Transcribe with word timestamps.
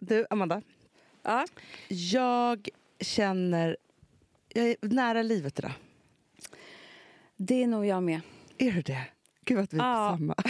Du, 0.00 0.26
Amanda. 0.30 0.62
Ja. 1.22 1.46
Jag 1.88 2.68
känner... 3.00 3.76
Jag 4.48 4.66
är 4.66 4.76
nära 4.80 5.22
livet 5.22 5.58
idag. 5.58 5.72
Det 7.36 7.62
är 7.62 7.66
nog 7.66 7.86
jag 7.86 8.02
med. 8.02 8.20
Är 8.58 8.72
du 8.72 8.82
det? 8.82 9.04
Gud 9.44 9.58
vad 9.58 9.72
vi 9.72 9.78
är 9.78 9.82
Ja. 9.82 10.10
på 10.10 10.16
samma. 10.18 10.34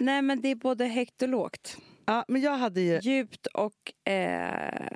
Nej, 0.00 0.22
men 0.22 0.40
det 0.40 0.48
är 0.48 0.54
både 0.54 0.86
högt 0.86 1.22
och 1.22 1.28
lågt. 1.28 1.76
Ja, 2.04 2.24
men 2.28 2.42
jag 2.42 2.56
hade 2.56 2.80
ju... 2.80 2.98
Djupt 3.02 3.46
och... 3.46 4.10
Eh, 4.12 4.90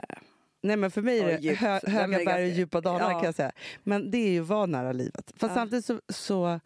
Nej 0.62 0.77
men 0.77 0.91
för 0.91 1.02
mig 1.02 1.21
är 1.21 1.39
det 1.39 1.55
hö, 1.55 1.80
höga 1.86 2.25
berg 2.25 2.45
och 2.45 2.50
djupa 2.50 2.80
dalar 2.80 3.11
ja. 3.11 3.18
kan 3.18 3.25
jag 3.25 3.34
säga. 3.34 3.52
Men 3.82 4.11
det 4.11 4.18
är 4.18 4.30
ju 4.30 4.41
att 4.43 4.48
vara 4.48 4.66
nära 4.66 4.93
livet. 4.93 5.32
Fast 5.36 5.50
Ja. 5.50 5.55
samtidigt 5.55 5.84
så, 5.84 6.00
så 6.09 6.61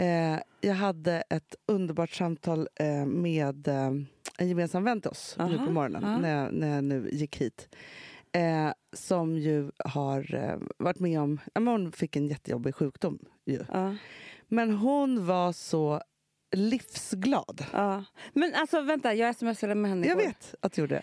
eh, 0.00 0.38
jag 0.60 0.74
hade 0.74 1.22
ett 1.30 1.54
underbart 1.66 2.10
samtal 2.10 2.68
eh, 2.74 3.06
med 3.06 3.68
eh, 3.68 3.90
en 4.38 4.48
gemensam 4.48 4.84
vän 4.84 5.00
till 5.00 5.10
oss 5.10 5.34
nu 5.38 5.44
Aha, 5.44 5.66
på 5.66 5.72
morgonen 5.72 6.02
ja. 6.04 6.18
när, 6.18 6.36
jag, 6.44 6.52
när 6.54 6.74
jag 6.74 6.84
nu 6.84 7.08
gick 7.12 7.36
hit. 7.36 7.68
Eh, 8.32 8.72
som 8.92 9.38
ju 9.38 9.70
har 9.84 10.34
eh, 10.34 10.58
varit 10.76 10.98
med 10.98 11.20
om, 11.20 11.40
ja, 11.54 11.60
hon 11.60 11.92
fick 11.92 12.16
en 12.16 12.26
jättejobbig 12.26 12.74
sjukdom 12.74 13.18
ju. 13.46 13.64
ja, 13.72 13.96
Men 14.48 14.70
hon 14.74 15.26
var 15.26 15.52
så 15.52 16.02
livsglad. 16.56 17.64
ja. 17.72 18.04
Men 18.32 18.54
alltså 18.54 18.80
vänta, 18.80 19.14
jag 19.14 19.36
smsade 19.36 19.74
med 19.74 19.90
henne 19.90 20.06
Jag 20.06 20.20
igår. 20.20 20.28
vet 20.28 20.54
att 20.60 20.72
du 20.72 20.80
gjorde 20.80 20.94
det. 20.94 21.02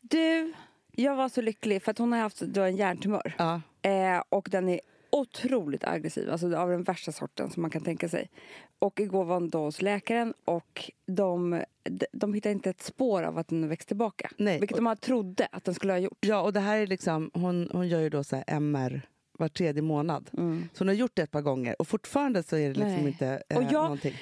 Du, 0.00 0.52
jag 0.92 1.16
var 1.16 1.28
så 1.28 1.40
lycklig 1.42 1.82
för 1.82 1.90
att 1.90 1.98
hon 1.98 2.12
har 2.12 2.20
haft 2.20 2.40
då 2.40 2.62
en 2.62 2.76
hjärntumör. 2.76 3.34
Ja. 3.38 3.60
Eh, 3.82 4.22
och 4.28 4.48
den 4.50 4.68
är 4.68 4.80
otroligt 5.12 5.84
aggressiv, 5.84 6.30
alltså 6.30 6.56
av 6.56 6.70
den 6.70 6.82
värsta 6.82 7.12
sorten 7.12 7.50
som 7.50 7.62
man 7.62 7.70
kan 7.70 7.82
tänka 7.82 8.08
sig. 8.08 8.30
Och 8.78 9.00
igår 9.00 9.24
var 9.24 9.34
hon 9.34 9.48
då 9.48 9.58
hos 9.58 9.82
läkaren 9.82 10.34
och 10.44 10.90
de, 11.06 11.62
de, 11.84 12.06
de 12.12 12.34
hittade 12.34 12.52
inte 12.52 12.70
ett 12.70 12.82
spår 12.82 13.22
av 13.22 13.38
att 13.38 13.48
den 13.48 13.68
växt 13.68 13.88
tillbaka. 13.88 14.30
Nej. 14.36 14.60
Vilket 14.60 14.76
de 14.76 14.96
trodde 14.96 15.48
att 15.52 15.64
den 15.64 15.74
skulle 15.74 15.92
ha 15.92 15.98
gjort. 15.98 16.18
Ja, 16.20 16.40
och 16.42 16.52
det 16.52 16.60
här 16.60 16.78
är 16.78 16.86
liksom, 16.86 17.30
hon, 17.34 17.68
hon 17.72 17.88
gör 17.88 18.00
ju 18.00 18.08
då 18.10 18.24
så 18.24 18.36
här 18.36 18.44
MR 18.46 19.02
var 19.38 19.48
tredje 19.48 19.82
månad. 19.82 20.30
Mm. 20.38 20.68
Så 20.72 20.78
hon 20.80 20.88
har 20.88 20.94
gjort 20.94 21.12
det 21.14 21.22
ett 21.22 21.30
par 21.30 21.40
gånger 21.42 21.76
och 21.78 21.88
fortfarande 21.88 22.42
så 22.42 22.56
är 22.56 22.68
det 22.68 22.74
liksom 22.74 22.92
Nej. 22.94 23.06
inte 23.06 23.42
eh, 23.48 23.56
Och 23.56 23.62
jag- 23.62 23.72
någonting. 23.72 24.14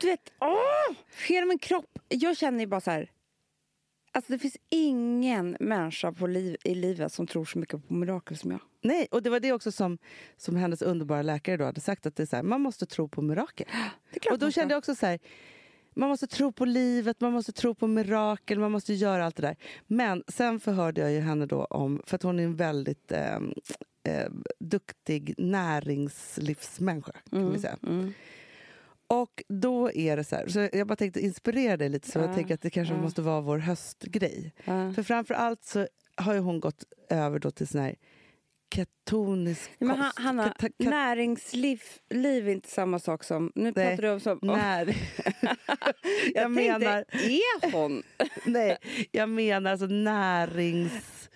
Du 0.00 0.06
vet, 0.06 0.32
åh! 0.40 0.96
Hela 1.28 1.46
min 1.46 1.58
kropp. 1.58 1.98
Jag 2.08 2.36
känner 2.36 2.60
ju 2.60 2.66
bara 2.66 2.80
så 2.80 2.90
här. 2.90 3.10
Alltså 4.14 4.32
det 4.32 4.38
finns 4.38 4.56
ingen 4.70 5.56
människa 5.60 6.12
på 6.12 6.26
liv, 6.26 6.56
i 6.64 6.74
livet 6.74 7.12
som 7.12 7.26
tror 7.26 7.44
så 7.44 7.58
mycket 7.58 7.88
på 7.88 7.94
mirakel 7.94 8.36
som 8.36 8.50
jag. 8.50 8.60
Nej, 8.82 9.08
och 9.10 9.22
det 9.22 9.30
var 9.30 9.40
det 9.40 9.52
också 9.52 9.72
som, 9.72 9.98
som 10.36 10.56
hennes 10.56 10.82
underbara 10.82 11.22
läkare 11.22 11.56
då 11.56 11.64
hade 11.64 11.80
sagt 11.80 12.06
att 12.06 12.16
det 12.16 12.22
är 12.22 12.26
så 12.26 12.36
här, 12.36 12.42
man 12.42 12.60
måste 12.60 12.86
tro 12.86 13.08
på 13.08 13.22
mirakel. 13.22 13.66
Det 14.10 14.16
är 14.16 14.20
klart 14.20 14.32
Och 14.32 14.38
då 14.38 14.50
kände 14.50 14.74
jag 14.74 14.78
också 14.78 14.94
så 14.94 15.06
här, 15.06 15.18
man 15.94 16.08
måste 16.08 16.26
tro 16.26 16.52
på 16.52 16.64
livet, 16.64 17.20
man 17.20 17.32
måste 17.32 17.52
tro 17.52 17.74
på 17.74 17.86
mirakel, 17.86 18.58
man 18.58 18.72
måste 18.72 18.94
göra 18.94 19.24
allt 19.24 19.36
det 19.36 19.42
där. 19.42 19.56
Men 19.86 20.24
sen 20.28 20.60
förhörde 20.60 21.00
jag 21.00 21.12
ju 21.12 21.20
henne 21.20 21.46
då 21.46 21.64
om, 21.64 22.02
för 22.06 22.14
att 22.16 22.22
hon 22.22 22.38
är 22.38 22.44
en 22.44 22.56
väldigt 22.56 23.12
eh, 23.12 23.36
eh, 24.04 24.30
duktig 24.58 25.34
näringslivsmänniska 25.38 27.12
kan 27.30 27.52
vi 27.52 27.58
säga. 27.58 27.78
Mm. 27.82 28.12
Och 29.22 29.42
då 29.48 29.92
är 29.92 30.16
det 30.16 30.24
så 30.24 30.36
här, 30.36 30.48
så 30.48 30.68
jag 30.72 30.86
bara 30.86 30.96
tänkte 30.96 31.20
inspirera 31.20 31.76
dig 31.76 31.88
lite 31.88 32.10
så 32.10 32.18
jag 32.18 32.30
Ja, 32.30 32.34
tänker 32.34 32.54
att 32.54 32.60
det 32.62 32.70
kanske 32.70 32.94
ja. 32.94 33.00
måste 33.00 33.22
vara 33.22 33.40
vår 33.40 33.58
höstgrej. 33.58 34.52
Ja. 34.64 34.92
För 34.92 35.02
framför 35.02 35.34
allt 35.34 35.64
så 35.64 35.86
har 36.16 36.34
ju 36.34 36.40
hon 36.40 36.60
gått 36.60 36.84
över 37.10 37.38
då 37.38 37.50
till 37.50 37.68
sån 37.68 37.80
här 37.80 37.94
ketonisk 38.74 39.70
Ja, 39.78 39.86
Men 39.86 39.96
Han- 39.96 40.10
kost. 40.10 40.18
Hanna, 40.18 40.44
Kat- 40.48 40.58
kat- 40.78 40.90
näringsliv 40.90 41.82
liv 42.10 42.48
är 42.48 42.52
inte 42.52 42.68
samma 42.68 42.98
sak 42.98 43.24
som... 43.24 43.52
Nu 43.54 43.62
Nej, 43.62 43.72
pratar 43.72 44.02
du 44.02 44.10
om 44.10 44.20
som... 44.20 44.38
när, 44.42 44.86
jag 46.34 46.42
jag 46.42 46.50
menar, 46.50 47.04
tänkte, 47.04 47.16
är 47.28 47.72
hon? 47.72 48.02
nej, 48.44 48.76
jag 49.12 49.28
menar 49.28 49.70
alltså 49.70 49.86
närings... 49.86 50.92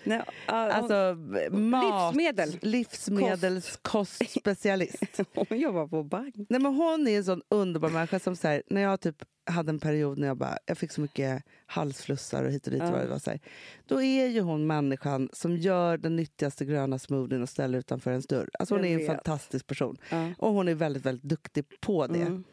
Nej, 0.08 0.22
hon, 0.46 0.56
Alltså 0.56 1.14
mat, 1.50 2.14
Livsmedel. 2.14 2.58
livsmedelskostspecialist. 2.62 5.20
hon 5.48 5.58
jobbar 5.58 5.86
på 5.86 6.02
bank. 6.02 6.34
Nej, 6.36 6.60
men 6.60 6.74
hon 6.74 7.08
är 7.08 7.16
en 7.16 7.24
sån 7.24 7.42
underbar 7.48 7.90
människa 7.90 8.18
som 8.18 8.36
så 8.36 8.48
här, 8.48 8.62
när 8.70 8.80
jag 8.80 9.00
typ 9.00 9.16
hade 9.50 9.70
en 9.70 9.78
period 9.78 10.18
när 10.18 10.26
jag 10.26 10.36
bara, 10.36 10.58
jag 10.66 10.78
fick 10.78 10.92
så 10.92 11.00
mycket 11.00 11.42
halsflussar 11.66 12.44
och 12.44 12.50
hit 12.52 12.66
och 12.66 12.72
dit. 12.72 12.82
Ja. 12.82 12.90
Vad 12.90 13.00
det 13.00 13.08
var, 13.08 13.18
så 13.18 13.30
här, 13.30 13.40
då 13.86 14.02
är 14.02 14.26
ju 14.26 14.40
hon 14.40 14.66
människan 14.66 15.28
som 15.32 15.56
gör 15.56 15.98
den 15.98 16.16
nyttigaste 16.16 16.64
gröna 16.64 16.98
smoothien 16.98 17.42
och 17.42 17.48
ställer 17.48 17.78
utanför 17.78 18.10
ens 18.10 18.26
dörr. 18.26 18.48
Alltså 18.58 18.74
hon 18.74 18.82
Jag 18.84 18.90
är 18.90 18.94
en 18.94 18.98
vet. 18.98 19.06
fantastisk 19.06 19.66
person. 19.66 19.96
Ja. 20.10 20.30
Och 20.38 20.52
hon 20.52 20.68
är 20.68 20.74
väldigt, 20.74 21.06
väldigt 21.06 21.24
duktig 21.30 21.64
på 21.80 22.06
det. 22.06 22.20
Mm. 22.22 22.44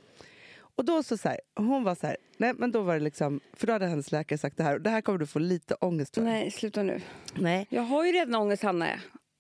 Och 0.78 0.86
då 0.86 1.04
så, 1.04 1.18
så 1.18 1.30
här, 1.30 1.40
hon 1.56 1.84
var 1.84 1.96
så 1.96 2.08
här, 2.08 2.18
nej 2.38 2.54
men 2.58 2.72
då 2.72 2.82
var 2.82 2.94
det 2.94 3.00
liksom, 3.00 3.40
för 3.54 3.68
då 3.68 3.74
hade 3.74 3.86
hennes 3.88 4.12
läkare 4.12 4.38
sagt 4.38 4.58
det 4.58 4.64
här 4.64 4.74
och 4.74 4.82
det 4.82 4.90
här 4.90 5.02
kommer 5.02 5.20
du 5.20 5.26
få 5.26 5.40
lite 5.40 5.76
ångest 5.76 6.16
för. 6.16 6.22
Nej, 6.22 6.52
sluta 6.52 6.84
nu. 6.84 7.02
nej. 7.36 7.68
Jag 7.70 7.82
har 7.82 8.06
ju 8.06 8.12
redan 8.12 8.36
ångest, 8.36 8.64
Hanna. 8.64 8.88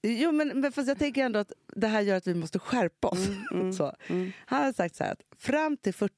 Jo 0.03 0.31
men, 0.31 0.59
men 0.59 0.72
fast 0.72 0.88
jag 0.88 1.00
tänker 1.00 1.25
ändå 1.25 1.40
att 1.40 1.51
det 1.75 1.88
här 1.88 2.01
gör 2.01 2.18
att 2.18 2.28
vi 2.28 2.35
måste 2.35 2.59
skärpa 2.59 3.07
oss. 3.07 3.28
så. 3.78 3.96
Han 4.46 4.63
har 4.63 4.73
sagt 4.73 4.96
så 4.96 5.03
här 5.03 5.12
att 5.12 5.22
fram 5.38 5.78
till 5.78 5.94
40 5.94 6.13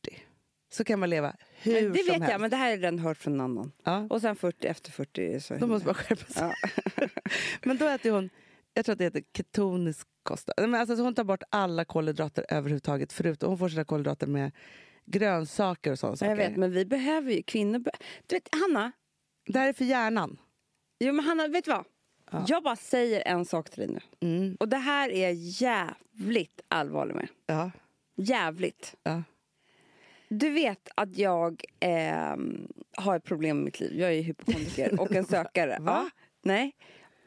så 0.70 0.84
kan 0.84 1.00
man 1.00 1.10
leva 1.10 1.36
hur 1.62 1.74
det 1.74 1.82
som 1.82 1.92
vet 1.92 2.08
helst. 2.08 2.32
jag, 2.32 2.42
men 2.42 2.50
det 2.50 2.56
här 2.56 2.70
jag 2.70 2.78
redan 2.80 3.00
hört 3.00 3.18
från 3.18 3.34
en 3.34 3.42
annan. 3.42 3.72
Ja. 3.84 4.08
Och 4.10 4.22
sen 4.22 4.36
40 4.36 4.68
efter 4.68 4.92
40 4.92 5.40
så... 5.40 5.56
Då 5.56 5.68
måste 5.68 5.86
man 5.86 5.96
skärpa 5.96 6.34
sig. 6.34 6.52
Ja. 6.96 7.08
men 7.64 7.78
då 7.78 7.88
äter 7.88 8.12
hon, 8.12 8.30
jag 8.74 8.86
tror 8.86 8.94
att 8.94 9.00
det 9.00 9.06
heter 9.06 9.24
ketonisk 9.38 10.08
kost. 10.24 10.50
Men 10.58 10.76
alltså, 10.76 10.96
så 10.96 11.04
hon 11.04 11.16
tar 11.16 11.24
bort 11.24 11.44
alla 11.50 11.86
kolhydrater 11.86 12.46
överhuvudtaget. 12.50 13.14
Förutom, 13.14 13.50
hon 13.50 13.58
får 13.58 13.70
sina 13.70 13.86
kolhydrater 13.86 14.28
med 14.28 14.52
grönsaker 15.08 15.92
och 15.92 16.00
sådana 16.00 16.16
saker. 16.18 16.30
Jag 16.30 16.38
vet, 16.38 16.56
men 16.56 16.72
vi 16.72 16.86
behöver 16.86 17.32
ju 17.32 17.44
kvinnor... 17.44 17.80
Be- 17.80 17.92
du 18.28 18.36
vet, 18.36 18.50
Hanna. 18.52 18.92
Det 19.46 19.60
här 19.60 19.70
är 19.70 19.74
för 19.74 19.86
hjärnan. 19.86 20.38
Jo, 21.00 21.14
men 21.14 21.26
Hanna, 21.26 21.48
vet 21.48 21.66
du 21.66 21.72
vad? 21.72 21.86
Ja. 22.32 22.46
Jag 22.48 22.64
bara 22.64 22.76
säger 22.76 23.24
en 23.28 23.46
sak 23.46 23.70
till 23.70 23.88
dig 23.88 24.02
nu. 24.20 24.28
Mm. 24.30 24.58
Och 24.60 24.70
det 24.70 24.78
här 24.78 25.10
är 25.10 25.32
jävligt 25.62 26.62
allvarlig 26.68 27.16
med. 27.16 27.28
Ja. 27.46 27.72
Jävligt. 28.18 28.96
Ja. 29.04 29.24
Du 30.30 30.50
vet 30.50 30.90
att 30.96 31.18
jag 31.18 31.64
ehm, 31.80 32.68
har 32.98 33.16
ett 33.16 33.24
problem 33.24 33.60
i 33.60 33.64
mitt 33.64 33.80
liv. 33.80 34.00
Jag 34.00 34.14
är 34.14 34.22
hypokondriker 34.22 35.00
och 35.02 35.12
en 35.12 35.26
sökare. 35.26 35.78
Va? 35.80 35.92
Ja, 35.92 36.10
nej. 36.44 36.76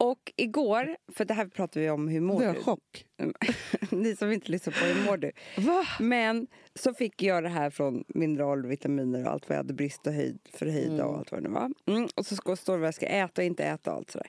Och 0.00 0.32
igår, 0.36 0.96
för 1.08 1.24
det 1.24 1.34
här 1.34 1.46
pratar 1.46 1.80
vi 1.80 1.90
om 1.90 2.08
hur 2.08 2.20
mår 2.20 2.42
är 2.42 2.48
du? 2.48 2.54
jag 2.54 2.64
chock. 2.64 3.04
Ni 3.90 4.16
som 4.16 4.32
inte 4.32 4.52
lyssnar 4.52 4.72
på 4.72 4.84
hur 4.84 5.06
mår 5.06 5.16
du? 5.16 5.32
Va? 5.56 5.86
Men 6.00 6.46
så 6.74 6.94
fick 6.94 7.22
jag 7.22 7.42
det 7.42 7.48
här 7.48 7.70
från 7.70 8.04
mineral 8.08 8.64
och 8.64 8.70
vitaminer 8.70 9.24
och 9.24 9.32
allt 9.32 9.48
vad 9.48 9.56
jag 9.56 9.62
hade 9.62 9.74
brist 9.74 10.06
och 10.06 10.12
höjd, 10.12 10.38
förhöjda 10.52 11.04
och 11.04 11.18
allt 11.18 11.32
vad 11.32 11.42
det 11.42 11.48
nu 11.48 11.54
var. 11.54 11.72
Mm, 11.86 12.08
och 12.14 12.26
så 12.26 12.56
står 12.56 12.72
det 12.72 12.78
vad 12.78 12.86
jag 12.86 12.94
ska 12.94 13.06
äta 13.06 13.42
och 13.42 13.46
inte 13.46 13.64
äta 13.64 13.90
och 13.90 13.96
allt 13.96 14.10
sådär. 14.10 14.28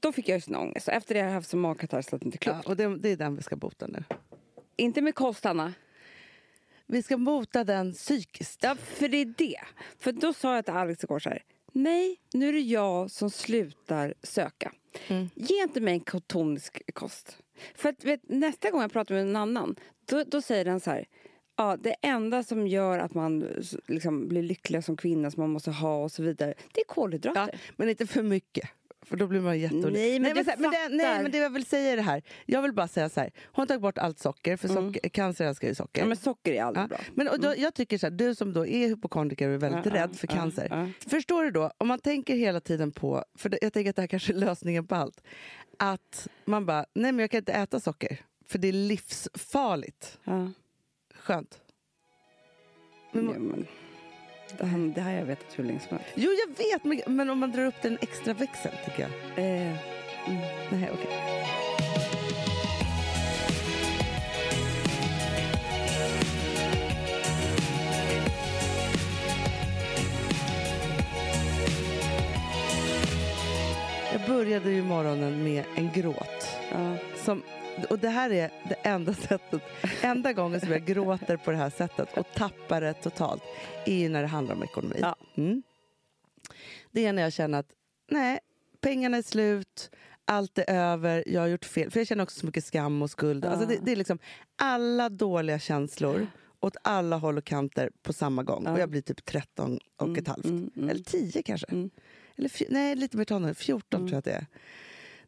Då 0.00 0.12
fick 0.12 0.28
jag 0.28 0.42
sån 0.42 0.56
ångest. 0.56 0.88
Efter 0.88 1.14
det 1.14 1.20
har 1.20 1.26
jag 1.26 1.34
haft 1.34 1.50
så 1.50 1.56
magkatarr 1.56 2.02
så 2.02 2.16
att 2.16 2.22
det 2.22 2.26
inte 2.26 2.36
är 2.36 2.38
klokt. 2.38 2.60
Ja, 2.64 2.70
och 2.70 2.76
det, 2.76 2.98
det 2.98 3.08
är 3.08 3.16
den 3.16 3.36
vi 3.36 3.42
ska 3.42 3.56
bota 3.56 3.86
nu. 3.86 4.04
Inte 4.76 5.02
med 5.02 5.14
kost, 5.14 5.46
Anna. 5.46 5.74
Vi 6.86 7.02
ska 7.02 7.16
bota 7.16 7.64
den 7.64 7.92
psykiskt. 7.92 8.62
Ja, 8.62 8.74
för 8.74 9.08
det 9.08 9.16
är 9.16 9.34
det. 9.36 9.60
För 9.98 10.12
då 10.12 10.32
sa 10.32 10.54
jag 10.54 10.64
till 10.64 10.74
Alex 10.74 11.04
igår 11.04 11.18
så 11.18 11.28
här. 11.28 11.42
Nej, 11.72 12.16
nu 12.32 12.48
är 12.48 12.52
det 12.52 12.60
jag 12.60 13.10
som 13.10 13.30
slutar 13.30 14.14
söka. 14.22 14.72
Ge 15.34 15.62
inte 15.62 15.80
mig 15.80 15.94
en 15.94 16.00
ketonisk 16.00 16.94
kost. 16.94 17.38
För 17.74 17.88
att 17.88 18.04
vet, 18.04 18.20
nästa 18.28 18.70
gång 18.70 18.80
jag 18.80 18.92
pratar 18.92 19.14
med 19.14 19.22
en 19.22 19.36
annan, 19.36 19.76
då, 20.06 20.24
då 20.26 20.42
säger 20.42 20.64
den 20.64 20.80
så 20.80 20.90
här. 20.90 21.06
Ja, 21.56 21.76
det 21.76 21.96
enda 22.02 22.42
som 22.42 22.66
gör 22.66 22.98
att 22.98 23.14
man 23.14 23.64
liksom, 23.86 24.28
blir 24.28 24.42
lycklig 24.42 24.84
som 24.84 24.96
kvinna 24.96 25.30
som 25.30 25.40
man 25.40 25.50
måste 25.50 25.70
ha 25.70 26.02
och 26.02 26.12
så 26.12 26.22
vidare, 26.22 26.54
det 26.74 26.80
är 26.80 26.84
kolhydrater. 26.84 27.50
Ja, 27.52 27.58
men 27.76 27.88
inte 27.88 28.06
för 28.06 28.22
mycket. 28.22 28.68
För 29.08 29.16
då 29.16 29.26
blir 29.26 29.40
man 29.40 29.58
jätteolycklig. 29.58 30.20
Nej, 30.20 30.34
men 30.34 30.44
så 30.44 30.50
här, 30.50 30.58
men, 30.58 30.70
det, 30.70 30.88
nej, 30.96 31.22
men 31.22 31.32
det 31.32 31.38
jag 31.38 31.50
vill 31.50 31.66
säga 31.66 31.92
är 31.92 31.96
det 31.96 32.02
här. 32.02 32.22
Jag 32.46 32.62
vill 32.62 32.72
bara 32.72 32.88
säga 32.88 33.08
så 33.08 33.20
här. 33.20 33.30
Hon 33.44 33.62
har 33.62 33.66
tagit 33.66 33.82
bort 33.82 33.98
allt 33.98 34.18
socker, 34.18 34.56
för 34.56 34.68
socker, 34.68 35.08
cancer 35.08 35.44
älskar 35.44 35.68
ju 35.68 35.74
socker. 35.74 36.00
Ja, 36.02 36.06
men 36.06 36.16
socker 36.16 36.52
är 36.52 36.62
aldrig 36.62 36.82
Ja, 36.84 36.88
bra. 36.88 36.98
Men 37.14 37.28
och 37.28 37.40
då, 37.40 37.54
jag 37.56 37.74
tycker 37.74 37.98
så 37.98 38.06
här, 38.06 38.10
du 38.10 38.34
som 38.34 38.52
då 38.52 38.66
är 38.66 38.88
hypokondriker 38.88 39.48
och 39.48 39.54
är 39.54 39.58
väldigt 39.58 39.86
ja, 39.86 39.94
rädd 40.02 40.16
för 40.16 40.28
ja, 40.30 40.34
cancer. 40.34 40.66
ja. 40.70 41.08
Förstår 41.10 41.42
du 41.44 41.50
då, 41.50 41.70
om 41.78 41.88
man 41.88 41.98
tänker 41.98 42.34
hela 42.36 42.60
tiden 42.60 42.92
på, 42.92 43.24
för 43.34 43.48
det, 43.48 43.58
jag 43.62 43.72
tänker 43.72 43.90
att 43.90 43.96
det 43.96 44.02
här 44.02 44.06
kanske 44.06 44.32
är 44.32 44.36
lösningen 44.36 44.86
på 44.86 44.94
allt. 44.94 45.20
Att 45.78 46.28
man 46.44 46.66
bara, 46.66 46.86
nej 46.94 47.12
men 47.12 47.18
jag 47.18 47.30
kan 47.30 47.38
inte 47.38 47.52
äta 47.52 47.80
socker. 47.80 48.20
För 48.46 48.58
det 48.58 48.68
är 48.68 48.72
livsfarligt. 48.72 50.18
Skönt. 51.14 51.60
Men, 53.12 53.24
Ja, 53.24 53.38
men, 53.38 53.66
det, 54.58 54.66
här, 54.66 54.78
det 54.94 55.00
här 55.00 55.10
har 55.12 55.18
jag 55.18 55.26
vetat 55.26 55.58
hur 55.58 55.64
länge 55.64 55.80
som 55.80 55.96
helst. 55.98 56.12
Jo 56.14 56.30
jag 56.30 56.64
vet, 56.64 56.84
men, 56.84 57.16
men 57.16 57.30
om 57.30 57.38
man 57.38 57.52
drar 57.52 57.66
upp 57.66 57.82
den 57.82 57.98
extra 58.00 58.34
växeln 58.34 58.74
tycker 58.84 59.02
jag. 59.02 59.44
Eh, 59.44 59.74
Nej, 60.70 60.90
okej. 60.92 61.10
Jag 74.12 74.20
började 74.36 74.70
ju 74.70 74.82
morgonen 74.82 75.44
med 75.44 75.64
en 75.76 75.90
gråt. 75.92 76.37
Ja. 76.72 76.96
Som, 77.24 77.42
och 77.90 77.98
det 77.98 78.08
här 78.08 78.30
är 78.30 78.50
det 78.68 78.74
enda 78.74 79.14
sättet, 79.28 79.62
enda 80.02 80.32
gången 80.32 80.60
som 80.60 80.70
jag 80.72 80.84
gråter 80.86 81.36
på 81.36 81.50
det 81.50 81.56
här 81.56 81.70
sättet 81.70 82.18
och 82.18 82.26
tappar 82.34 82.80
det 82.80 82.94
totalt, 82.94 83.42
är 83.86 83.94
ju 83.94 84.08
när 84.08 84.22
det 84.22 84.28
handlar 84.28 84.54
om 84.54 84.62
ekonomi. 84.62 84.96
Ja. 85.00 85.16
Mm. 85.36 85.62
det 86.90 87.06
är 87.06 87.12
när 87.12 87.22
jag 87.22 87.32
känner 87.32 87.58
att 87.58 87.70
nej, 88.10 88.38
pengarna 88.80 89.16
är 89.16 89.22
slut, 89.22 89.90
allt 90.24 90.58
är 90.58 90.70
över, 90.70 91.24
jag 91.26 91.40
har 91.40 91.48
gjort 91.48 91.64
fel. 91.64 91.90
För 91.90 92.00
jag 92.00 92.06
känner 92.06 92.22
också 92.22 92.40
så 92.40 92.46
mycket 92.46 92.64
skam 92.64 93.02
och 93.02 93.10
skuld. 93.10 93.44
Alltså 93.44 93.66
det, 93.66 93.78
det 93.82 93.92
är 93.92 93.96
liksom 93.96 94.18
alla 94.56 95.08
dåliga 95.08 95.58
känslor 95.58 96.26
åt 96.60 96.76
alla 96.82 97.16
håll 97.16 97.38
och 97.38 97.44
kanter 97.44 97.90
på 98.02 98.12
samma 98.12 98.42
gång. 98.42 98.66
Och 98.66 98.78
jag 98.78 98.90
blir 98.90 99.00
typ 99.00 99.24
13 99.24 99.78
och 99.96 100.18
ett 100.18 100.28
halvt. 100.28 100.46
Eller 100.90 101.04
10 101.04 101.42
kanske. 101.42 101.66
Eller 102.36 102.48
fj- 102.48 102.66
nej, 102.70 102.96
lite 102.96 103.16
mer 103.16 103.24
tonåring. 103.24 103.54
14 103.54 104.00
tror 104.00 104.10
jag 104.10 104.18
att 104.18 104.24
det 104.24 104.32
är. 104.32 104.46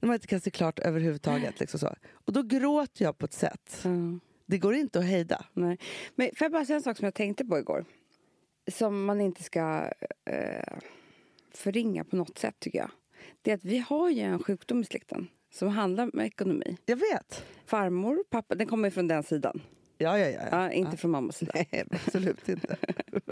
När 0.00 0.06
man 0.06 0.14
inte 0.14 0.26
kan 0.26 0.40
se 0.40 0.50
klart 0.50 0.78
överhuvudtaget. 0.78 1.60
Liksom 1.60 1.80
så. 1.80 1.94
Och 2.12 2.32
då 2.32 2.42
gråter 2.42 3.04
jag 3.04 3.18
på 3.18 3.24
ett 3.24 3.32
sätt. 3.32 3.80
Mm. 3.84 4.20
Det 4.46 4.58
går 4.58 4.74
inte 4.74 4.98
att 4.98 5.04
hejda. 5.04 5.44
Nej. 5.52 5.78
Men 6.14 6.26
får 6.36 6.44
jag 6.44 6.52
bara 6.52 6.64
säga 6.64 6.76
en 6.76 6.82
sak 6.82 6.96
som 6.96 7.04
jag 7.04 7.14
tänkte 7.14 7.44
på 7.44 7.58
igår? 7.58 7.84
Som 8.72 9.04
man 9.04 9.20
inte 9.20 9.42
ska 9.42 9.90
eh, 10.24 10.78
förringa 11.54 12.04
på 12.04 12.16
något 12.16 12.38
sätt 12.38 12.54
tycker 12.58 12.78
jag. 12.78 12.90
Det 13.42 13.50
är 13.50 13.54
att 13.54 13.64
vi 13.64 13.78
har 13.78 14.10
ju 14.10 14.20
en 14.20 14.42
sjukdom 14.42 14.80
i 14.80 14.84
släkten 14.84 15.28
som 15.52 15.68
handlar 15.68 16.10
om 16.12 16.20
ekonomi. 16.20 16.76
Jag 16.86 16.96
vet. 16.96 17.44
Farmor, 17.66 18.24
pappa, 18.30 18.54
den 18.54 18.66
kommer 18.66 18.90
från 18.90 19.08
den 19.08 19.22
sidan. 19.22 19.62
Ja, 20.00 20.18
ja, 20.18 20.28
ja. 20.28 20.40
Ja, 20.50 20.70
inte 20.72 20.96
från 20.96 21.10
mammas 21.10 21.36
sida. 21.36 21.52
Nej, 21.54 21.84
absolut 21.90 22.48
inte. 22.48 22.76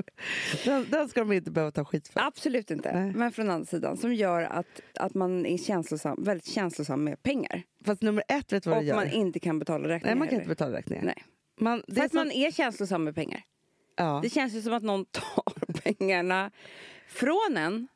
den, 0.64 0.86
den 0.90 1.08
ska 1.08 1.20
de 1.20 1.32
inte 1.32 1.50
behöva 1.50 1.70
ta 1.70 1.84
skit 1.84 2.08
för. 2.08 2.20
Absolut 2.20 2.70
inte. 2.70 2.92
Nej. 2.92 3.12
Men 3.12 3.32
från 3.32 3.50
andra 3.50 3.66
sidan. 3.66 3.96
Som 3.96 4.14
gör 4.14 4.42
att, 4.42 4.80
att 4.94 5.14
man 5.14 5.46
är 5.46 5.58
känslosam, 5.58 6.24
väldigt 6.24 6.46
känslosam 6.46 7.04
med 7.04 7.22
pengar. 7.22 7.62
Fast 7.84 8.02
nummer 8.02 8.24
ett, 8.28 8.52
vet 8.52 8.62
du 8.62 8.70
vad 8.70 8.76
Och 8.78 8.82
det 8.84 8.88
gör? 8.88 8.96
man 8.96 9.10
inte 9.10 9.40
kan 9.40 9.58
betala 9.58 9.88
räkningar 9.88 10.14
Nej, 10.14 10.18
man 10.18 10.28
kan 10.28 10.36
inte 10.36 10.48
betala 10.48 10.76
räkningar. 10.78 11.02
Nej. 11.04 11.24
Man, 11.60 11.82
det 11.86 11.94
För 11.94 12.02
att 12.04 12.10
som- 12.10 12.18
man 12.18 12.30
är 12.30 12.50
känslosam 12.50 13.04
med 13.04 13.14
pengar. 13.14 13.42
ja. 13.96 14.20
Det 14.22 14.30
känns 14.30 14.54
ju 14.54 14.62
som 14.62 14.72
att 14.72 14.82
någon 14.82 15.04
tar 15.04 15.72
pengarna 15.82 16.50
från 17.08 17.56
en 17.56 17.88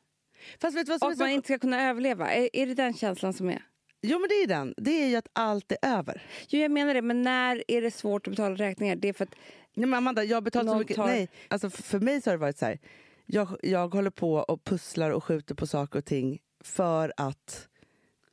Fast 0.61 0.77
vet 0.77 0.85
du 0.85 0.89
vad 0.89 0.99
som 0.99 1.05
och 1.07 1.11
att 1.11 1.19
man 1.19 1.27
så... 1.27 1.33
inte 1.33 1.47
ska 1.47 1.59
kunna 1.59 1.89
överleva. 1.89 2.31
Är, 2.33 2.49
är 2.53 2.65
det 2.67 2.73
den 2.73 2.93
känslan 2.93 3.33
som 3.33 3.49
är? 3.49 3.61
Jo, 4.03 4.19
men 4.19 4.29
det 4.29 4.35
är 4.35 4.47
den. 4.47 4.73
Det 4.77 5.03
är 5.03 5.07
ju 5.07 5.15
att 5.15 5.27
allt 5.33 5.71
är 5.71 5.77
över. 5.81 6.21
Jo, 6.47 6.59
jag 6.61 6.71
menar 6.71 6.93
det. 6.93 7.01
Men 7.01 7.21
när 7.21 7.63
är 7.67 7.81
det 7.81 7.91
svårt 7.91 8.27
att 8.27 8.31
betala 8.31 8.55
räkningar? 8.55 8.95
Det 8.95 9.09
är 9.09 9.13
för 9.13 9.23
att... 9.23 9.35
Nej, 9.73 9.85
men 9.87 9.97
Amanda, 9.97 10.23
jag 10.23 10.37
har 10.37 10.41
betalat 10.41 10.71
så 10.73 10.77
mycket. 10.79 10.95
tar- 10.95 11.05
Nej, 11.07 11.29
alltså 11.47 11.69
för, 11.69 11.99
mig 11.99 12.21
så 12.21 12.29
har 12.29 12.37
det 12.37 12.41
varit 12.41 12.57
så 12.57 12.65
här. 12.65 12.79
Jag, 13.25 13.57
jag 13.63 13.93
håller 13.93 14.09
på 14.09 14.33
och 14.35 14.63
pusslar 14.63 15.09
och 15.09 15.23
skjuter 15.23 15.55
på 15.55 15.67
saker 15.67 15.99
och 15.99 16.05
ting 16.05 16.39
för 16.63 17.13
att 17.17 17.67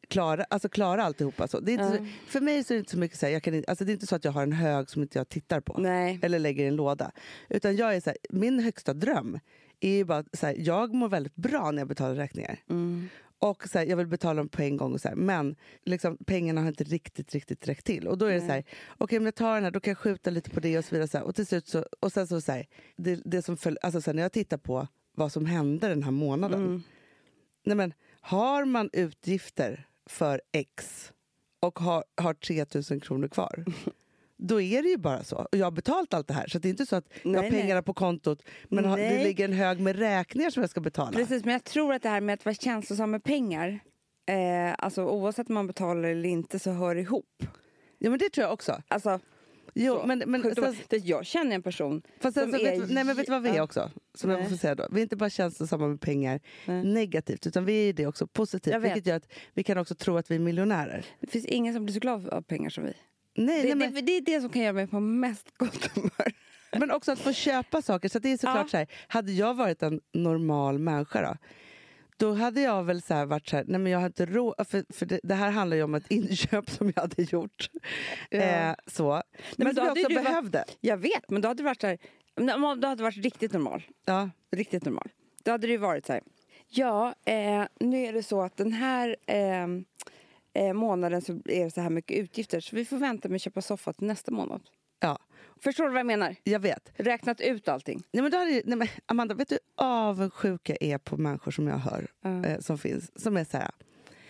klara, 0.08 0.44
alltså 0.50 0.68
klara 0.68 1.04
alltihopa. 1.04 1.48
Så. 1.48 1.60
Det 1.60 1.72
är 1.72 1.72
inte 1.72 1.84
Ja. 1.84 2.06
så, 2.26 2.30
för 2.32 2.40
mig 2.40 2.64
så 2.64 2.72
är 2.72 2.76
det 2.76 2.78
inte 2.78 2.90
så 2.92 2.98
mycket 2.98 3.18
så 3.18 3.26
här, 3.26 3.32
jag 3.32 3.42
kan, 3.42 3.54
inte- 3.54 3.70
alltså 3.70 3.84
det 3.84 3.90
är 3.90 3.94
inte 3.94 4.06
så 4.06 4.16
att 4.16 4.24
jag 4.24 4.32
har 4.32 4.42
en 4.42 4.52
hög 4.52 4.90
som 4.90 5.02
inte 5.02 5.18
jag 5.18 5.28
tittar 5.28 5.60
på. 5.60 5.78
Nej. 5.78 6.18
Eller 6.22 6.38
lägger 6.38 6.64
i 6.64 6.66
en 6.66 6.76
låda. 6.76 7.10
Utan 7.48 7.76
jag 7.76 7.94
är 7.96 8.00
så 8.00 8.10
här, 8.10 8.18
min 8.30 8.60
högsta 8.60 8.94
dröm 8.94 9.38
är 9.80 9.90
ju 9.96 10.04
bara 10.04 10.24
så 10.32 10.46
här, 10.46 10.54
jag 10.58 10.94
mår 10.94 11.08
väldigt 11.08 11.36
bra 11.36 11.70
när 11.70 11.78
jag 11.78 11.88
betalar 11.88 12.14
räkningar. 12.14 12.58
Mm. 12.70 13.08
Och 13.42 13.68
så 13.68 13.78
här, 13.78 13.86
jag 13.86 13.96
vill 13.96 14.06
betala 14.06 14.34
dem 14.36 14.48
på 14.48 14.62
en 14.62 14.76
gång. 14.76 14.92
Och 14.92 15.00
så 15.00 15.08
här, 15.08 15.14
men 15.14 15.56
liksom, 15.84 16.16
pengarna 16.26 16.60
har 16.60 16.68
inte 16.68 16.84
riktigt, 16.84 17.34
riktigt 17.34 17.68
räckt 17.68 17.86
till. 17.86 18.08
Och 18.08 18.18
då 18.18 18.26
är 18.26 18.34
det 18.34 18.40
så 18.40 18.46
här, 18.46 18.64
okej 18.98 19.18
om 19.18 19.24
jag 19.24 19.34
tar 19.34 19.54
den 19.54 19.64
här 19.64 19.70
då 19.70 19.80
kan 19.80 19.90
jag 19.90 19.98
skjuta 19.98 20.30
lite 20.30 20.50
på 20.50 20.60
det 20.60 20.78
och 20.78 20.84
så 20.84 20.94
vidare. 20.94 21.08
Så 21.08 21.18
här, 21.18 21.24
och 21.24 21.34
till 21.34 21.46
slut 21.46 21.68
så, 21.68 21.84
och 22.00 22.12
sen 22.12 22.26
så, 22.26 22.40
så 22.40 22.52
här, 22.52 22.66
det, 22.96 23.20
det 23.24 23.42
som 23.42 23.56
föll, 23.56 23.78
alltså 23.82 24.00
så 24.00 24.12
när 24.12 24.22
jag 24.22 24.32
tittar 24.32 24.58
på 24.58 24.88
vad 25.12 25.32
som 25.32 25.46
hände 25.46 25.88
den 25.88 26.02
här 26.02 26.10
månaden. 26.10 26.60
Mm. 26.60 26.82
Nej, 27.64 27.76
men, 27.76 27.94
har 28.20 28.64
man 28.64 28.90
utgifter 28.92 29.88
för 30.06 30.40
X 30.52 31.12
och 31.60 31.78
har, 31.78 32.04
har 32.16 32.34
3000 32.34 33.00
kronor 33.00 33.28
kvar. 33.28 33.64
Då 34.42 34.60
är 34.60 34.82
det 34.82 34.88
ju 34.88 34.96
bara 34.96 35.24
så. 35.24 35.36
Och 35.36 35.58
jag 35.58 35.66
har 35.66 35.70
betalt 35.70 36.14
allt 36.14 36.28
det 36.28 36.34
här. 36.34 36.46
Så 36.46 36.58
det 36.58 36.68
är 36.68 36.70
inte 36.70 36.86
så 36.86 36.96
att 36.96 37.08
jag 37.22 37.34
har 37.34 37.42
Nej, 37.42 37.50
pengarna 37.50 37.74
nej. 37.74 37.82
på 37.82 37.94
kontot 37.94 38.42
men 38.68 38.84
har, 38.84 38.96
det 38.96 39.10
Nej. 39.10 39.24
ligger 39.24 39.44
en 39.44 39.52
hög 39.52 39.80
med 39.80 39.98
räkningar 39.98 40.50
som 40.50 40.60
jag 40.60 40.70
ska 40.70 40.80
betala. 40.80 41.12
Precis, 41.12 41.44
men 41.44 41.52
jag 41.52 41.64
tror 41.64 41.94
att 41.94 42.02
det 42.02 42.08
här 42.08 42.20
med 42.20 42.34
att 42.34 42.44
vara 42.44 42.54
känslosam 42.54 43.10
med 43.10 43.24
pengar 43.24 43.80
eh, 44.26 44.74
alltså 44.78 45.04
oavsett 45.04 45.48
om 45.48 45.54
man 45.54 45.66
betalar 45.66 46.08
eller 46.08 46.28
inte 46.28 46.58
så 46.58 46.70
hör 46.70 46.94
det 46.94 47.00
ihop. 47.00 47.42
Ja 47.98 48.10
men 48.10 48.18
det 48.18 48.30
tror 48.30 48.44
jag 48.44 48.52
också. 48.52 48.82
Alltså, 48.88 49.20
Jo, 49.74 49.98
så. 50.00 50.06
men, 50.06 50.22
men, 50.26 50.54
sen, 50.54 50.74
jag 50.90 51.26
känner 51.26 51.54
en 51.54 51.62
person 51.62 52.02
fast 52.20 52.38
som 52.38 52.52
så 52.52 52.58
är... 52.58 52.80
vet, 52.80 52.90
nej, 52.90 53.04
men 53.04 53.16
vet 53.16 53.26
du 53.26 53.32
vad 53.32 53.42
vi 53.42 53.48
är 53.48 53.60
också? 53.60 53.90
Som 54.14 54.30
jag 54.30 54.40
Nej. 54.40 54.48
får 54.48 54.56
säga 54.56 54.74
då. 54.74 54.88
Vi 54.90 55.00
är 55.00 55.02
inte 55.02 55.16
bara 55.16 55.30
känslosamma 55.30 55.88
med 55.88 56.00
pengar 56.00 56.40
Nej. 56.66 56.84
negativt 56.84 57.46
utan 57.46 57.64
vi 57.64 57.88
är 57.88 57.92
det 57.92 58.06
också 58.06 58.26
positivt. 58.26 58.82
Vilket 58.82 59.06
gör 59.06 59.16
att 59.16 59.32
vi 59.54 59.62
kan 59.62 59.78
också 59.78 59.94
tro 59.94 60.16
att 60.16 60.30
vi 60.30 60.34
är 60.34 60.38
miljonärer. 60.38 61.04
Det 61.20 61.26
finns 61.26 61.46
ingen 61.46 61.74
som 61.74 61.84
blir 61.84 61.94
så 61.94 62.00
glad 62.00 62.28
av 62.28 62.42
pengar 62.42 62.70
som 62.70 62.84
vi. 62.84 62.92
Nej, 63.34 63.62
Det, 63.62 63.74
nej, 63.74 63.76
men, 63.88 63.94
det, 63.94 64.00
det 64.00 64.16
är 64.16 64.20
det 64.20 64.40
som 64.40 64.50
kan 64.50 64.62
göra 64.62 64.72
mig 64.72 64.86
på 64.86 65.00
mest 65.00 65.58
gott 65.58 65.86
humör. 65.94 66.32
men 66.78 66.90
också 66.90 67.12
att 67.12 67.18
få 67.18 67.32
köpa 67.32 67.82
saker. 67.82 68.08
Så 68.08 68.18
det 68.18 68.32
är 68.32 68.36
såklart 68.36 68.56
Ja. 68.56 68.68
så 68.68 68.76
här, 68.76 68.86
hade 69.08 69.32
jag 69.32 69.54
varit 69.54 69.82
en 69.82 70.00
normal 70.12 70.78
människa 70.78 71.22
då, 71.22 71.36
då 72.16 72.34
hade 72.34 72.60
jag 72.60 72.82
väl 72.84 73.02
så 73.02 73.24
varit 73.26 73.48
så 73.48 73.56
här, 73.56 73.64
nej 73.68 73.80
men 73.80 73.92
jag 73.92 74.06
inte 74.06 74.26
råd, 74.26 74.54
för, 74.68 74.84
för 74.92 75.06
det, 75.06 75.20
det 75.22 75.34
här 75.34 75.50
handlar 75.50 75.76
ju 75.76 75.82
om 75.82 75.94
ett 75.94 76.06
inköp 76.10 76.70
som 76.70 76.92
jag 76.94 77.02
hade 77.02 77.22
gjort. 77.22 77.70
Ja. 78.30 78.38
Eh, 78.38 78.74
så. 78.86 79.08
Men, 79.12 79.22
men 79.66 79.74
som 79.74 79.84
jag 79.84 79.88
hade 79.88 80.00
också 80.00 80.08
du 80.08 80.14
varit- 80.14 80.24
behövde. 80.26 80.64
Jag 80.80 80.96
vet, 80.96 81.30
men 81.30 81.42
då 81.42 81.48
hade 81.48 81.62
det 81.62 81.64
varit 81.66 81.80
så 81.80 81.86
här... 81.86 81.98
Nej, 82.36 82.56
Då 82.76 82.88
hade 82.88 83.02
varit 83.02 83.16
riktigt 83.24 83.52
normal. 83.52 83.82
Ja. 84.04 84.30
Riktigt 84.52 84.84
normal. 84.84 85.08
Då 85.44 85.50
hade 85.50 85.66
det 85.66 85.70
ju 85.70 85.76
varit 85.78 86.06
så 86.06 86.12
här. 86.12 86.22
Ja, 86.68 87.14
eh, 87.24 87.64
nu 87.80 88.06
är 88.06 88.12
det 88.12 88.22
så 88.22 88.42
att 88.42 88.56
den 88.56 88.72
här 88.72 89.16
eh, 89.26 89.66
eh, 90.54 90.72
månaden 90.72 91.22
så 91.22 91.32
är 91.32 91.64
det 91.64 91.70
så 91.70 91.80
här 91.80 91.90
mycket 91.90 92.16
utgifter 92.18 92.60
så 92.60 92.76
vi 92.76 92.84
får 92.84 92.96
vänta 92.96 93.28
med 93.28 93.36
att 93.36 93.42
köpa 93.42 93.62
soffa 93.62 93.92
till 93.92 94.06
nästa 94.06 94.30
månad. 94.32 94.60
ja, 95.00 95.18
Förstår 95.62 95.84
du 95.84 95.90
vad 95.90 95.98
jag 95.98 96.06
menar? 96.06 96.36
jag 96.44 96.60
vet. 96.60 96.92
Räknat 96.96 97.40
ut 97.40 97.68
allting. 97.68 98.02
Nej, 98.12 98.22
men 98.22 98.30
då 98.30 98.38
hade, 98.38 98.62
nej, 98.64 98.76
men 98.78 98.88
Amanda, 99.06 99.34
vet 99.34 99.48
du 99.48 99.54
hur 99.54 99.84
avundsjuka 99.86 100.76
är 100.80 100.98
på 100.98 101.16
människor 101.16 101.50
som 101.50 101.66
jag 101.66 101.78
hör 101.78 102.06
Ja. 102.22 102.44
eh, 102.44 102.58
som 102.60 102.78
finns? 102.78 103.22
Som 103.22 103.36
är 103.36 103.44
så 103.44 103.56
här, 103.56 103.70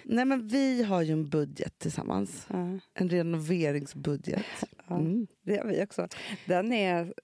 nej 0.04 0.24
men 0.24 0.48
vi 0.48 0.82
har 0.82 1.02
ju 1.02 1.12
en 1.12 1.28
budget 1.28 1.78
tillsammans. 1.78 2.46
Ja, 2.50 2.78
En 2.94 3.08
renoveringsbudget. 3.10 4.44
ja. 4.88 4.96
Mm. 4.96 5.26
Det 5.42 5.56
har 5.56 5.64
vi 5.66 5.84
också. 5.84 6.08
Den 6.46 6.72
är... 6.72 7.14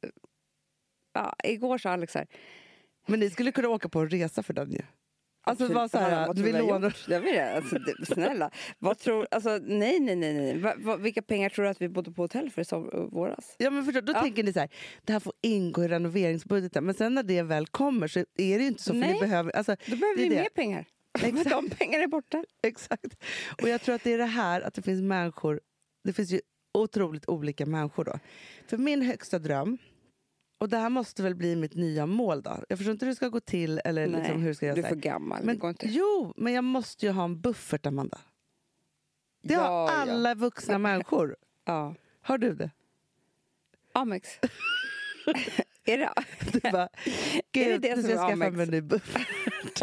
Ja, 1.13 1.35
igår 1.45 1.79
sa 1.79 1.91
Alex 1.91 2.13
så 2.13 2.19
här. 2.19 2.29
Men 3.07 3.21
ni 3.21 3.31
skulle 3.31 3.53
kunna 3.53 3.69
åka 3.69 3.89
på 3.89 4.01
en 4.01 4.09
resa 4.09 4.43
för 4.43 4.55
den 4.55 4.73
ju. 4.73 4.83
Alltså 5.47 5.69
bara 5.69 5.89
så 5.89 5.99
här, 5.99 6.27
vad 6.27 6.39
vi 6.39 6.53
lånar... 6.53 6.89
gjort? 6.89 7.07
Det 7.09 7.19
jag. 7.31 7.57
Alltså, 7.57 7.79
det, 7.79 8.07
snälla. 8.07 8.51
Vad 8.79 8.99
tror, 8.99 9.27
alltså, 9.31 9.59
nej, 9.63 10.01
nej, 10.01 10.17
nej. 10.17 10.35
nej. 10.35 10.59
Va, 10.59 10.75
va, 10.79 10.97
vilka 10.97 11.23
pengar 11.23 11.49
tror 11.49 11.65
du 11.65 11.71
att 11.71 11.83
vi 11.83 11.89
bodde 11.89 12.13
på 12.13 12.23
hotell 12.23 12.51
för 12.51 12.63
i 12.63 12.65
som, 12.65 13.09
våras? 13.13 13.55
Ja, 13.59 13.71
men 13.71 13.85
förstår, 13.85 14.01
då 14.01 14.13
Ja. 14.13 14.23
tänker 14.23 14.43
ni 14.43 14.53
så 14.53 14.61
här, 14.61 14.69
det 15.05 15.13
här 15.13 15.21
får 15.21 15.33
ingå 15.43 15.85
i 15.85 15.89
renoveringsbudgeten. 15.89 16.85
Men 16.85 16.95
sen 16.95 17.15
när 17.15 17.23
det 17.23 17.43
väl 17.43 17.67
kommer 17.67 18.09
så 18.09 18.19
är 18.19 18.25
det 18.37 18.63
ju 18.63 18.67
inte 18.67 18.83
så. 18.83 18.93
För 18.93 18.99
Nej. 18.99 19.13
ni 19.15 19.21
behöver, 19.21 19.57
alltså, 19.57 19.77
Då 19.87 19.97
behöver 19.97 20.17
vi 20.23 20.29
det. 20.29 20.35
mer 20.35 20.49
pengar. 20.55 20.85
Exakt. 21.23 21.51
De 21.51 21.71
pengarna 21.71 22.05
är 22.05 22.09
borta. 22.09 22.45
Exakt. 22.63 23.17
Och 23.63 23.69
jag 23.69 23.81
tror 23.83 23.95
att 23.95 24.05
det 24.05 24.13
är 24.13 24.19
det 24.19 24.25
här 24.25 24.61
att 24.61 24.75
det 24.75 24.83
finns 24.83 25.03
människor, 25.03 25.61
det 26.05 26.13
finns 26.13 26.31
ju 26.31 26.41
otroligt 26.75 27.29
olika 27.29 27.67
människor 27.67 28.05
då. 28.05 28.19
För 28.67 28.77
min 28.79 29.03
högsta 29.03 29.39
dröm, 29.39 29.79
och 30.59 30.69
det 30.69 30.77
här 30.77 30.91
måste 30.91 31.23
väl 31.23 31.35
bli 31.35 31.57
mitt 31.57 31.75
nya 31.75 32.07
mål 32.07 32.43
då. 32.43 32.65
Jag 32.69 32.79
förstår 32.79 32.93
inte 32.93 33.05
hur 33.07 33.11
det 33.13 33.17
ska 33.17 33.29
gå 33.29 33.41
till 33.41 33.81
eller 33.85 34.07
liksom 34.07 34.41
hur 34.43 34.49
det 34.49 34.55
ska 34.55 34.75
du 34.75 34.83
är 34.83 34.89
för 34.89 34.97
gammal. 34.97 35.39
Men, 35.45 35.55
det 35.55 35.61
går 35.61 35.71
inte. 35.71 35.87
jo, 35.89 36.33
men 36.37 36.53
jag 36.53 36.65
måste 36.65 37.07
ju 37.07 37.13
ha 37.13 37.25
en 37.25 37.41
buffert 37.41 37.87
Amanda. 37.87 38.19
Det 39.43 39.55
har 39.55 39.65
Ja, 39.65 39.87
ja. 40.07 40.13
alla 40.13 40.35
vuxna 40.35 40.79
människor. 40.79 41.37
Ja. 41.69 41.95
Har 42.21 42.39
du 42.39 42.55
det? 42.55 42.71
Amex. 43.93 44.39
är 45.85 45.99
det? 45.99 46.11
Du 46.53 46.61
bara, 46.71 46.89
gud, 47.53 47.81
det 47.81 47.97
nu 47.97 48.03
som 48.03 48.11
ska 48.11 48.11
jag 48.13 48.31
är 48.33 48.37
skaffa 48.37 48.51
mig 48.51 48.63
en 48.63 48.71
ny 48.71 48.81
buffert. 48.81 49.83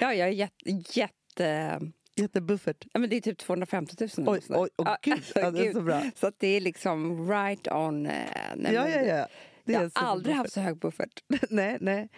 ja, 0.00 0.14
jag 0.14 0.28
är 0.28 0.32
jätte... 0.32 0.70
jätte 1.00 1.80
Jättebuffert. 2.16 2.86
ja, 2.92 3.00
men 3.00 3.10
det 3.10 3.16
är 3.16 3.20
typ 3.20 3.38
250 3.38 3.96
000. 4.00 4.10
eller 4.18 4.30
Oj, 4.32 4.40
oj, 4.48 4.68
oj, 4.76 4.84
Ja, 4.86 4.98
gud, 5.02 5.22
ja, 5.34 5.50
det 5.50 5.66
är 5.66 5.72
så 5.72 5.80
bra. 5.80 6.02
Så 6.16 6.32
det 6.38 6.46
är 6.48 6.60
liksom 6.60 7.28
right 7.30 7.68
on. 7.68 8.06
eh, 8.06 8.12
nej, 8.56 8.74
Ja, 8.74 8.84
men 8.84 9.06
ja, 9.08 9.16
ja. 9.16 9.26
Det 9.72 9.82
Jag 9.82 9.90
har 10.02 10.06
aldrig 10.10 10.36
superbuffert. 10.36 10.36
haft 10.36 10.52
så 10.52 10.60
hög 10.60 10.76
buffert. 10.78 11.22
nej, 11.50 11.78
nej. 11.80 12.08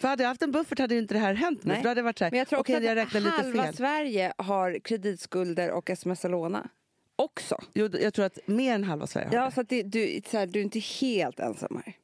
För 0.00 0.08
hade 0.08 0.22
jag 0.22 0.28
haft 0.28 0.42
en 0.42 0.52
buffert 0.52 0.78
hade 0.78 0.94
ju 0.94 1.00
inte 1.00 1.14
det 1.14 1.20
här 1.20 1.34
hänt 1.34 1.64
nu. 1.64 1.68
Nej. 1.68 1.76
För 1.76 1.82
då 1.82 1.88
hade 1.88 1.98
det 2.00 2.04
varit 2.04 2.18
så 2.18 2.24
här, 2.24 2.30
Men 2.30 2.38
jag 2.38 2.48
tror 2.48 2.58
också 2.60 2.72
okej, 2.72 2.84
jag 2.84 2.98
att 2.98 3.12
halva 3.12 3.62
fel. 3.64 3.74
Sverige 3.76 4.32
har 4.38 4.78
kreditskulder 4.78 5.70
och 5.70 5.90
sms 5.90 6.24
låna. 6.24 6.68
Också. 7.16 7.58
Jo, 7.74 7.88
jag 8.00 8.14
tror 8.14 8.24
att 8.24 8.38
mer 8.46 8.74
än 8.74 8.84
halva 8.84 9.06
Sverige 9.06 9.28
har 9.28 9.34
Ja, 9.36 9.44
det. 9.44 9.52
så 9.52 9.60
att 9.60 9.68
det, 9.68 9.82
du, 9.82 10.20
så 10.30 10.38
här, 10.38 10.46
du 10.46 10.58
är 10.58 10.62
inte 10.64 10.78
helt 10.78 11.40
ensam 11.40 11.82
här. 11.84 11.94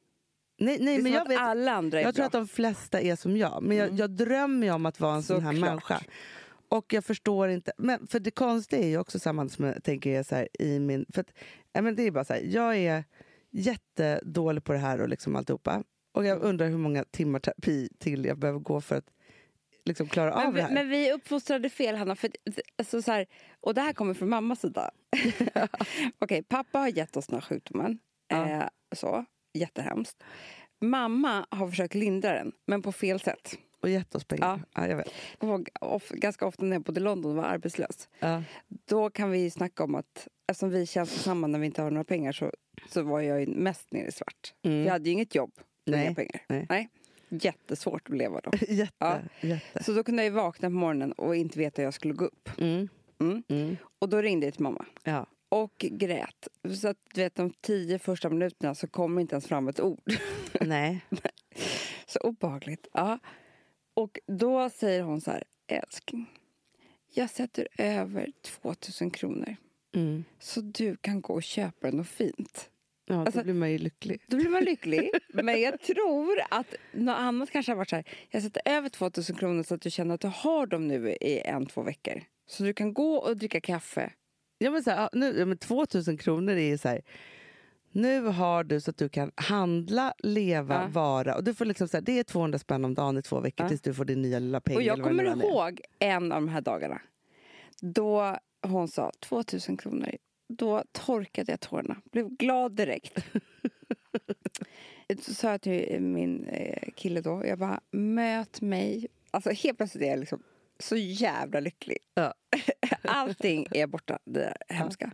Nej, 0.59 0.77
nej 0.81 1.01
men 1.01 1.11
jag 1.11 1.21
att 1.21 1.29
vet. 1.29 1.39
alla 1.39 1.71
andra 1.71 2.01
Jag 2.01 2.15
tror 2.15 2.21
bra. 2.21 2.25
att 2.27 2.31
de 2.31 2.47
flesta 2.47 3.01
är 3.01 3.15
som 3.15 3.37
jag. 3.37 3.63
Men 3.63 3.77
jag, 3.77 3.93
jag 3.93 4.09
drömmer 4.09 4.67
ju 4.67 4.73
om 4.73 4.85
att 4.85 4.99
vara 4.99 5.15
en 5.15 5.23
sån 5.23 5.43
här 5.43 5.51
Såklart. 5.53 5.69
människa. 5.69 6.01
Och 6.69 6.93
jag 6.93 7.05
förstår 7.05 7.49
inte. 7.49 7.71
Men 7.77 8.07
för 8.07 8.19
det 8.19 8.31
konstiga 8.31 8.81
är 8.83 8.87
ju 8.87 8.97
också 8.97 9.19
samma 9.19 9.49
som 9.49 9.65
jag 9.65 9.83
tänker 9.83 10.09
är 10.19 10.23
så 10.23 10.35
här 10.35 10.47
i 10.59 10.79
min... 10.79 11.05
För 11.13 11.21
att, 11.21 11.33
men 11.83 11.95
det 11.95 12.03
är 12.03 12.11
bara 12.11 12.23
så 12.25 12.33
här, 12.33 12.41
jag 12.45 12.77
är 12.77 13.03
jättedålig 13.51 14.63
på 14.63 14.73
det 14.73 14.79
här 14.79 15.01
och 15.01 15.09
liksom 15.09 15.35
alltihopa. 15.35 15.83
Och 16.13 16.25
jag 16.25 16.41
undrar 16.41 16.67
hur 16.69 16.77
många 16.77 17.03
timmar 17.03 17.39
terapi 17.39 17.89
till 17.99 18.25
jag 18.25 18.39
behöver 18.39 18.59
gå 18.59 18.81
för 18.81 18.95
att 18.95 19.05
liksom 19.85 20.07
klara 20.07 20.33
av 20.33 20.43
Men, 20.43 20.53
det 20.53 20.55
vi- 20.55 20.61
här. 20.61 20.73
men 20.73 20.89
vi 20.89 21.11
uppfostrade 21.13 21.69
fel, 21.69 21.95
Hanna. 21.95 22.15
För, 22.15 22.29
alltså, 22.77 23.01
så 23.01 23.11
här, 23.11 23.25
och 23.61 23.73
det 23.73 23.81
här 23.81 23.93
kommer 23.93 24.13
från 24.13 24.29
mammas 24.29 24.59
sida. 24.61 24.91
Okej, 26.19 26.43
pappa 26.43 26.79
har 26.79 26.87
gett 26.87 27.17
oss 27.17 27.27
den 27.27 27.33
här 27.35 27.41
sjukdomen. 27.41 27.99
Ja. 28.27 28.47
Eh, 28.49 28.63
så, 28.95 29.25
jättehemskt. 29.53 30.23
Mamma 30.81 31.45
har 31.49 31.67
försökt 31.69 31.95
lindra 31.95 32.33
den, 32.33 32.51
men 32.67 32.81
på 32.81 32.91
fel 32.91 33.19
sätt. 33.19 33.57
Och 33.87 33.91
gett 33.93 34.15
oss 34.15 34.23
pengar. 34.25 34.61
Ja. 34.75 34.87
ja 34.87 35.03
jag 35.39 35.67
of, 35.81 36.09
ganska 36.09 36.45
ofta 36.45 36.65
när 36.65 36.75
jag 36.75 36.83
bodde 36.83 36.99
i 36.99 37.03
London 37.03 37.31
och 37.31 37.37
var 37.37 37.43
arbetslös. 37.43 38.09
Ja. 38.19 38.43
Då 38.85 39.09
kan 39.09 39.31
vi 39.31 39.49
snacka 39.49 39.83
om 39.83 39.95
att 39.95 40.27
eftersom 40.47 40.69
vi 40.69 40.85
känns 40.85 41.11
samman 41.23 41.51
när 41.51 41.59
vi 41.59 41.65
inte 41.65 41.81
har 41.81 41.91
några 41.91 42.03
pengar 42.03 42.31
så, 42.31 42.51
så 42.89 43.01
var 43.01 43.21
jag 43.21 43.47
mest 43.47 43.91
nere 43.91 44.07
i 44.07 44.11
svart. 44.11 44.53
Mm. 44.63 44.85
Jag 44.85 44.91
hade 44.91 45.05
ju 45.05 45.11
inget 45.13 45.35
jobb, 45.35 45.51
Nej, 45.85 46.05
inga 46.05 46.15
pengar. 46.15 46.65
nej. 46.69 46.89
Jättesvårt 47.29 48.09
att 48.09 48.17
leva 48.17 48.41
då. 48.43 48.51
Jätte, 48.67 48.93
Ja. 48.97 49.19
jätte. 49.41 49.83
Så 49.83 49.93
då 49.93 50.03
kunde 50.03 50.23
jag 50.23 50.31
vakna 50.31 50.67
på 50.67 50.73
morgonen 50.75 51.11
och 51.11 51.35
inte 51.35 51.59
veta 51.59 51.81
hur 51.81 51.83
jag 51.87 51.93
skulle 51.93 52.13
gå 52.13 52.25
upp. 52.25 52.49
Mm. 52.57 52.89
Mm. 53.19 53.43
Mm. 53.47 53.77
Och 53.99 54.09
då 54.09 54.21
ringde 54.21 54.45
jag 54.47 54.53
till 54.53 54.63
mamma. 54.63 54.85
Ja. 55.03 55.25
Och 55.49 55.73
grät. 55.77 56.47
Så 56.81 56.87
att 56.87 56.97
du 57.13 57.21
vet, 57.21 57.35
de 57.35 57.49
tio 57.61 57.99
första 57.99 58.29
minuterna 58.29 58.75
så 58.75 58.87
kom 58.87 59.19
inte 59.19 59.35
ens 59.35 59.47
fram 59.47 59.67
ett 59.67 59.79
ord. 59.79 59.99
Nej. 60.61 61.05
Så 62.05 62.19
obehagligt. 62.19 62.87
Ja. 62.93 63.19
Och 63.97 64.19
då 64.27 64.69
säger 64.69 65.01
hon 65.01 65.21
så 65.21 65.31
här, 65.31 65.43
älskling. 65.67 66.25
Jag 67.13 67.29
sätter 67.29 67.67
över 67.77 68.31
2000 68.61 69.09
kronor. 69.11 69.55
Mm. 69.95 70.23
Så 70.39 70.61
du 70.61 70.95
kan 70.97 71.21
gå 71.21 71.33
och 71.33 71.43
köpa 71.43 71.91
något 71.91 72.07
fint. 72.07 72.69
Ja, 73.05 73.15
då 73.15 73.21
Alltså- 73.21 73.43
blir 73.43 73.53
man 73.53 73.71
ju 73.71 73.77
lycklig. 73.77 74.21
Då 74.27 74.37
blir 74.37 74.49
man 74.49 74.63
lycklig. 74.73 75.11
Men 75.33 75.61
jag 75.61 75.81
tror 75.81 76.39
att 76.49 76.75
något 76.91 77.15
annat 77.17 77.51
kanske 77.51 77.71
har 77.71 77.77
varit 77.77 77.89
så 77.89 77.95
här. 77.95 78.05
Jag 78.29 78.43
sätter 78.43 78.61
över 78.65 78.89
2000 78.89 79.35
kronor 79.35 79.63
så 79.63 79.75
att 79.75 79.81
du 79.81 79.91
känner 79.91 80.15
att 80.15 80.21
du 80.21 80.27
har 80.27 80.65
dem 80.67 80.87
nu 80.87 81.09
i 81.11 81.39
en, 81.45 81.65
två 81.65 81.81
veckor. 81.81 82.23
Så 82.47 82.63
du 82.63 82.73
kan 82.73 82.93
gå 82.93 83.15
och 83.15 83.37
dricka 83.37 83.61
kaffe. 83.61 84.13
Ja, 84.57 84.71
men 84.71 84.83
så 84.83 84.91
här, 84.91 85.09
nu, 85.13 85.39
ja, 85.39 85.45
men 85.45 85.57
2000 85.57 86.17
kronor 86.17 86.53
är 86.53 86.69
ju 86.69 86.77
så 86.77 86.87
här... 86.89 87.01
Nu 87.97 88.21
har 88.21 88.63
du 88.63 88.81
så 88.81 88.89
att 88.91 88.97
du 88.97 89.09
kan 89.09 89.31
handla, 89.35 90.13
leva, 90.19 90.73
Ja. 90.81 90.87
vara. 90.87 91.35
Och 91.35 91.43
du 91.43 91.53
får 91.53 91.65
liksom 91.65 91.87
så 91.87 91.97
här, 91.97 92.01
det 92.01 92.19
är 92.19 92.23
200 92.23 92.59
spänn 92.59 92.85
om 92.85 92.93
dagen 92.93 93.17
i 93.17 93.21
två 93.21 93.39
veckor 93.39 93.63
Ja. 93.65 93.69
tills 93.69 93.81
du 93.81 93.93
får 93.93 94.05
din 94.05 94.21
nya 94.21 94.39
lilla 94.39 94.61
peng. 94.61 94.75
Och 94.75 94.81
jag 94.81 95.03
kommer 95.03 95.23
ihåg 95.23 95.81
en 95.99 96.31
av 96.31 96.41
de 96.41 96.47
här 96.49 96.61
dagarna. 96.61 97.01
Då 97.81 98.37
hon 98.61 98.87
sa 98.87 99.11
2000 99.19 99.77
kronor. 99.77 100.09
Då 100.49 100.83
torkade 100.91 101.51
jag 101.51 101.59
tårarna. 101.59 101.95
Blev 102.11 102.29
glad 102.29 102.71
direkt. 102.71 103.25
Så 105.21 105.33
sa 105.33 105.51
jag 105.51 105.61
till 105.61 106.01
min 106.01 106.45
eh, 106.45 106.89
kille 106.95 107.21
då. 107.21 107.45
Jag 107.45 107.59
bara, 107.59 107.79
möt 107.91 108.61
mig. 108.61 109.07
Alltså 109.31 109.49
helt 109.49 109.77
plötsligt 109.77 110.03
är 110.03 110.07
jag 110.09 110.19
liksom 110.19 110.43
så 110.79 110.95
jävla 110.95 111.59
lycklig. 111.59 111.97
Ja. 112.13 112.33
Allting 113.03 113.67
är 113.71 113.87
borta, 113.87 114.19
det 114.25 114.39
där 114.39 114.75
hemska. 114.75 115.11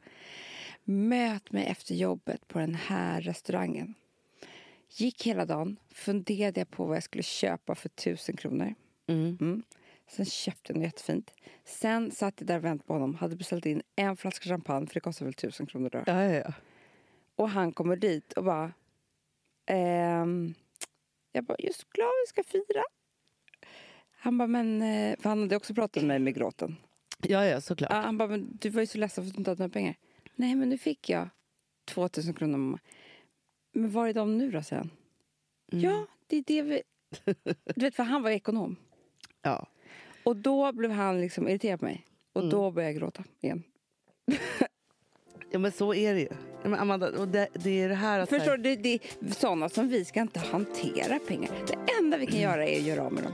Möt 0.84 1.52
mig 1.52 1.66
efter 1.66 1.96
jobbet 1.96 2.48
på 2.48 2.60
den 2.60 2.76
här 2.76 3.22
restaurangen. 3.22 3.94
Gick 4.90 5.28
hela 5.28 5.46
dagen, 5.46 5.80
funderade 5.92 6.60
jag 6.60 6.70
på 6.70 6.86
vad 6.86 6.96
jag 6.96 7.04
skulle 7.04 7.24
köpa 7.24 7.76
för 7.76 7.90
tusen 7.90 8.38
kronor. 8.38 8.76
Mm. 9.08 9.38
Mm. 9.42 9.64
Sen 10.08 10.26
köpte 10.26 10.72
jag 10.74 10.78
något 10.78 10.86
jättefint. 10.86 11.32
Sen 11.66 12.12
satt 12.12 12.34
jag 12.38 12.48
där 12.48 12.58
och 12.58 12.64
väntade 12.64 12.88
på 12.88 12.94
honom. 12.94 13.16
Hade 13.16 13.36
beställt 13.36 13.66
in 13.66 13.82
en 13.96 14.18
flaska 14.18 14.50
champagne, 14.50 14.88
för 14.88 14.94
det 14.94 15.00
kostar 15.00 15.26
väl 15.26 15.34
tusen 15.34 15.66
kronor 15.66 15.90
då. 15.90 16.04
Ja, 16.06 16.24
ja, 16.24 16.32
ja. 16.46 16.54
Och 17.36 17.50
han 17.50 17.72
kommer 17.72 17.96
dit 17.96 18.34
och 18.34 18.44
bara... 18.44 18.74
Ehm, 19.66 20.54
jag 21.32 21.44
bara, 21.44 21.56
just 21.60 21.90
glad 21.90 22.10
vi 22.24 22.28
ska 22.28 22.44
fira. 22.44 22.84
Han 24.18 24.38
bara, 24.38 24.48
men... 24.48 24.82
eh, 24.82 25.16
För 25.20 25.30
han 25.30 25.40
hade 25.40 25.56
också 25.56 25.74
pratat 25.74 25.96
med 26.04 26.08
mig 26.08 26.20
med 26.20 26.36
gråten. 26.36 26.76
ja, 27.28 27.46
ja 27.46 27.62
såklart. 27.62 27.92
Han 27.92 28.18
bara, 28.18 28.28
men 28.30 28.58
du 28.62 28.70
var 28.70 28.82
ju 28.82 28.88
så 28.88 28.98
ledsen 28.98 29.24
för 29.24 29.30
att 29.30 29.34
du 29.36 29.40
inte 29.40 29.52
hade 29.52 29.64
några 29.64 29.74
pengar. 29.74 29.96
Nej, 30.36 30.56
men 30.56 30.70
nu 30.70 30.78
fick 30.78 31.10
jag 31.10 31.30
2000 31.86 32.34
kronor 32.34 32.58
mamma. 32.58 32.80
Men 33.72 33.92
var 33.92 34.08
är 34.08 34.14
de 34.14 34.38
nu 34.38 34.52
då, 34.52 34.62
han. 34.72 34.90
Mm. 35.72 35.84
Ja, 35.86 36.06
det 36.28 36.38
är 36.38 36.44
det 36.48 36.62
vi... 36.62 36.82
Du 37.76 37.82
vet, 37.86 37.96
för 37.96 38.04
han 38.04 38.24
var 38.24 38.30
ekonom. 38.30 38.76
ja. 39.42 39.68
Och 40.24 40.36
då 40.36 40.72
blev 40.72 40.92
han 40.92 41.22
liksom 41.22 41.48
irriterad 41.48 41.80
på 41.80 41.86
mig. 41.86 42.06
Och 42.34 42.42
Mm. 42.42 42.52
då 42.52 42.72
började 42.72 42.94
jag 42.94 43.02
gråta 43.02 43.24
igen. 43.42 43.64
Ja, 45.52 45.60
men 45.60 45.72
så 45.72 45.94
är 45.94 46.14
det 46.14 46.20
ju. 46.20 46.30
Men 46.64 46.74
Amanda, 46.74 47.20
och 47.20 47.28
det, 47.28 47.48
det 47.54 47.82
är 47.82 47.90
det 47.90 47.96
här 47.96 48.20
att... 48.20 48.30
Förstår 48.30 48.58
du? 48.58 48.76
Det, 48.76 49.00
det, 49.20 49.34
sådana 49.34 49.70
som 49.70 49.88
vi 49.88 50.06
ska 50.06 50.22
inte 50.22 50.40
hantera 50.40 51.20
pengar. 51.20 51.52
Det 51.68 51.78
enda 52.00 52.18
vi 52.18 52.26
kan 52.28 52.40
göra 52.40 52.68
är 52.68 52.78
att 52.78 52.86
göra 52.86 53.04
av 53.04 53.14
med 53.14 53.24
dem. 53.24 53.34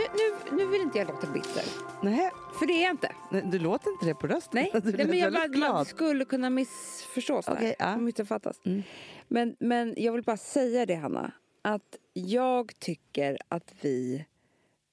Nu, 0.00 0.06
nu, 0.16 0.56
nu 0.56 0.70
vill 0.70 0.80
inte 0.80 0.98
jag 0.98 1.08
låta 1.08 1.26
bitter, 1.32 1.64
Nej, 2.02 2.30
för 2.58 2.66
det 2.66 2.72
är 2.72 2.82
jag 2.82 2.90
inte. 2.90 3.12
nej, 3.30 3.42
du 3.46 3.58
låter 3.58 3.90
inte 3.90 4.06
det 4.06 4.14
på 4.14 4.26
rösten. 4.26 4.50
Nej, 4.52 4.70
Du 4.84 4.92
Nej 4.96 5.06
men 5.06 5.18
jag 5.18 5.32
bara, 5.32 5.46
glad. 5.46 5.86
skulle 5.86 6.24
kunna 6.24 6.50
missförstå 6.50 7.42
sådär. 7.42 7.58
Okej, 7.58 7.74
ja. 7.78 7.96
missuppfattas. 7.96 8.60
Mm. 8.64 8.82
Men, 9.28 9.56
men 9.60 9.94
jag 9.96 10.12
vill 10.12 10.22
bara 10.22 10.36
säga 10.36 10.86
det, 10.86 10.94
Hanna. 10.94 11.32
Att 11.62 11.98
jag 12.12 12.78
tycker 12.78 13.38
att 13.48 13.74
vi 13.80 14.24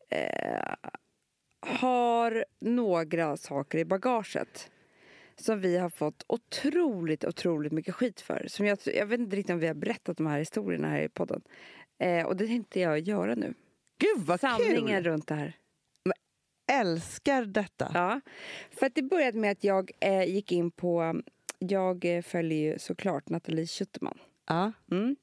eh, 0.10 0.74
har 1.60 2.46
några 2.60 3.38
saker 3.38 3.78
i 3.78 3.86
bagaget 3.86 4.72
som 5.36 5.60
vi 5.60 5.78
har 5.78 5.90
fått 5.90 6.26
otroligt, 6.28 7.26
otroligt 7.26 7.72
mycket 7.72 7.96
skit 7.96 8.22
för. 8.22 8.46
Som 8.50 8.66
jag, 8.66 8.78
jag 8.86 9.06
vet 9.06 9.20
inte 9.20 9.36
riktigt 9.36 9.54
om 9.54 9.60
vi 9.60 9.68
har 9.68 9.74
berättat 9.74 10.18
de 10.18 10.28
här 10.28 10.40
historierna 10.40 10.88
här 10.90 11.02
i 11.02 11.10
podden. 11.10 11.42
Eh, 12.00 12.26
och 12.26 12.36
det 12.36 12.48
tänkte 12.48 12.80
jag 12.80 13.00
göra 13.00 13.36
nu. 13.36 13.54
Gud 13.98 14.26
vad 14.26 14.40
Sanningen 14.40 15.04
kul! 15.04 15.12
runt 15.12 15.28
det 15.28 15.36
här. 15.36 15.54
Älskar 16.72 17.46
detta. 17.46 17.92
Ja, 17.94 18.22
för 18.72 18.86
att 18.86 18.96
det 18.96 19.02
började 19.02 19.38
med 19.38 19.52
att 19.52 19.64
jag 19.64 19.92
eh, 20.00 20.24
gick 20.24 20.52
in 20.52 20.72
på... 20.72 21.22
Jag 21.60 22.06
eh, 22.06 22.22
följer 22.22 22.58
ju 22.58 22.80
såklart 22.80 23.30
Nathalie 23.30 23.68
Schuterman. 23.68 24.18
Ja. 24.48 24.72
Mm. 24.92 25.16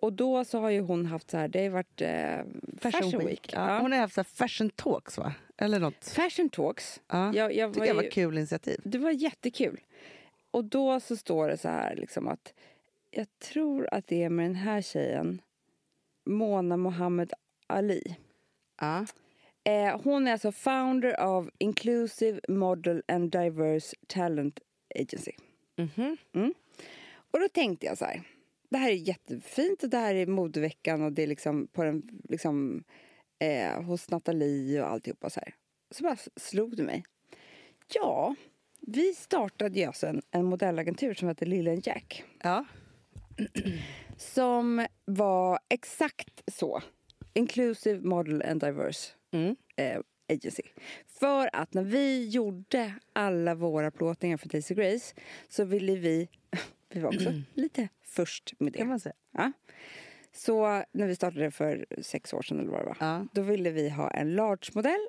Och 0.00 0.12
då 0.12 0.44
så 0.44 0.58
har 0.58 0.70
ju 0.70 0.80
hon 0.80 1.06
haft 1.06 1.30
så 1.30 1.36
här, 1.36 1.48
det 1.48 1.62
har 1.62 1.70
varit 1.70 2.00
eh, 2.00 2.38
Fashion, 2.80 3.26
Week. 3.26 3.50
Ja. 3.54 3.70
Ja. 3.70 3.78
Hon 3.78 3.92
har 3.92 3.98
haft 3.98 4.14
så 4.14 4.24
fashion 4.24 4.70
talks, 4.70 5.18
va? 5.18 5.34
Eller 5.56 5.80
något. 5.80 6.08
Fashion 6.08 6.48
Talks. 6.48 7.00
Ja. 7.08 7.34
Jag, 7.34 7.54
jag 7.54 7.68
var 7.68 7.86
jag 7.86 7.94
var 7.94 8.02
ju, 8.02 8.10
kul 8.10 8.38
initiativ. 8.38 8.80
det 8.84 8.98
var 8.98 9.10
jättekul. 9.10 9.80
Och 10.50 10.64
då 10.64 11.00
så 11.00 11.16
står 11.16 11.48
det 11.48 11.56
så 11.56 11.68
här 11.68 11.96
liksom 11.96 12.28
att 12.28 12.54
jag 13.10 13.26
tror 13.38 13.88
att 13.92 14.06
det 14.06 14.22
är 14.22 14.30
med 14.30 14.44
den 14.44 14.54
här 14.54 14.82
tjejen, 14.82 15.40
Mona 16.24 16.76
Mohammed 16.76 17.32
Ali. 17.72 18.16
Ja. 18.80 19.06
Eh, 19.64 20.00
hon 20.04 20.28
är 20.28 20.32
alltså 20.32 20.52
founder 20.52 21.20
of 21.26 21.48
Inclusive 21.58 22.40
Model 22.48 23.02
and 23.08 23.30
Diverse 23.30 23.96
Talent 24.06 24.60
Agency. 24.94 25.32
Mhm. 25.76 26.54
Och 27.30 27.40
då 27.40 27.48
tänkte 27.48 27.86
jag 27.86 27.98
så 27.98 28.04
här. 28.04 28.22
Det 28.68 28.78
här 28.78 28.90
är 28.90 28.94
jättefint 28.94 29.82
och 29.82 29.88
det 29.88 29.96
här 29.96 30.14
är 30.14 30.26
modeveckan 30.26 31.02
och 31.02 31.12
det 31.12 31.22
är 31.22 31.26
liksom 31.26 31.66
på 31.66 31.84
den 31.84 32.20
liksom 32.28 32.84
eh, 33.38 33.82
hos 33.82 34.10
Nathalie 34.10 34.82
och 34.82 34.90
alltihopa 34.90 35.30
så 35.30 35.40
här. 35.40 35.54
Så 35.90 36.02
bara 36.02 36.16
slog 36.36 36.76
det 36.76 36.82
mig. 36.82 37.04
Ja, 37.94 38.34
vi 38.80 39.14
startade 39.14 39.78
ju 39.78 39.84
alltså 39.84 40.06
en, 40.06 40.22
en 40.30 40.44
modellagentur 40.44 41.14
som 41.14 41.28
heter 41.28 41.46
Lillen 41.46 41.80
Jack. 41.84 42.24
Ja. 42.42 42.64
Som 44.16 44.86
var 45.04 45.58
exakt 45.68 46.42
så. 46.52 46.82
Inclusive 47.34 48.00
Model 48.08 48.42
and 48.42 48.60
Diverse 48.60 49.10
Mm. 49.30 49.56
eh, 49.76 50.00
Agency. 50.28 50.62
För 51.06 51.50
att 51.52 51.74
när 51.74 51.82
vi 51.82 52.28
gjorde 52.28 52.94
alla 53.12 53.54
våra 53.54 53.90
plåtningar 53.90 54.36
för 54.36 54.48
Daisy 54.48 54.74
Grace 54.74 55.14
så 55.48 55.64
ville 55.64 55.94
vi, 55.96 56.28
vi 56.88 57.00
var 57.00 57.08
också 57.14 57.32
lite 57.54 57.88
först 58.04 58.52
med 58.58 58.74
Kan 58.74 58.86
det. 58.86 58.88
man 58.90 59.00
säga. 59.00 59.14
Ja. 59.32 59.52
Så 60.32 60.84
när 60.92 61.06
vi 61.06 61.14
startade 61.16 61.50
för 61.50 61.86
sex 62.02 62.32
år 62.34 62.42
sedan 62.42 62.60
eller 62.60 62.70
vad 62.70 62.80
det 62.80 62.84
var, 62.86 62.96
Ja. 63.00 63.26
då 63.32 63.42
ville 63.42 63.70
vi 63.70 63.88
ha 63.88 64.10
en 64.10 64.34
large-modell 64.34 65.06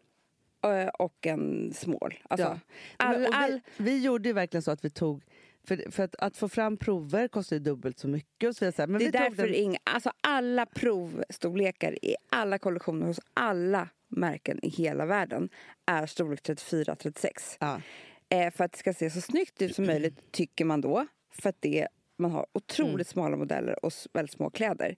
eh, 0.64 0.88
och 0.88 1.28
en 1.28 1.74
small. 1.74 2.14
Alltså, 2.30 2.48
Ja. 2.48 2.60
all, 2.98 3.26
all, 3.34 3.52
vi, 3.78 3.84
vi 3.84 4.04
gjorde 4.04 4.30
ju 4.30 4.34
verkligen 4.34 4.62
så 4.62 4.72
att 4.72 4.86
vi 4.86 4.90
tog... 4.90 5.24
För, 5.68 5.92
för 5.92 6.04
att, 6.04 6.16
att 6.16 6.38
få 6.38 6.50
fram 6.50 6.78
prover 6.78 7.28
kostar 7.28 7.60
dubbelt 7.60 8.00
så 8.00 8.08
mycket. 8.08 8.50
Och 8.50 8.56
så 8.56 8.66
vidare. 8.66 8.88
Men 8.88 9.00
det 9.00 9.06
är 9.08 9.12
därför 9.12 9.44
den, 9.48 9.56
inga, 9.56 9.78
alltså 9.84 10.12
alla 10.22 10.66
provstorlekar 10.66 12.06
i 12.06 12.16
alla 12.30 12.60
kollektioner 12.60 13.06
hos 13.08 13.20
alla 13.34 13.90
märken 14.08 14.60
i 14.66 14.70
hela 14.70 15.06
världen 15.06 15.50
är 15.86 16.06
storlek 16.06 16.42
34-36. 16.42 17.58
ja. 17.60 17.82
Eh, 18.30 18.52
för 18.54 18.64
att 18.64 18.72
det 18.72 18.78
ska 18.78 18.94
se 18.94 19.10
så 19.10 19.22
snyggt 19.22 19.62
ut 19.62 19.76
som 19.76 19.86
möjligt, 19.86 20.32
tycker 20.32 20.66
man 20.66 20.82
då. 20.82 21.08
För 21.32 21.50
att 21.50 21.62
det, 21.62 21.88
man 22.18 22.32
har 22.32 22.46
otroligt 22.54 22.94
Mm. 22.94 23.06
smala 23.06 23.38
modeller 23.38 23.86
och 23.86 23.92
väldigt 24.14 24.32
små 24.32 24.50
kläder. 24.50 24.96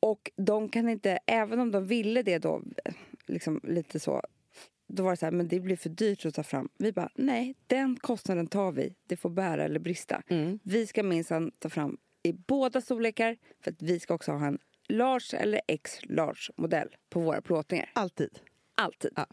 Och 0.00 0.30
de 0.36 0.68
kan 0.68 0.88
inte, 0.88 1.18
även 1.26 1.60
om 1.60 1.70
de 1.70 1.86
ville 1.86 2.22
det 2.22 2.38
då, 2.38 2.62
liksom 3.26 3.60
lite 3.64 4.00
så, 4.00 4.22
då 4.92 5.02
var 5.02 5.10
det 5.10 5.16
så 5.16 5.26
här, 5.26 5.30
men 5.32 5.48
det 5.48 5.60
blir 5.60 5.76
för 5.76 5.88
dyrt 5.90 6.26
att 6.26 6.34
ta 6.34 6.42
fram. 6.42 6.68
Vi 6.78 6.92
bara, 6.92 7.10
nej, 7.14 7.54
den 7.66 7.96
kostnaden 7.96 8.46
tar 8.46 8.72
vi. 8.72 8.94
Det 9.06 9.16
får 9.16 9.30
bära 9.30 9.64
eller 9.64 9.80
brista. 9.80 10.22
Mm. 10.28 10.58
Vi 10.62 10.86
ska 10.86 11.02
minsann 11.02 11.50
ta 11.58 11.68
fram 11.68 11.96
i 12.22 12.32
båda 12.32 12.80
storlekar 12.80 13.36
för 13.60 13.70
att 13.70 13.82
vi 13.82 14.00
ska 14.00 14.14
också 14.14 14.32
ha 14.32 14.46
en 14.46 14.58
large 14.88 15.36
eller 15.38 15.60
x 15.68 15.98
large 16.02 16.52
modell 16.56 16.96
på 17.10 17.20
våra 17.20 17.40
plåtningar. 17.40 17.90
Alltid. 17.92 18.38
Alltid. 18.74 19.10
Ja. 19.16 19.26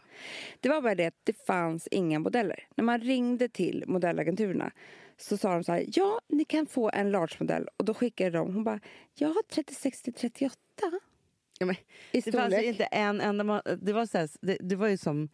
Det 0.60 0.68
var 0.68 0.82
bara 0.82 0.94
det 0.94 1.06
att 1.06 1.20
det 1.24 1.46
fanns 1.46 1.86
inga 1.90 2.18
modeller. 2.18 2.66
När 2.74 2.84
man 2.84 3.00
ringde 3.00 3.48
till 3.48 3.84
modellagenturerna 3.86 4.72
så 5.16 5.36
sa 5.36 5.52
de 5.52 5.64
så 5.64 5.72
här, 5.72 5.84
ja, 5.88 6.20
ni 6.28 6.44
kan 6.44 6.66
få 6.66 6.90
en 6.94 7.10
large-modell. 7.10 7.68
Och 7.76 7.84
då 7.84 7.94
skickade 7.94 8.30
de, 8.30 8.54
hon 8.54 8.64
bara, 8.64 8.80
jag 9.14 9.28
har 9.28 9.42
36 9.50 10.02
till 10.02 10.12
38 10.12 10.56
Ja, 11.58 11.66
men, 11.66 11.76
i 12.12 12.20
det 12.20 12.32
fanns 12.32 12.44
storlek. 12.44 12.62
ju 12.62 12.68
inte 12.68 12.84
en 12.84 13.20
enda... 13.20 13.62
Det 13.80 13.92
var, 13.92 14.06
så 14.06 14.18
här, 14.18 14.30
det, 14.40 14.56
det 14.60 14.76
var 14.76 14.88
ju 14.88 14.96
som 14.96 15.28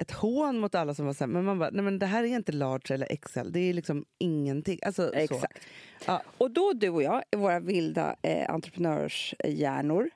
ett 0.00 0.10
hån 0.10 0.58
mot 0.58 0.74
alla 0.74 0.94
som 0.94 1.06
var 1.06 1.12
så 1.12 1.24
här, 1.24 1.28
men 1.28 1.44
man 1.44 1.58
bara, 1.58 1.70
nej 1.70 1.84
men 1.84 1.98
det 1.98 2.06
här 2.06 2.24
är 2.24 2.26
inte 2.36 2.52
large 2.52 2.94
eller 2.94 3.16
XL, 3.16 3.52
det 3.52 3.60
är 3.60 3.72
liksom 3.72 4.04
ingenting. 4.18 4.78
Alltså, 4.82 5.08
så. 5.08 5.14
Exakt. 5.14 5.66
Ja. 6.06 6.22
Och 6.38 6.50
då 6.50 6.72
du 6.72 6.88
och 6.88 7.02
jag, 7.02 7.22
våra 7.36 7.60
vilda 7.60 8.16
eh, 8.22 8.50
entreprenörshjärnor 8.50 10.10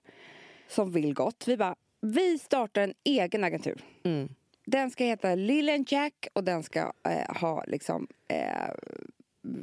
som 0.68 0.92
vill 0.92 1.14
gott, 1.14 1.44
vi 1.48 1.56
bara, 1.56 1.74
vi 2.00 2.38
startar 2.38 2.82
en 2.82 2.94
egen 3.04 3.44
agentur. 3.44 3.80
Mm. 4.04 4.28
Den 4.66 4.90
ska 4.90 5.04
heta 5.04 5.34
Lill 5.34 5.68
and 5.68 5.92
Jack 5.92 6.26
och 6.32 6.44
den 6.44 6.62
ska 6.62 6.92
eh, 7.08 7.36
ha 7.40 7.64
liksom, 7.66 8.06
eh, 8.28 8.70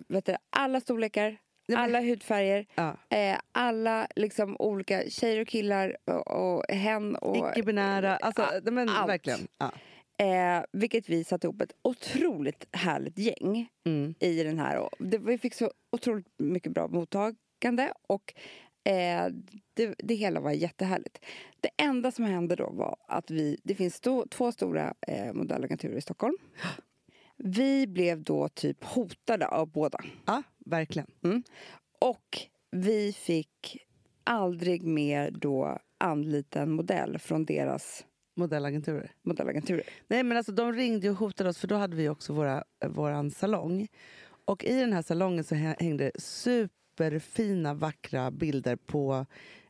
vet 0.07 0.25
du, 0.25 0.35
alla 0.49 0.79
storlekar, 0.81 1.37
alla 1.75 2.01
hudfärger, 2.01 2.65
Ja. 2.75 2.97
eh, 3.09 3.37
alla 3.51 4.07
liksom 4.15 4.55
olika 4.59 5.09
tjejer 5.09 5.41
och 5.41 5.47
killar 5.47 5.97
och, 6.05 6.27
och 6.27 6.65
hen 6.71 7.15
och... 7.15 7.37
Icke-binära, 7.37 8.17
alltså, 8.17 8.45
men 8.71 8.89
allt. 8.89 9.09
verkligen. 9.09 9.47
Ja. 9.57 9.71
Eh, 10.21 10.63
vilket 10.71 11.09
vi 11.09 11.23
satte 11.23 11.47
ihop 11.47 11.61
ett 11.61 11.73
otroligt 11.81 12.65
härligt 12.71 13.17
gäng 13.17 13.69
Mm. 13.85 14.13
i 14.19 14.43
den 14.43 14.59
här. 14.59 14.77
Och 14.79 14.89
det, 14.99 15.17
vi 15.17 15.37
fick 15.37 15.53
så 15.53 15.71
otroligt 15.91 16.27
mycket 16.37 16.71
bra 16.71 16.87
mottagande 16.87 17.93
och 18.07 18.33
eh, 18.91 19.27
det, 19.73 19.95
det 19.97 20.15
hela 20.15 20.39
var 20.39 20.51
jättehärligt. 20.51 21.19
Det 21.59 21.69
enda 21.77 22.11
som 22.11 22.25
hände 22.25 22.55
då 22.55 22.69
var 22.69 22.95
att 23.07 23.31
vi, 23.31 23.57
det 23.63 23.75
finns 23.75 23.95
sto, 23.95 24.27
två 24.27 24.51
stora 24.51 24.93
eh, 25.07 25.33
modellagenturer 25.33 25.97
i 25.97 26.01
Stockholm. 26.01 26.37
Vi 27.43 27.87
blev 27.87 28.23
då 28.23 28.49
typ 28.49 28.83
hotade 28.83 29.47
av 29.47 29.67
båda. 29.71 29.99
ja, 30.25 30.43
verkligen. 30.65 31.07
Och 31.99 32.39
vi 32.71 33.13
fick 33.13 33.77
aldrig 34.23 34.83
mer 34.83 35.31
då 35.31 35.77
anlita 35.97 36.61
en 36.61 36.71
modell 36.71 37.19
från 37.19 37.45
deras 37.45 38.05
Modellagenturer. 38.41 39.11
modellagenturer. 39.23 39.83
Nej 40.07 40.23
men 40.23 40.37
alltså 40.37 40.51
de 40.51 40.73
ringde 40.73 41.09
och 41.09 41.15
hotade 41.15 41.49
oss 41.49 41.57
för 41.57 41.67
då 41.67 41.75
hade 41.75 41.95
vi 41.95 42.09
också 42.09 42.33
våra, 42.33 42.63
eh, 42.83 42.89
våran 42.89 43.31
salong. 43.31 43.87
Och 44.45 44.63
i 44.65 44.79
den 44.79 44.93
här 44.93 45.01
salongen 45.01 45.43
så 45.43 45.55
hä- 45.55 45.75
hängde 45.79 46.11
superfina 46.19 47.73
vackra 47.73 48.31
bilder 48.31 48.75
på 48.75 49.25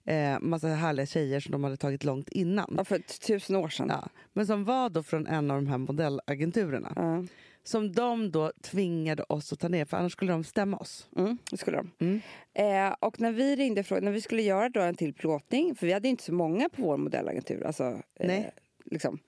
eh, 0.05 0.39
massa 0.39 0.67
härliga 0.67 1.05
tjejer 1.05 1.39
som 1.39 1.51
de 1.51 1.63
hade 1.63 1.77
tagit 1.77 2.03
långt 2.03 2.29
innan. 2.29 2.73
Ja, 2.77 2.83
för 2.85 2.99
tusen 3.27 3.55
år 3.55 3.69
sedan. 3.69 3.87
Ja, 3.89 4.09
men 4.33 4.47
som 4.47 4.63
var 4.63 4.89
då 4.89 5.03
från 5.03 5.27
en 5.27 5.51
av 5.51 5.57
de 5.57 5.67
här 5.67 5.77
modellagenturerna. 5.77 6.93
Ja. 6.95 7.25
Som 7.63 7.91
de 7.91 8.31
då 8.31 8.51
tvingade 8.61 9.23
oss 9.23 9.53
att 9.53 9.59
ta 9.59 9.67
ner 9.67 9.85
för 9.85 9.97
annars 9.97 10.11
skulle 10.11 10.31
de 10.31 10.43
stämma 10.43 10.77
oss. 10.77 11.09
Mm, 11.17 11.37
det 11.51 11.57
skulle 11.57 11.77
de. 11.77 11.91
Mm. 11.99 12.21
Eh, 12.53 12.95
och 12.99 13.19
när 13.19 13.31
vi 13.31 13.55
ringde 13.55 13.83
från, 13.83 14.03
när 14.05 14.11
vi 14.11 14.21
skulle 14.21 14.41
göra 14.41 14.69
då 14.69 14.79
en 14.81 14.95
till 14.95 15.13
plåtning, 15.13 15.75
för 15.75 15.87
vi 15.87 15.93
hade 15.93 16.07
inte 16.07 16.23
så 16.23 16.33
många 16.33 16.69
på 16.69 16.81
vår 16.81 16.97
modellagentur. 16.97 17.63
Alltså, 17.63 17.83
eh, 18.15 18.27
Nej. 18.27 18.51
liksom. 18.85 19.19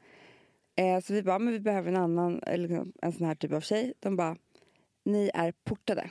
eh, 0.75 0.99
så 0.99 1.13
vi 1.13 1.23
bara, 1.23 1.39
men 1.39 1.53
vi 1.53 1.59
behöver 1.59 1.89
en 1.89 1.95
annan, 1.97 2.43
eller 2.43 2.67
liksom, 2.67 2.93
en 3.01 3.11
sån 3.13 3.25
här 3.27 3.35
typ 3.35 3.53
av 3.53 3.61
tjej. 3.61 3.93
De 3.99 4.15
bara, 4.15 4.37
ni 5.05 5.31
är 5.33 5.53
portade. 5.63 6.09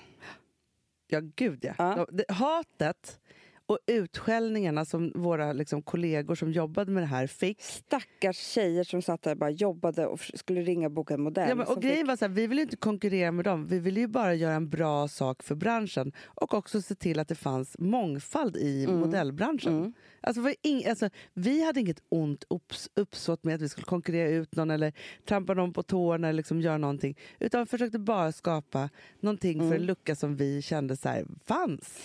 Ja, 1.07 1.21
gud 1.37 1.65
ja. 1.65 1.75
Ja. 1.79 1.95
De- 2.11 2.17
det- 2.17 2.33
Hatet 2.35 3.21
och 3.67 3.79
utskällningarna 3.87 4.85
som 4.85 5.13
våra 5.15 5.53
liksom, 5.53 5.83
kollegor 5.83 6.35
som 6.35 6.53
jobbade 6.53 6.91
med 6.91 7.03
det 7.03 7.07
här 7.07 7.27
fick. 7.27 7.61
Stackars 7.63 8.37
tjejer 8.37 8.85
som 8.85 9.03
satt 9.03 9.23
där 9.23 9.31
och 9.31 9.37
bara 9.39 9.51
jobbade 9.51 10.07
och 10.07 10.21
skulle 10.35 10.63
ringa 10.63 10.87
och 10.87 10.93
boka 10.93 11.15
en 11.15 11.23
modell. 11.23 11.49
Ja, 11.49 11.55
men, 11.55 11.67
och 11.67 11.83
grejen 11.83 11.97
fick- 11.99 12.07
var 12.09 12.17
så 12.17 12.25
här, 12.25 12.33
vi 12.33 12.47
vill 12.47 12.59
ju 12.59 12.65
inte 12.65 12.77
konkurrera 12.77 13.33
med 13.33 13.45
dem. 13.45 13.67
Vi 13.67 13.79
ville 13.79 14.01
ju 14.01 14.07
bara 14.07 14.35
göra 14.35 14.55
en 14.55 14.69
bra 14.69 15.09
sak 15.09 15.43
för 15.43 15.55
branschen 15.55 16.13
och 16.25 16.55
också 16.55 16.83
se 16.83 16.95
till 16.95 17.19
att 17.19 17.29
det 17.29 17.35
fanns 17.35 17.77
mångfald 17.79 18.57
i 18.57 18.85
Mm. 18.85 19.01
modellbranschen. 19.01 19.95
Alltså, 20.21 20.41
det 20.41 20.45
var 20.45 20.55
ing, 20.63 20.87
alltså, 20.87 21.09
vi 21.35 21.65
hade 21.65 21.81
inget 21.81 22.03
ont 22.09 22.45
upps, 22.51 22.89
uppsåt 22.97 23.45
med 23.45 23.55
att 23.55 23.61
vi 23.63 23.69
skulle 23.69 23.85
konkurrera 23.85 24.29
ut 24.29 24.57
någon 24.57 24.71
eller 24.71 24.93
trampa 25.25 25.55
någon 25.55 25.73
på 25.73 25.83
tårna 25.83 26.29
eller 26.29 26.37
liksom 26.37 26.61
göra 26.61 26.79
någonting. 26.79 27.19
Utan 27.39 27.61
vi 27.61 27.67
försökte 27.67 27.99
bara 27.99 28.33
skapa 28.33 28.91
någonting 29.21 29.59
Mm. 29.59 29.69
för 29.69 29.77
en 29.77 29.87
lucka 29.87 30.17
som 30.17 30.37
vi 30.37 30.63
kände 30.63 30.97
så 30.97 31.09
här, 31.09 31.25
fanns. 31.45 31.99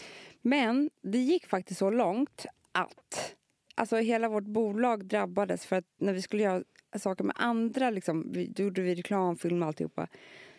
Men 0.49 0.89
det 1.01 1.17
gick 1.17 1.45
faktiskt 1.47 1.79
så 1.79 1.89
långt 1.89 2.45
att 2.71 3.35
alltså 3.75 3.95
hela 3.95 4.29
vårt 4.29 4.43
bolag 4.43 5.05
drabbades 5.05 5.65
för 5.65 5.75
att 5.75 5.85
när 5.97 6.13
vi 6.13 6.21
skulle 6.21 6.43
göra 6.43 6.63
saker 6.99 7.23
med 7.23 7.35
andra, 7.39 7.89
liksom, 7.89 8.31
vi, 8.31 8.47
då 8.47 8.63
gjorde 8.63 8.81
vi 8.81 8.95
reklamfilm 8.95 9.61
och 9.61 9.67
alltihopa, 9.67 10.07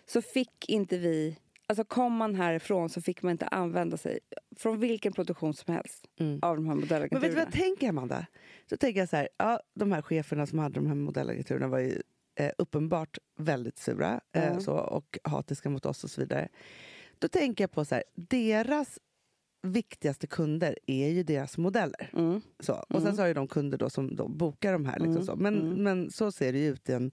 så 0.07 0.23
fick 0.23 0.69
inte 0.69 0.99
vi, 0.99 1.39
alltså 1.67 1.85
kom 1.85 2.13
man 2.13 2.35
härifrån 2.35 2.89
så 2.91 3.01
fick 3.03 3.23
man 3.23 3.33
inte 3.33 3.47
använda 3.47 3.97
sig 3.97 4.19
från 4.57 4.81
vilken 4.81 5.13
produktion 5.13 5.55
som 5.55 5.75
helst 5.75 6.07
Mm. 6.21 6.39
av 6.43 6.57
de 6.57 6.67
här 6.67 6.75
Men 6.75 6.81
vet 6.81 6.91
du 6.91 6.99
vad 6.99 7.23
modellagenturerna. 7.23 7.41
jag 7.41 7.53
tänker, 7.53 7.89
Amanda? 7.89 8.27
Så 8.71 8.77
tänker 8.77 9.01
jag 9.01 9.09
så 9.09 9.17
här, 9.17 9.29
ja, 9.37 9.61
de 9.75 9.93
här 9.93 10.03
cheferna 10.03 10.47
som 10.47 10.59
hade 10.59 10.75
de 10.75 10.87
här 10.87 10.95
modellagenturerna 10.95 11.69
var 11.69 11.79
ju 11.79 12.03
eh, 12.35 12.51
uppenbart 12.59 13.19
väldigt 13.37 13.79
sura 13.79 14.21
eh, 14.33 14.59
så, 14.59 14.73
och 14.73 15.19
hatiska 15.25 15.71
mot 15.71 15.87
oss 15.87 16.05
och 16.05 16.11
så 16.11 16.21
vidare. 16.21 16.49
Då 17.19 17.29
tänker 17.29 17.65
jag 17.65 17.71
på 17.71 17.85
så 17.85 17.95
här, 17.95 18.05
deras 18.15 18.99
viktigaste 19.63 20.27
kunder 20.27 20.79
är 20.87 21.09
ju 21.09 21.23
deras 21.23 21.59
modeller. 21.59 22.11
Mm. 22.13 22.41
Så. 22.61 22.73
Och 22.89 23.03
sen 23.03 23.17
så 23.17 23.23
har 23.23 23.27
ju 23.29 23.35
de 23.35 23.49
kunder 23.49 23.79
då 23.79 23.91
som 23.91 24.17
då 24.17 24.29
bokar 24.29 24.73
de 24.73 24.85
här. 24.87 24.99
Liksom 24.99 25.13
Mm. 25.13 25.25
så. 25.27 25.37
Men, 25.37 25.55
Mm. 25.61 25.83
men 25.83 26.11
så 26.11 26.33
ser 26.33 26.53
det 26.53 26.59
ju 26.59 26.69
ut 26.69 26.89
i 26.89 26.93
en, 26.93 27.11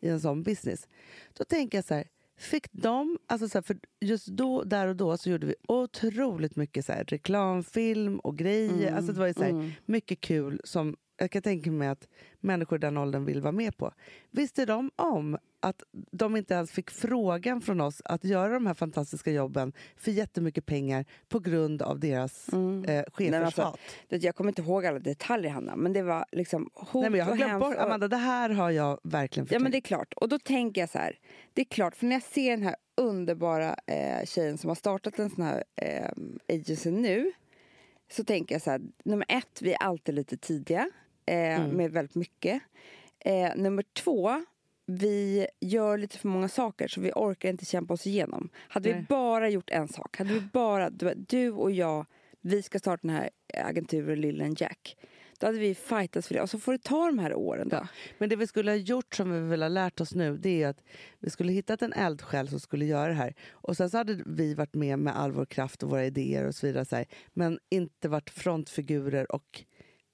i 0.00 0.08
en 0.08 0.20
sån 0.20 0.42
business. 0.42 0.88
Då 1.38 1.44
tänker 1.44 1.78
jag 1.78 1.84
så 1.84 1.94
här, 1.94 2.04
fick 2.38 2.72
de, 2.72 3.18
alltså 3.26 3.48
så 3.48 3.58
här, 3.58 3.62
för 3.62 3.76
just 4.00 4.26
då, 4.26 4.62
där 4.62 4.86
och 4.86 4.96
då 4.96 5.16
så 5.16 5.30
gjorde 5.30 5.46
vi 5.46 5.54
otroligt 5.68 6.56
mycket 6.56 6.84
så 6.84 6.92
här, 6.92 7.04
reklamfilm 7.04 8.18
och 8.18 8.36
grejer. 8.38 8.82
Mm. 8.88 8.94
Alltså 8.96 9.12
det 9.12 9.18
var 9.20 9.26
ju 9.26 9.34
så 9.34 9.42
här, 9.42 9.50
Mm. 9.50 9.70
mycket 9.86 10.20
kul 10.20 10.60
som 10.64 10.96
jag 11.18 11.30
kan 11.30 11.42
tänka 11.42 11.70
mig 11.70 11.88
att 11.88 12.08
människor 12.40 12.78
i 12.78 12.80
den 12.80 12.96
åldern 12.96 13.24
vill 13.24 13.40
vara 13.40 13.52
med 13.52 13.76
på. 13.76 13.92
Visste 14.30 14.64
de 14.66 14.90
om 14.96 15.38
att 15.60 15.82
de 16.10 16.36
inte 16.36 16.54
ens 16.54 16.70
fick 16.72 16.90
frågan 16.90 17.60
från 17.60 17.80
oss 17.80 18.02
att 18.04 18.24
göra 18.24 18.52
de 18.52 18.66
här 18.66 18.74
fantastiska 18.74 19.30
jobben 19.30 19.72
för 19.96 20.10
jättemycket 20.10 20.66
pengar 20.66 21.04
på 21.28 21.38
grund 21.40 21.82
av 21.82 22.00
deras 22.00 22.52
Mm. 22.52 22.84
eh, 22.84 23.04
chefers 23.12 23.34
alltså, 23.44 23.62
hat? 23.62 23.78
Det- 24.08 24.22
Jag 24.22 24.34
kommer 24.34 24.50
inte 24.50 24.62
ihåg 24.62 24.86
alla 24.86 24.98
detaljer, 24.98 25.50
Hanna, 25.50 25.76
men 25.76 25.92
det 25.92 26.02
var 26.02 26.24
liksom 26.32 26.70
hot 26.74 27.02
Nej, 27.02 27.10
men 27.10 27.18
jag 27.18 27.26
har 27.26 27.36
glömt 27.36 27.60
bort. 27.60 27.76
och- 27.76 27.82
Amanda, 27.82 28.08
det 28.08 28.16
här 28.16 28.50
har 28.50 28.70
jag 28.70 29.00
verkligen 29.02 29.44
Ja 29.44 29.46
förträngt. 29.48 29.62
men 29.62 29.72
det 29.72 29.78
är 29.78 29.80
klart. 29.80 30.14
Och 30.14 30.28
då 30.28 30.38
tänker 30.38 30.80
jag 30.80 30.90
så 30.90 30.98
här. 30.98 31.18
Det 31.52 31.60
är 31.62 31.64
klart, 31.66 31.96
för 31.96 32.06
när 32.06 32.16
jag 32.16 32.22
ser 32.22 32.50
den 32.50 32.62
här 32.62 32.76
underbara 32.96 33.76
eh, 33.86 34.24
tjejen 34.26 34.58
som 34.58 34.68
har 34.68 34.74
startat 34.74 35.18
en 35.18 35.30
sån 35.30 35.44
här 35.44 35.64
eh, 35.76 36.10
agency 36.48 36.90
nu. 36.90 37.32
Så 38.10 38.24
tänker 38.24 38.54
jag 38.54 38.62
så 38.62 38.70
här. 38.70 38.80
Nummer 39.04 39.26
ett, 39.28 39.62
vi 39.62 39.72
är 39.72 39.76
alltid 39.82 40.14
lite 40.14 40.36
tidiga. 40.36 40.90
Eh, 41.28 41.60
Mm. 41.60 41.76
Med 41.76 41.90
väldigt 41.92 42.14
mycket. 42.14 42.62
Eh, 43.20 43.56
nummer 43.56 43.84
två, 43.92 44.44
vi 44.86 45.46
gör 45.60 45.98
lite 45.98 46.18
för 46.18 46.28
många 46.28 46.48
saker 46.48 46.88
så 46.88 47.00
vi 47.00 47.12
orkar 47.14 47.48
inte 47.48 47.64
kämpa 47.64 47.94
oss 47.94 48.06
igenom. 48.06 48.48
Hade 48.68 48.88
vi 48.88 48.94
Nej. 48.94 49.06
bara 49.08 49.48
gjort 49.48 49.70
en 49.70 49.88
sak, 49.88 50.18
hade 50.18 50.32
vi 50.34 50.40
bara, 50.40 50.90
du, 50.90 51.14
du 51.14 51.50
och 51.50 51.70
jag, 51.70 52.06
vi 52.40 52.62
ska 52.62 52.78
starta 52.78 53.06
den 53.06 53.16
här 53.16 53.30
agenturen 53.54 54.20
Lill 54.20 54.42
and 54.42 54.60
Jack. 54.60 54.96
Då 55.40 55.46
hade 55.46 55.58
vi 55.58 55.74
fightats 55.74 56.28
för 56.28 56.34
det 56.34 56.40
och 56.42 56.50
så 56.50 56.58
får 56.58 56.72
det 56.72 56.78
ta 56.78 57.06
de 57.06 57.18
här 57.18 57.34
åren 57.34 57.68
då. 57.68 57.76
Ja. 57.76 57.88
Men 58.18 58.28
det 58.28 58.36
vi 58.36 58.46
skulle 58.46 58.70
ha 58.70 58.76
gjort 58.76 59.14
som 59.14 59.32
vi 59.32 59.50
vill 59.50 59.62
ha 59.62 59.68
lärt 59.68 60.00
oss 60.00 60.14
nu 60.14 60.36
det 60.36 60.62
är 60.62 60.68
att 60.68 60.82
vi 61.18 61.30
skulle 61.30 61.52
hittat 61.52 61.82
en 61.82 61.92
eldsjäl 61.92 62.48
som 62.48 62.60
skulle 62.60 62.84
göra 62.84 63.08
det 63.08 63.14
här. 63.14 63.34
Och 63.50 63.76
sen 63.76 63.90
så 63.90 63.96
hade 63.96 64.22
vi 64.26 64.54
varit 64.54 64.74
med 64.74 64.98
med 64.98 65.16
all 65.16 65.32
vår 65.32 65.44
kraft 65.44 65.82
och 65.82 65.90
våra 65.90 66.04
idéer 66.04 66.46
och 66.46 66.54
så 66.54 66.66
vidare. 66.66 66.84
Så 66.84 66.96
här, 66.96 67.06
men 67.34 67.58
inte 67.68 68.08
varit 68.08 68.30
frontfigurer 68.30 69.32
och 69.32 69.64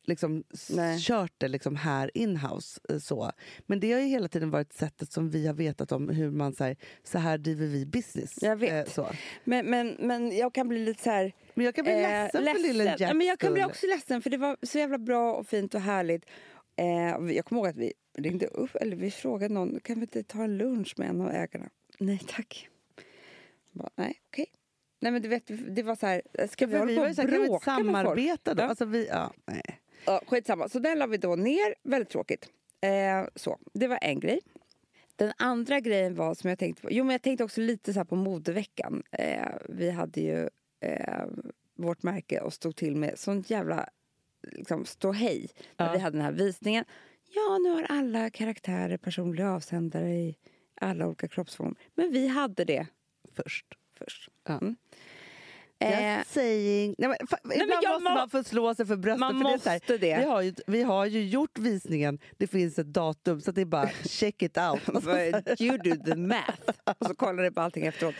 liksom 0.04 0.44
Nej. 0.70 0.98
kört 1.00 1.32
det 1.38 1.48
liksom 1.48 1.76
här 1.76 2.10
inhouse. 2.14 2.80
eh, 2.88 2.98
Så. 2.98 3.30
Men 3.66 3.80
det 3.80 3.92
har 3.92 4.00
ju 4.00 4.06
hela 4.06 4.28
tiden 4.28 4.50
varit 4.50 4.72
sättet 4.72 5.12
som 5.12 5.30
vi 5.30 5.46
har 5.46 5.54
vetat 5.54 5.92
om 5.92 6.08
hur 6.08 6.30
man 6.30 6.52
så 6.54 6.64
här, 6.64 6.76
så 7.04 7.18
här 7.18 7.38
driver 7.38 7.66
vi 7.66 7.86
business. 7.86 8.38
Jag 8.42 8.56
vet. 8.56 8.88
Eh, 8.88 8.92
så. 8.92 9.08
Men, 9.44 9.66
men, 9.70 9.96
men 9.98 10.36
jag 10.36 10.54
kan 10.54 10.68
bli 10.68 10.78
lite 10.84 11.02
så 11.02 11.10
här... 11.10 11.32
Men 11.54 11.64
jag 11.64 11.74
kan 11.74 11.84
bli 11.84 11.92
eh, 11.92 12.00
ledsen 12.00 12.44
för 12.54 12.62
lille 12.62 12.84
Jacks 12.84 13.00
ja, 13.00 13.14
men 13.14 13.26
Jag 13.26 13.38
kan 13.38 13.52
bli 13.54 13.64
också 13.64 13.86
ledsen 13.86 14.22
för 14.22 14.30
det 14.30 14.36
var 14.36 14.56
så 14.62 14.78
jävla 14.78 14.98
bra 14.98 15.34
och 15.34 15.46
fint 15.46 15.74
och 15.74 15.80
härligt. 15.80 16.24
Eh, 16.76 17.34
jag 17.36 17.44
kommer 17.44 17.60
ihåg 17.60 17.68
att 17.68 17.76
vi 17.76 17.92
ringde 18.18 18.46
upp, 18.46 18.74
eller 18.76 18.96
vi 18.96 19.10
frågade 19.10 19.54
någon, 19.54 19.80
kan 19.80 19.96
vi 19.96 20.00
inte 20.00 20.22
ta 20.22 20.44
en 20.44 20.56
lunch 20.58 20.94
med 20.96 21.08
en 21.08 21.20
av 21.20 21.30
ägarna? 21.30 21.70
Nej 21.98 22.20
tack. 22.28 22.68
Bara, 23.72 23.90
nej, 23.96 24.20
okej. 24.26 24.46
Nej 25.00 25.12
men 25.12 25.22
du 25.22 25.28
vet, 25.28 25.50
det 25.76 25.82
var 25.82 25.94
så 25.96 26.06
här, 26.06 26.22
ska 26.50 26.66
vi 26.66 26.72
För 26.72 26.78
hålla 26.78 26.90
vi 26.90 26.96
på 26.96 27.02
var 27.02 27.08
ju 27.08 27.38
och 27.38 27.46
bråka 27.46 27.78
med 27.78 27.84
folk? 27.84 27.86
samarbeta 27.86 28.54
då? 28.54 28.62
Ja. 28.62 28.66
Alltså 28.66 28.84
vi, 28.84 29.06
ja, 29.06 29.32
nej. 29.46 29.62
Ja, 30.06 30.20
skitsamma. 30.26 30.68
Så 30.68 30.78
den 30.78 30.98
la 30.98 31.06
vi 31.06 31.16
då 31.16 31.34
ner. 31.36 31.74
Väldigt 31.82 32.08
tråkigt. 32.08 32.48
Eh, 32.80 33.28
så, 33.34 33.58
det 33.74 33.86
var 33.88 33.98
en 34.02 34.20
grej. 34.20 34.40
Den 35.16 35.32
andra 35.38 35.80
grejen 35.80 36.14
var 36.14 36.34
som 36.34 36.50
jag 36.50 36.58
tänkte 36.58 36.82
på. 36.82 36.88
Jo, 36.92 37.04
men 37.04 37.12
jag 37.12 37.22
tänkte 37.22 37.44
också 37.44 37.60
lite 37.60 37.92
så 37.92 38.04
på 38.04 38.16
modeveckan. 38.16 39.02
Eh, 39.12 39.48
vi 39.68 39.90
hade 39.90 40.20
ju 40.20 40.48
eh, 40.80 41.24
vårt 41.76 42.02
märke 42.02 42.40
och 42.40 42.52
stod 42.52 42.76
till 42.76 42.96
med 42.96 43.18
sånt 43.18 43.50
jävla 43.50 43.88
liksom, 44.42 44.84
ståhej 44.84 45.48
när 45.76 45.86
Ja. 45.86 45.92
vi 45.92 45.98
hade 45.98 46.16
den 46.16 46.24
här 46.24 46.32
visningen. 46.32 46.84
Ja, 47.34 47.58
nu 47.58 47.70
har 47.70 47.82
alla 47.88 48.30
karaktärer 48.30 48.96
personliga 48.96 49.50
avsändare 49.50 50.08
i 50.14 50.36
alla 50.80 51.06
olika 51.06 51.28
kroppsformer. 51.28 51.74
Men 51.94 52.12
vi 52.12 52.26
hade 52.28 52.64
det 52.64 52.86
Först. 53.32 53.66
först. 53.98 54.28
Ja. 54.44 54.58
Mm. 54.58 54.76
Eh, 55.92 56.18
Just 56.18 56.30
saying. 56.30 56.94
Nej, 56.98 57.08
men, 57.08 57.18
fa- 57.28 57.38
ibland 57.52 57.68
men 57.68 57.78
jag 57.82 57.92
måste 57.92 58.04
må- 58.10 58.14
man 58.14 58.30
få 58.30 58.44
slå 58.44 58.74
sig 58.74 58.86
för 58.86 58.96
bröstet. 58.96 59.20
Man 59.20 59.38
för 59.38 59.44
det 59.44 59.50
måste 59.50 59.98
det. 59.98 60.16
Vi, 60.18 60.24
har 60.24 60.42
ju, 60.42 60.54
vi 60.66 60.82
har 60.82 61.06
ju 61.06 61.24
gjort 61.28 61.58
visningen, 61.58 62.18
det 62.38 62.46
finns 62.46 62.78
ett 62.78 62.86
datum, 62.92 63.40
så 63.40 63.52
det 63.52 63.60
är 63.60 63.64
bara 63.64 63.88
check 64.04 64.42
it 64.42 64.58
out. 64.58 64.80
You 65.60 65.78
do 65.78 66.04
the 66.04 66.14
math. 66.16 66.60
Och 67.00 67.06
så 67.06 67.14
kollar 67.14 67.42
du 67.42 67.50
på 67.52 67.60
allting 67.60 67.86
efteråt. 67.86 68.14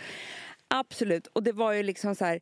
Absolut. 0.69 1.27
Och 1.27 1.43
det 1.43 1.53
var 1.53 1.73
ju 1.73 1.83
liksom 1.83 2.15
så 2.15 2.25
här, 2.25 2.41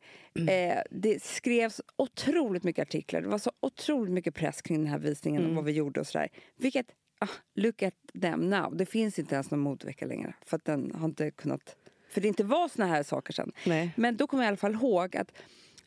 eh, 0.48 0.78
det 0.90 1.22
skrevs 1.22 1.80
otroligt 1.96 2.64
mycket 2.64 2.82
artiklar. 2.88 3.20
Det 3.20 3.28
var 3.28 3.38
så 3.38 3.52
otroligt 3.60 4.12
mycket 4.12 4.34
press 4.34 4.62
kring 4.62 4.78
den 4.78 4.86
här 4.90 4.98
visningen 4.98 5.46
och 5.48 5.54
vad 5.54 5.64
vi 5.64 5.72
gjorde 5.72 6.00
och 6.00 6.06
sådär. 6.06 6.28
Vilket, 6.56 6.86
ah, 7.20 7.28
look 7.54 7.82
at 7.82 7.94
them 8.22 8.50
now. 8.50 8.76
Det 8.76 8.86
finns 8.86 9.18
inte 9.18 9.34
ens 9.34 9.50
någon 9.50 9.60
modevecka 9.60 10.06
längre. 10.06 10.34
För 10.46 10.56
att 10.56 10.64
den 10.64 10.92
har 10.94 11.04
inte 11.04 11.30
kunnat, 11.30 11.76
för 12.12 12.20
det 12.20 12.28
inte 12.28 12.44
var 12.44 12.68
såna 12.68 12.86
här 12.86 13.02
saker 13.02 13.32
sen. 13.32 13.52
Nej. 13.66 13.90
Men 13.96 14.16
då 14.16 14.26
kommer 14.26 14.42
jag 14.42 14.46
i 14.46 14.50
alla 14.50 14.56
fall 14.56 14.74
ihåg 14.74 15.16
att 15.16 15.32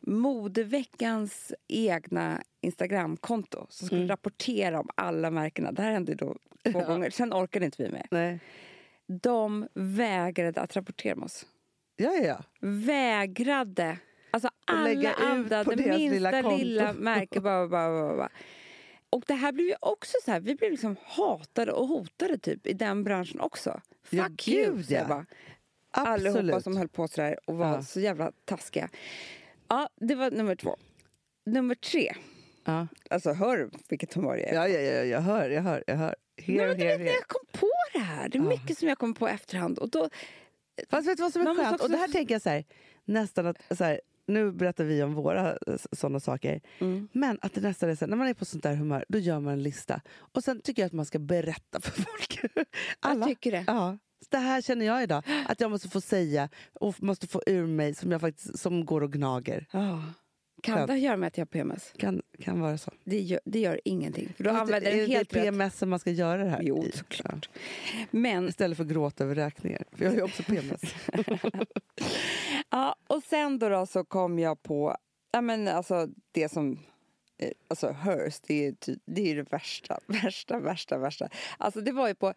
modeveckans 0.08 1.54
egna 1.68 2.42
Instagramkonto 2.62 3.66
som 3.70 3.88
skulle 3.88 4.08
rapportera 4.08 4.80
om 4.80 4.90
alla 4.96 5.32
märkena. 5.32 5.72
Det 5.72 5.82
här 5.82 5.92
hände 5.92 6.16
då 6.16 6.36
två 6.72 6.80
gånger. 6.80 7.10
Sen 7.10 7.34
orkade 7.34 7.66
inte 7.66 7.84
vi 7.84 7.90
med. 7.90 8.08
Nej. 8.12 8.40
De 9.08 9.68
vägrade 9.74 10.62
att 10.62 10.76
rapportera 10.76 11.16
med 11.16 11.26
oss. 11.26 11.46
Ja, 11.96 12.12
ja, 12.14 12.24
ja. 12.24 12.44
Vägrade. 12.60 13.98
Alltså 14.32 14.50
alla 14.66 15.14
andra, 15.14 15.64
det 15.64 15.76
minsta 15.76 16.42
lilla 16.42 16.42
lilla 16.42 16.94
märke. 17.00 17.42
Bara, 17.42 17.68
bara, 17.68 17.90
bara, 17.90 18.16
bara. 18.18 18.30
Och 19.10 19.24
det 19.28 19.34
här 19.34 19.52
blev 19.52 19.68
ju 19.68 19.76
också 19.80 20.18
så 20.26 20.32
här, 20.32 20.40
vi 20.40 20.56
blev 20.56 20.72
liksom 20.72 20.96
hatade 21.04 21.72
och 21.72 21.88
hotade 21.88 22.38
typ 22.38 22.68
i 22.68 22.74
den 22.74 23.04
branschen 23.04 23.40
också. 23.40 23.82
Ja, 24.10 24.24
Fuck 24.24 24.48
you, 24.48 24.76
gud, 24.76 24.86
ja. 24.90 25.26
Jag 25.96 26.06
bara. 26.06 26.14
Allihopa 26.14 26.40
Absolut. 26.40 26.64
som 26.64 26.78
höll 26.78 26.88
på 26.88 27.08
sådär 27.08 27.38
och 27.46 27.56
var 27.58 27.68
Ja. 27.76 27.82
så 27.82 28.00
jävla 28.00 28.32
taskiga. 28.46 28.90
Ja, 29.68 29.90
det 29.96 30.16
var 30.16 30.32
nummer 30.32 30.56
två. 30.56 30.78
Nummer 31.46 31.76
tre. 31.76 32.16
Ja. 32.66 32.88
Alltså 33.10 33.34
hör 33.34 33.70
vilket 33.90 34.14
humör 34.14 34.36
jag 34.38 34.50
är? 34.50 34.54
Ja, 34.56 34.68
ja, 34.68 34.80
ja, 34.80 35.04
jag 35.04 35.22
hör, 35.22 35.50
jag 35.50 35.62
hör, 35.62 35.84
jag 35.88 35.96
hör. 35.96 36.16
Nej, 36.48 36.58
Here, 36.58 36.68
men 36.68 36.78
du 36.78 36.84
here, 36.84 36.98
here. 36.98 37.10
jag 37.14 37.28
kom 37.28 37.42
på 37.60 37.70
det 37.94 38.00
här. 38.00 38.30
Det 38.30 38.38
är 38.38 38.42
mycket 38.42 38.78
som 38.78 38.88
jag 38.88 38.98
kom 38.98 39.14
på 39.14 39.30
i 39.30 39.32
efterhand. 39.32 39.80
Och 39.80 39.90
då, 39.90 40.10
Fast 40.90 41.08
vet 41.08 41.18
du 41.18 41.24
vad 41.24 41.32
som 41.34 41.42
är 41.42 41.46
Man 41.46 41.56
skönt? 41.56 41.74
också- 41.74 41.86
Och 41.86 41.92
det 41.92 41.98
här 41.98 42.08
tänker 42.08 42.36
jag 42.36 42.42
så 42.42 42.50
här, 42.50 42.64
nästan 43.06 43.48
att, 43.48 43.58
så 43.78 43.84
här, 43.84 44.02
nu 44.28 44.52
berättar 44.52 44.84
vi 44.84 45.04
om 45.04 45.14
våra 45.14 45.58
sådana 45.92 46.20
saker. 46.20 46.62
Mm. 46.80 47.08
Men 47.12 47.40
att 47.42 47.54
det 47.54 47.62
nästan 47.62 47.90
är 47.90 47.96
så 47.96 48.08
när 48.08 48.18
man 48.18 48.28
är 48.28 48.34
på 48.34 48.46
sånt 48.46 48.64
där 48.64 48.76
humör, 48.76 49.06
då 49.10 49.20
gör 49.20 49.40
man 49.40 49.54
en 49.54 49.64
lista. 49.64 50.02
Och 50.18 50.44
sen 50.44 50.62
tycker 50.62 50.82
jag 50.82 50.88
att 50.88 50.94
man 50.94 51.06
ska 51.06 51.20
berätta 51.20 51.80
för 51.82 51.92
folk. 52.02 52.40
Alla. 53.00 53.26
tycker 53.26 53.52
det. 53.52 53.64
Ja. 53.68 53.98
Det 54.30 54.38
här 54.38 54.62
känner 54.62 54.86
jag 54.86 55.04
idag, 55.04 55.24
att 55.48 55.62
jag 55.62 55.72
måste 55.72 55.90
få 55.90 56.02
säga 56.02 56.50
och 56.74 57.04
måste 57.04 57.28
få 57.28 57.42
ur 57.46 57.66
mig 57.68 57.96
som, 57.96 58.12
jag 58.12 58.22
faktiskt, 58.22 58.60
som 58.60 58.86
går 58.86 59.02
och 59.04 59.14
gnager. 59.14 59.66
ja. 59.72 60.04
Kan 60.64 60.88
det 60.88 60.98
göra 60.98 61.18
med 61.18 61.28
att 61.28 61.38
jag 61.38 61.46
har 61.46 61.48
PMS? 61.48 61.94
Kan, 61.98 62.22
kan 62.40 62.60
vara 62.60 62.78
så. 62.78 62.92
Det 63.04 63.20
gör, 63.20 63.40
det 63.46 63.60
gör 63.60 63.82
ingenting. 63.86 64.34
För 64.38 64.44
Fast 64.44 64.62
använder 64.62 64.92
är 64.92 64.96
det 64.96 65.06
helt 65.06 65.34
rätt. 65.36 65.44
PMS 65.44 65.78
som 65.78 65.90
man 65.90 66.00
ska 66.00 66.12
göra 66.12 66.44
det 66.44 66.50
här 66.50 66.62
Jo, 66.64 66.86
i? 66.86 66.92
såklart. 66.92 67.50
Ja. 67.54 67.60
Men, 68.12 68.50
Istället 68.50 68.78
för 68.78 68.84
att 68.84 68.90
gråta 68.90 69.24
över 69.24 69.36
räkningar. 69.36 69.84
För 69.92 70.04
jag 70.04 70.12
har 70.12 70.18
ju 70.18 70.24
också 70.24 70.44
PMS. 70.44 70.82
ja, 72.70 72.96
och 73.08 73.24
sen 73.24 73.60
då, 73.60 73.70
då 73.70 73.86
så 73.86 74.04
kom 74.04 74.40
jag 74.40 74.64
på, 74.64 74.98
ja 75.32 75.42
men 75.42 75.68
alltså 75.68 76.08
det 76.32 76.50
som, 76.52 76.80
eh, 77.38 77.52
alltså 77.68 77.92
Hearst, 77.92 78.44
det 78.48 78.66
är 78.68 78.76
det, 79.06 79.32
är 79.32 79.36
det 79.36 79.52
värsta, 79.52 80.00
värsta, 80.08 80.60
värsta, 80.60 80.98
värsta. 80.98 81.30
Alltså 81.58 81.82
det 81.82 81.92
var 81.92 82.08
ju 82.08 82.16
på 82.16 82.34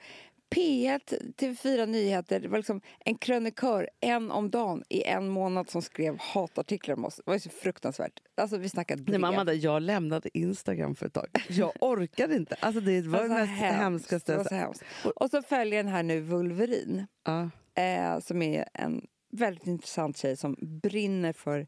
P1, 0.50 1.00
TV4 1.36 1.86
Nyheter, 1.86 2.40
det 2.40 2.48
var 2.48 2.58
liksom 2.58 2.80
en 3.04 3.18
krönikör 3.18 3.88
en 4.00 4.30
om 4.30 4.50
dagen 4.50 4.84
i 4.88 5.02
en 5.04 5.28
månad 5.28 5.70
som 5.70 5.82
skrev 5.82 6.16
hatartiklar 6.20 6.94
om 6.96 7.04
oss. 7.04 7.16
Det 7.16 7.22
var 7.26 7.34
ju 7.34 7.40
så 7.40 7.50
fruktansvärt. 7.50 8.12
Alltså 8.36 8.56
vi 8.56 8.68
snackade 8.68 9.02
Nej. 9.06 9.28
Amanda, 9.28 9.54
jag 9.54 9.82
lämnade 9.82 10.38
Instagram 10.38 10.94
för 10.94 11.06
ett 11.06 11.12
tag. 11.14 11.26
Jag 11.48 11.72
orkade 11.80 12.36
inte. 12.36 12.56
Alltså, 12.60 12.80
det 12.80 13.00
var 13.02 13.22
det 13.22 13.28
så 13.28 13.34
mest 13.34 13.50
hemskt. 13.52 13.78
hemskaste. 13.78 14.32
Det 14.32 14.38
var 14.38 14.44
så 14.44 14.54
hemskt. 14.54 14.82
Och 15.16 15.30
så 15.30 15.42
följer 15.42 15.82
den 15.82 15.92
här 15.92 16.02
nu 16.02 16.20
Vulverin. 16.20 17.06
Ja. 17.24 17.50
eh, 17.82 18.20
som 18.20 18.42
är 18.42 18.68
en 18.74 19.06
väldigt 19.32 19.66
intressant 19.66 20.16
tjej 20.18 20.36
som 20.36 20.56
brinner 20.82 21.32
för 21.32 21.66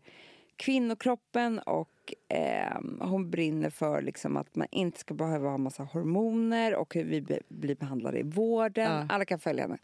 kvinnokroppen 0.65 1.59
och 1.59 2.15
eh, 2.29 2.79
hon 3.01 3.31
brinner 3.31 3.71
för 3.71 4.03
liksom 4.03 4.37
att 4.37 4.57
man 4.57 4.67
inte 4.71 4.99
ska 4.99 5.15
behöva 5.15 5.49
ha 5.51 5.59
massa 5.59 5.83
hormoner 5.83 6.75
och 6.75 6.95
hur 6.95 7.05
vi 7.05 7.21
be- 7.21 7.41
blir 7.49 7.75
behandlade 7.75 8.19
i 8.19 8.23
vården. 8.23 8.93
Ja. 8.93 9.07
Alla 9.15 9.25
kan 9.25 9.39
följa 9.39 9.63
henne. 9.63 9.79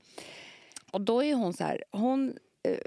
Och 0.92 1.00
då 1.00 1.22
är 1.24 1.34
hon 1.34 1.52
så 1.52 1.64
här, 1.64 1.84
hon, 1.90 2.38
eh, 2.62 2.78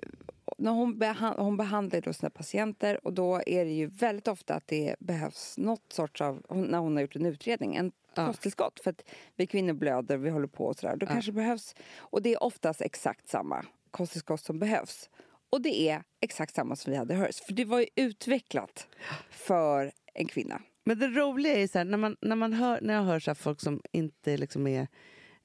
när 0.58 0.72
hon, 0.72 0.96
beha- 1.02 1.42
hon 1.42 1.58
behandlar 1.58 2.02
då 2.02 2.14
sina 2.14 2.30
patienter 2.30 3.08
och 3.08 3.14
då 3.14 3.42
är 3.46 3.66
det 3.66 3.72
ju 3.72 3.86
väldigt 3.88 4.28
ofta 4.28 4.54
att 4.56 4.68
det 4.68 4.96
behövs 5.00 5.58
något 5.58 5.94
sorts 5.94 6.22
av, 6.22 6.42
när 6.50 6.78
hon 6.78 6.96
har 6.96 7.02
gjort 7.02 7.16
en 7.16 7.26
utredning, 7.26 7.76
en 7.76 7.92
Ja. 8.16 8.28
kosttillskott 8.28 8.80
för 8.84 8.90
att 8.92 9.04
vi 9.36 9.48
kvinnor 9.48 9.74
blöder, 9.74 10.18
vi 10.18 10.30
håller 10.30 10.48
på 10.48 10.66
och 10.66 10.76
sådär. 10.76 10.96
Då 10.96 11.06
kanske 11.06 11.32
behövs, 11.32 11.76
och 11.98 12.22
det 12.22 12.34
är 12.34 12.44
oftast 12.44 12.82
exakt 12.82 13.30
samma 13.30 13.66
kosttillskott 13.92 14.42
som 14.42 14.60
behövs. 14.60 15.10
Och 15.50 15.62
det 15.62 15.90
är 15.90 16.04
exakt 16.22 16.56
samma 16.56 16.76
som 16.76 16.92
vi 16.92 16.98
hade 16.98 17.16
hört. 17.16 17.36
För 17.36 17.54
det 17.54 17.66
var 17.66 17.80
ju 17.80 17.88
utvecklat 17.96 18.88
för 19.30 19.92
en 20.14 20.28
kvinna. 20.28 20.62
Men 20.86 21.00
det 21.00 21.08
roliga 21.08 21.54
är 21.54 21.60
ju 21.60 21.68
så 21.68 21.78
här, 21.78 21.86
när, 21.86 21.98
man, 21.98 22.18
när, 22.22 22.36
man 22.36 22.54
hör, 22.54 22.80
när 22.82 22.94
jag 22.94 23.04
hör 23.04 23.20
så 23.20 23.36
folk 23.36 23.62
som 23.62 23.82
inte 23.92 24.38
liksom 24.38 24.68
är 24.68 24.88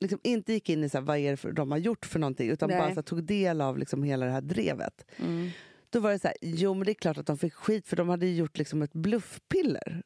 Liksom 0.00 0.20
inte 0.22 0.52
gick 0.52 0.68
in 0.68 0.84
i 0.84 0.88
så 0.88 0.98
här, 0.98 1.04
vad 1.04 1.18
är 1.18 1.52
de 1.52 1.70
har 1.70 1.78
gjort 1.78 2.06
för 2.06 2.18
någonting 2.18 2.50
utan 2.50 2.70
Nej. 2.70 2.78
bara 2.78 2.88
så 2.88 2.94
här, 2.94 3.02
tog 3.02 3.24
del 3.24 3.60
av 3.60 3.78
liksom 3.78 4.02
hela 4.02 4.26
det 4.26 4.32
här 4.32 4.40
drevet. 4.40 5.10
Då 5.90 6.00
var 6.00 6.10
det 6.10 6.18
så 6.18 6.28
här, 6.28 6.36
jo 6.40 6.74
men 6.74 6.84
det 6.84 6.92
är 6.92 6.94
klart 6.94 7.18
att 7.18 7.26
de 7.26 7.38
fick 7.38 7.54
skit 7.54 7.86
för 7.86 7.96
de 7.96 8.08
hade 8.08 8.26
ju 8.26 8.34
gjort 8.34 8.58
liksom 8.58 8.82
ett 8.82 8.92
bluffpiller. 8.92 10.02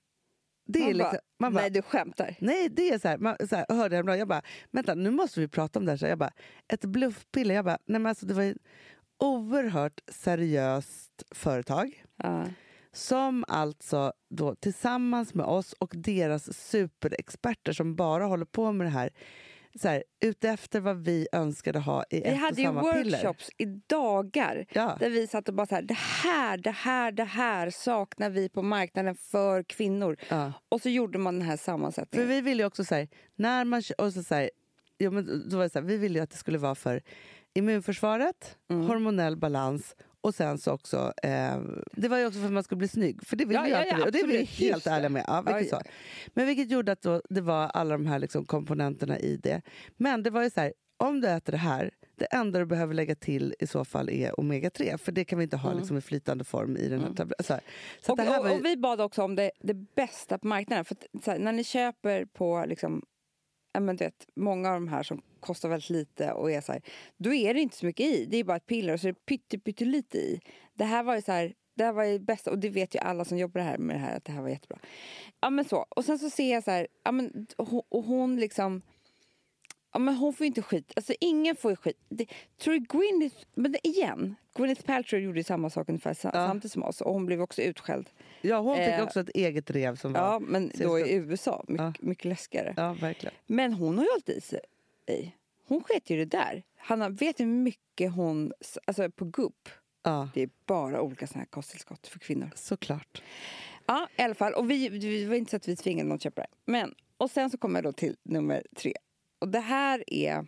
Det 0.67 0.79
är 0.79 0.83
Man 0.83 0.93
liksom, 0.93 1.11
bara, 1.11 1.21
man 1.39 1.55
bara, 1.55 1.61
nej 1.61 1.71
du 1.71 1.83
skämtar. 1.83 2.37
Nej, 2.39 2.69
det 2.69 2.91
är 2.91 2.99
så 2.99 3.09
här, 3.09 3.19
man, 3.19 3.37
så 3.49 3.57
här 3.57 3.67
hörde 3.69 3.97
jag 3.97 4.19
jag 4.19 4.29
bara, 4.29 4.43
vänta 4.71 4.95
nu 4.95 5.11
måste 5.11 5.41
vi 5.41 5.49
prata 5.49 5.79
om 5.79 5.85
det 5.85 5.93
här. 5.93 5.97
Så 5.97 6.07
jag 6.07 6.19
bara, 6.19 6.33
ett 6.69 6.85
bluffpiller, 6.85 7.55
jag 7.55 7.65
bara, 7.65 7.79
nej 7.87 8.01
men 8.01 8.07
alltså 8.07 8.27
det 8.27 8.35
var 8.35 8.43
ett 8.43 8.57
oerhört 9.19 10.01
seriöst 10.09 11.23
företag 11.31 12.05
Ja. 12.23 12.45
som 12.93 13.45
alltså 13.49 14.13
då 14.31 14.55
tillsammans 14.55 15.35
med 15.35 15.47
oss 15.47 15.73
och 15.73 15.93
deras 15.95 16.59
superexperter 16.59 17.73
som 17.73 17.97
bara 17.97 18.25
håller 18.25 18.45
på 18.45 18.73
med 18.73 18.87
det 18.87 18.91
här, 18.91 19.11
så 19.81 19.89
här 19.89 20.05
utefter 20.21 20.81
vad 20.81 20.97
vi 21.05 21.29
önskade 21.33 21.79
ha 21.79 22.05
i 22.11 22.21
Vi 22.21 22.23
ett 22.27 22.33
och 22.33 22.39
hade 22.39 22.61
ju 22.61 22.67
samma 22.67 22.93
piller. 22.93 23.11
workshops 23.19 23.51
i 23.59 23.65
dagar 23.87 24.67
Ja. 24.73 24.97
där 25.01 25.11
vi 25.11 25.27
satt 25.27 25.49
och 25.49 25.55
bara 25.55 25.67
så 25.67 25.75
här, 25.75 25.83
det 25.83 25.95
här, 25.99 26.57
det 26.59 26.71
här, 26.71 27.13
det 27.13 27.25
här 27.25 27.71
saknar 27.71 28.31
vi 28.31 28.49
på 28.49 28.63
marknaden 28.63 29.15
för 29.15 29.63
kvinnor. 29.63 30.17
Ja. 30.29 30.53
Och 30.69 30.81
så 30.81 30.89
gjorde 30.89 31.19
man 31.19 31.39
den 31.39 31.49
här 31.49 31.57
För 31.57 31.65
sammansättningen. 31.65 32.29
vi 32.29 32.41
ville 32.41 32.63
ju 32.63 32.67
också 32.67 32.85
så 32.85 32.95
här, 32.95 33.09
när 33.37 33.65
man 33.65 33.83
och 33.99 34.13
så 34.13 34.23
så 34.23 34.35
här, 34.35 34.51
jo, 34.99 35.11
men 35.11 35.49
då 35.49 35.57
var 35.57 35.65
det 35.65 35.71
så 35.71 35.79
här, 35.79 35.87
vi 35.87 35.97
ville 35.97 36.19
ju 36.19 36.23
att 36.23 36.31
det 36.31 36.37
skulle 36.37 36.59
vara 36.59 36.75
för 36.75 37.03
immunförsvaret, 37.59 38.57
Mm. 38.71 38.87
hormonell 38.87 39.37
balans 39.37 39.97
och 40.21 40.35
sen 40.35 40.59
så 40.59 40.73
också, 40.73 41.13
eh, 41.23 41.57
det 41.93 42.09
var 42.09 42.19
ju 42.19 42.27
också 42.27 42.39
för 42.39 42.47
att 42.47 42.53
man 42.53 42.63
skulle 42.63 42.79
bli 42.79 42.89
snygg, 42.89 43.27
för 43.27 43.37
det 43.37 43.45
vill 43.45 43.55
Ja, 43.55 43.63
vi 43.63 43.71
ja, 43.71 43.79
alltid 43.79 43.93
ja, 43.99 44.05
och 44.07 44.13
det 44.13 44.21
är 44.21 44.27
vi 44.27 44.45
helt 44.45 44.87
ärliga 44.87 45.09
med. 45.09 45.25
Ja, 45.27 45.43
vilket 45.47 45.73
Ja, 45.73 45.81
ja. 45.85 45.91
Men 46.35 46.47
vilket 46.47 46.71
gjorde 46.71 46.93
att 46.93 47.03
då, 47.03 47.23
det 47.31 47.41
var 47.41 47.67
alla 47.67 47.93
de 47.93 48.07
här 48.07 48.19
liksom 48.19 48.45
komponenterna 48.45 49.19
i 49.19 49.37
det. 49.37 49.63
Men 49.97 50.23
det 50.23 50.31
var 50.31 50.43
ju 50.43 50.51
så 50.51 50.61
här, 50.61 50.73
om 50.97 51.21
du 51.21 51.29
äter 51.29 51.53
det 51.53 51.59
här, 51.59 51.91
det 52.17 52.25
enda 52.25 52.59
du 52.59 52.67
behöver 52.67 52.95
lägga 52.95 53.15
till 53.15 53.55
i 53.59 53.67
så 53.67 53.85
fall 53.85 54.11
är 54.11 54.33
omega-3, 54.41 54.97
för 54.97 55.13
det 55.13 55.25
kan 55.25 55.39
vi 55.39 55.43
inte 55.43 55.57
ha 55.57 55.73
liksom, 55.73 55.97
i 55.97 56.01
flytande 56.01 56.45
form 56.45 56.77
i 56.77 56.89
den 56.89 57.01
här 57.01 57.15
tabletten. 57.15 57.45
Så, 57.47 57.53
här. 57.53 58.41
Och, 58.41 58.49
ju, 58.49 58.55
och 58.55 58.65
vi 58.65 58.77
bad 58.77 59.01
också 59.01 59.23
om 59.23 59.35
det, 59.37 59.51
det 59.61 59.75
bästa 59.75 60.39
på 60.39 60.47
marknaden. 60.47 60.85
För 60.85 60.95
att, 60.95 61.27
här, 61.27 61.39
när 61.39 61.53
ni 61.53 61.65
köper 61.65 62.25
på 62.25 62.65
liksom, 62.69 63.03
ja, 63.73 63.81
men 63.81 63.97
du 63.97 64.05
vet, 64.05 64.27
många 64.35 64.69
av 64.69 64.75
de 64.75 64.89
här 64.89 65.03
som 65.03 65.23
kostar 65.41 65.69
väldigt 65.69 65.91
lite 65.91 66.33
och 66.33 66.51
är 66.51 66.61
så 66.61 66.73
här, 66.73 66.83
då 67.17 67.35
är 67.35 67.55
det 67.55 67.61
inte 67.61 67.77
så 67.77 67.87
mycket 67.87 68.07
i. 68.07 68.25
Det 68.25 68.37
är 68.37 68.45
bara 68.45 68.57
ett 68.57 68.67
piller 68.67 68.93
och 68.93 69.01
så 69.01 69.09
är 69.09 69.13
det 69.13 69.27
pytte, 69.27 69.59
pyttelite 69.59 70.19
i. 70.19 70.41
Det 70.75 70.85
här 70.85 71.03
var 71.03 71.15
ju 71.15 71.23
så 71.23 71.33
här, 71.33 71.55
det 71.75 71.85
här 71.85 71.93
var 71.93 72.05
ju 72.05 72.19
bästa 72.19 72.51
och 72.51 72.59
det 72.59 72.69
vet 72.69 72.95
ju 72.95 72.99
alla 72.99 73.25
som 73.25 73.39
jobbar 73.39 73.61
här 73.61 73.79
med 73.79 73.97
det 73.97 74.01
här 74.01 74.17
att 74.17 74.25
det 74.25 74.33
här 74.33 74.43
var 74.43 74.49
jättebra. 74.49 74.79
Ja 75.41 75.51
men 75.51 75.65
så, 75.65 75.87
och 75.89 76.05
sen 76.05 76.19
så 76.19 76.31
ser 76.31 76.53
jag 76.53 76.65
så 76.65 76.71
här, 76.71 76.87
ja 77.05 77.13
men 77.13 77.47
och 77.89 78.05
hon 78.05 78.37
liksom 78.37 78.83
Ja, 79.93 79.99
men 79.99 80.15
hon 80.15 80.33
får 80.33 80.45
ju 80.45 80.49
inte 80.49 80.63
skit. 80.63 80.93
Alltså 80.97 81.13
ingen 81.21 81.57
får 81.57 81.71
ju 81.71 81.77
skit. 81.77 81.99
Det, 82.09 82.27
tror 82.59 82.75
du 82.75 82.81
Gwyneth, 82.81 83.37
men 83.55 83.73
det, 83.73 83.89
igen, 83.89 84.35
Gwyneth 84.59 84.83
Paltrow 84.83 85.21
gjorde 85.23 85.45
samma 85.45 85.71
sak 85.71 85.89
ungefär 85.89 86.17
Ja. 86.23 86.31
samtidigt 86.33 86.73
som 86.73 86.83
oss 86.83 87.01
och 87.01 87.13
hon 87.13 87.27
blev 87.27 87.41
också 87.43 87.63
utskälld. 87.63 88.11
ja, 88.41 88.59
hon 88.61 88.77
fick 88.77 88.87
eh, 88.87 89.03
också 89.03 89.21
ett 89.21 89.29
eget 89.35 89.67
drev 89.67 89.97
som 89.97 90.13
var... 90.13 90.21
Ja, 90.21 90.39
men 90.41 90.71
då 90.75 90.99
i 90.99 91.13
USA. 91.15 91.65
Mycket, 91.69 91.85
Ja. 91.85 91.93
mycket 92.01 92.25
läskigare. 92.25 92.75
ja, 92.77 92.97
verkligen. 93.01 93.35
Men 93.47 93.73
hon 93.73 93.99
har 93.99 94.05
ju 94.05 94.11
hållit 94.11 94.29
i 94.29 94.41
sig. 94.41 94.61
Hon 95.69 95.83
sket 95.85 96.11
ju 96.11 96.17
det 96.17 96.25
där. 96.25 96.63
Hanna, 96.77 97.09
vet 97.09 97.41
hur 97.41 97.47
mycket 97.47 98.13
hon... 98.13 98.53
Alltså 98.85 99.11
på 99.11 99.25
Goop, 99.25 99.69
Ja, 100.03 100.29
det 100.35 100.43
är 100.43 100.51
bara 100.67 101.01
olika 101.03 101.27
såna 101.27 101.39
här 101.39 101.47
kosttillskott 101.47 102.07
för 102.07 102.19
kvinnor. 102.19 102.51
såklart. 102.55 103.23
Ja, 103.87 104.09
i 104.17 104.23
alla 104.23 104.35
fall. 104.35 104.53
Och 104.55 104.71
vi, 104.71 104.89
det 104.89 105.27
var 105.27 105.35
inte 105.35 105.51
så 105.51 105.57
att 105.57 105.69
vi 105.69 105.77
tvingade 105.77 106.09
någon 106.09 106.17
att 106.17 106.23
köpa 106.23 106.41
det. 106.41 106.49
Men, 106.65 106.95
och 107.17 107.31
sen 107.31 107.51
så 107.51 107.59
kommer 107.59 107.77
jag 107.77 107.85
då 107.85 107.93
till 107.93 108.17
nummer 108.23 108.63
tre. 108.77 108.93
Och 109.39 109.49
det 109.49 109.61
här 109.61 110.05
är 110.07 110.47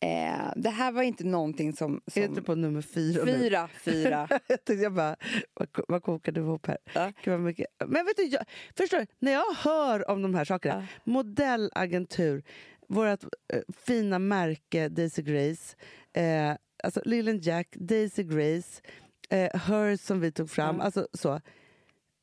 Eh, 0.00 0.52
det 0.56 0.70
här 0.70 0.92
var 0.92 1.02
inte 1.02 1.24
någonting 1.24 1.72
som... 1.72 2.00
som 2.06 2.22
Är 2.22 2.28
du 2.28 2.42
på 2.42 2.54
nummer 2.54 2.82
fyra 2.82 3.26
fyra, 3.26 3.68
fyra. 3.84 4.28
jag 4.46 4.64
tänkte 4.64 4.74
jag 4.74 4.94
bara, 4.94 5.16
vad, 5.54 5.68
vad 5.88 6.02
kokar 6.02 6.32
du 6.32 6.40
ihop 6.40 6.66
här? 6.66 6.78
Ja. 6.92 7.12
Gud, 7.24 7.40
mycket. 7.40 7.66
Men 7.86 8.06
vet 8.06 8.16
du, 8.16 8.22
jag, 8.22 8.44
förstår 8.76 8.98
du, 8.98 9.06
när 9.18 9.32
jag 9.32 9.54
hör 9.54 10.10
om 10.10 10.22
de 10.22 10.34
här 10.34 10.44
sakerna, 10.44 10.86
modellagentur, 11.04 12.42
vårt 12.88 13.24
eh, 13.24 13.60
fina 13.86 14.18
märke 14.18 14.88
Daisy 14.88 15.22
Grace, 15.22 15.76
eh, 16.12 16.56
alltså 16.84 17.00
Lillen 17.04 17.40
Jack, 17.40 17.68
Daisy 17.72 18.22
Grace, 18.22 18.82
eh, 19.30 19.60
Hers 19.60 20.00
som 20.00 20.20
vi 20.20 20.32
tog 20.32 20.50
fram, 20.50 20.80
alltså 20.80 21.08
så. 21.12 21.40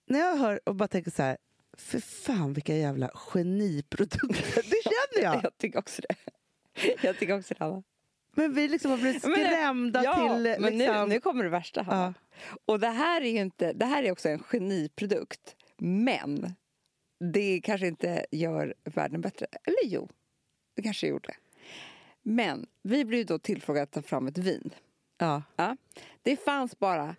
När 0.08 0.20
jag 0.20 0.38
hör 0.38 0.60
och 0.66 0.76
bara 0.76 0.88
tänker 0.88 1.12
så 1.12 1.24
här, 1.24 1.38
för 1.78 2.00
fan 2.00 2.54
vilka 2.54 2.76
jävla 2.76 3.10
geniprodukter, 3.14 4.56
det 4.70 4.84
känner 4.84 5.34
jag! 5.34 5.36
Jag 5.44 5.58
tycker 5.58 5.80
också 5.80 6.02
det. 6.10 6.16
Jag 7.02 7.20
tycker 7.20 7.38
också 7.38 7.54
det. 7.54 7.84
Men 8.38 8.54
vi 8.54 8.68
liksom 8.68 8.92
har 8.92 8.98
blivit 8.98 9.24
Men 9.24 9.34
skrämda 9.34 10.04
ja, 10.04 10.14
till... 10.16 10.56
men 10.60 10.78
Liksom, 10.78 11.10
nu, 11.10 11.16
nu 11.16 11.20
kommer 11.20 11.44
det 11.44 11.50
värsta. 11.50 11.82
Hanna. 11.82 12.14
Och 12.66 12.80
det 12.80 12.88
här 12.88 13.22
är 13.22 13.42
inte, 13.42 13.74
det 13.74 13.86
här 13.86 14.04
är 14.04 14.12
också 14.12 14.30
en 14.30 14.40
geniprodukt. 14.40 15.56
Men 15.78 16.54
det 17.34 17.62
kanske 17.64 17.88
inte 17.88 18.26
gör 18.32 18.74
världen 18.84 19.22
bättre. 19.22 19.48
Eller 19.64 19.84
jo, 19.84 20.10
det 20.76 20.82
kanske 20.82 21.08
gjorde. 21.08 21.36
Men 22.22 22.66
vi 22.82 23.06
blev 23.06 23.26
då 23.26 23.40
tillfrågade 23.40 23.84
att 23.84 23.92
ta 23.92 24.02
fram 24.02 24.28
ett 24.28 24.38
vin. 24.38 24.74
ja. 25.18 25.44
Ja. 25.56 25.78
Det 26.22 26.38
fanns 26.38 26.80
bara 26.80 27.16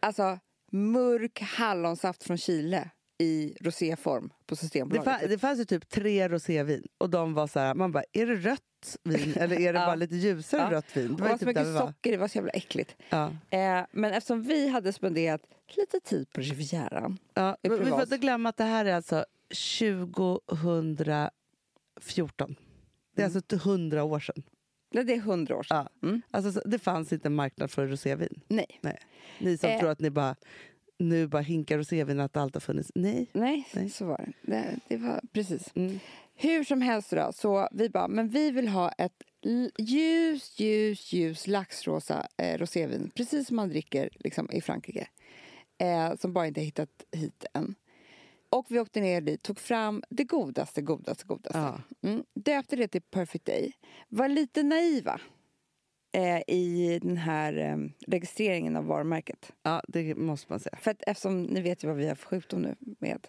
alltså, 0.00 0.38
mörk 0.70 1.40
hallonsaft 1.40 2.24
från 2.24 2.38
Chile 2.38 2.90
i 3.18 3.56
roséform 3.60 4.28
på 4.28 4.34
Det, 4.46 4.56
Systembolaget. 4.56 5.08
fa- 5.22 5.28
det 5.28 5.38
fanns 5.38 5.60
ju 5.60 5.64
typ 5.64 5.88
tre 5.88 6.28
rosévin 6.28 6.86
och 6.98 7.10
de 7.10 7.34
var 7.34 7.46
så 7.46 7.60
här, 7.60 7.74
man 7.74 7.92
bara, 7.92 8.04
är 8.12 8.26
det 8.26 8.34
rött 8.34 8.96
vin 9.04 9.34
eller 9.36 9.60
är 9.60 9.72
det 9.72 9.78
Ja. 9.80 9.86
bara 9.86 9.94
lite 9.94 10.14
ljusare 10.14 10.60
Ja. 10.62 10.70
rött 10.70 10.96
vin? 10.96 11.08
det 11.08 11.14
Det 11.16 11.22
var 11.22 11.28
var 11.28 11.28
ju 11.28 11.38
så 11.38 11.44
typ 11.46 11.54
där 11.54 11.62
mycket 11.64 11.80
var. 11.80 11.86
socker, 11.86 12.10
det 12.12 12.16
var 12.18 12.28
så 12.28 12.38
jävla 12.38 12.52
äckligt. 12.52 12.96
Ja. 13.08 13.26
Eh, 13.50 13.80
men 13.92 14.04
eftersom 14.12 14.42
vi 14.42 14.68
hade 14.68 14.92
spenderat 14.92 15.40
lite 15.76 16.00
tid 16.00 16.30
på 16.32 16.40
Rivieran 16.40 17.18
Ja. 17.34 17.56
Vi 17.62 17.68
får 17.68 18.02
inte 18.02 18.18
glömma 18.18 18.48
att 18.48 18.56
det 18.56 18.64
här 18.64 18.84
är 18.84 18.94
alltså 18.94 19.24
2014. 22.00 22.56
Det 23.16 23.22
är 23.22 23.26
Mm. 23.26 23.36
alltså 23.36 23.56
100 23.56 24.04
år 24.04 24.20
sedan. 24.20 24.42
Nej, 24.94 25.04
det 25.04 25.14
är 25.14 25.20
hundra 25.20 25.56
år 25.56 25.62
sedan. 25.62 25.86
Ja. 26.00 26.08
Mm. 26.08 26.22
Alltså, 26.30 26.52
så- 26.52 26.68
det 26.68 26.78
fanns 26.78 27.12
inte 27.12 27.28
en 27.28 27.34
marknad 27.34 27.70
för 27.70 27.86
rosévin. 27.86 28.40
Nej. 28.48 28.78
Nej. 28.82 28.98
Ni 29.38 29.58
som 29.58 29.70
Eh. 29.70 29.80
tror 29.80 29.90
att 29.90 30.00
ni 30.00 30.10
bara 30.10 30.36
nu 30.98 31.26
bara 31.26 31.42
hinkar 31.42 31.78
rosévin 31.78 32.20
att 32.20 32.32
det 32.32 32.40
alltid 32.40 32.56
har 32.56 32.60
funnits. 32.60 32.92
Nej. 32.94 33.26
Nej, 33.32 33.68
Nej. 33.74 33.90
så 33.90 34.04
var 34.04 34.16
det. 34.42 34.52
det. 34.52 34.78
Det 34.88 34.96
var 34.96 35.20
precis. 35.32 35.70
Mm. 35.74 35.98
Hur 36.34 36.64
som 36.64 36.82
helst 36.82 37.10
då, 37.10 37.32
så 37.32 37.68
vi 37.72 37.88
bara, 37.88 38.08
men 38.08 38.28
vi 38.28 38.50
vill 38.50 38.68
ha 38.68 38.88
ett 38.90 39.22
ljus, 39.78 40.60
ljus, 40.60 41.12
ljus 41.12 41.46
laxrosa 41.46 42.26
eh, 42.36 42.58
rosévin. 42.58 43.10
Precis 43.14 43.46
som 43.46 43.56
man 43.56 43.68
dricker 43.68 44.08
liksom, 44.14 44.50
i 44.52 44.60
Frankrike. 44.60 45.08
Eh, 45.78 46.16
som 46.16 46.32
bara 46.32 46.46
inte 46.46 46.60
hittat 46.60 47.04
hit 47.12 47.44
än. 47.54 47.74
Och 48.50 48.66
vi 48.68 48.80
åkte 48.80 49.00
ner 49.00 49.20
dit, 49.20 49.42
tog 49.42 49.58
fram 49.58 50.02
det 50.10 50.24
godaste, 50.24 50.82
godaste, 50.82 51.24
godaste. 51.26 51.58
Ja. 51.58 51.80
Mm, 52.08 52.24
döpte 52.34 52.76
det 52.76 52.88
till 52.88 53.02
Perfect 53.02 53.44
Day. 53.44 53.72
Var 54.08 54.28
lite 54.28 54.62
naiva 54.62 55.20
eh, 56.14 56.40
i 56.48 56.98
den 57.02 57.16
här 57.16 57.58
eh, 57.58 57.76
registreringen 58.06 58.76
av 58.76 58.86
varumärket. 58.86 59.52
ja, 59.62 59.82
det 59.88 60.14
måste 60.14 60.52
man 60.52 60.60
säga. 60.60 60.76
För 60.80 60.90
att 60.90 61.02
eftersom 61.06 61.42
ni 61.42 61.60
vet 61.60 61.84
ju 61.84 61.88
vad 61.88 61.96
vi 61.96 62.08
har 62.08 62.14
för 62.14 62.26
sjukdom 62.26 62.62
nu 62.62 62.74
med 62.98 63.26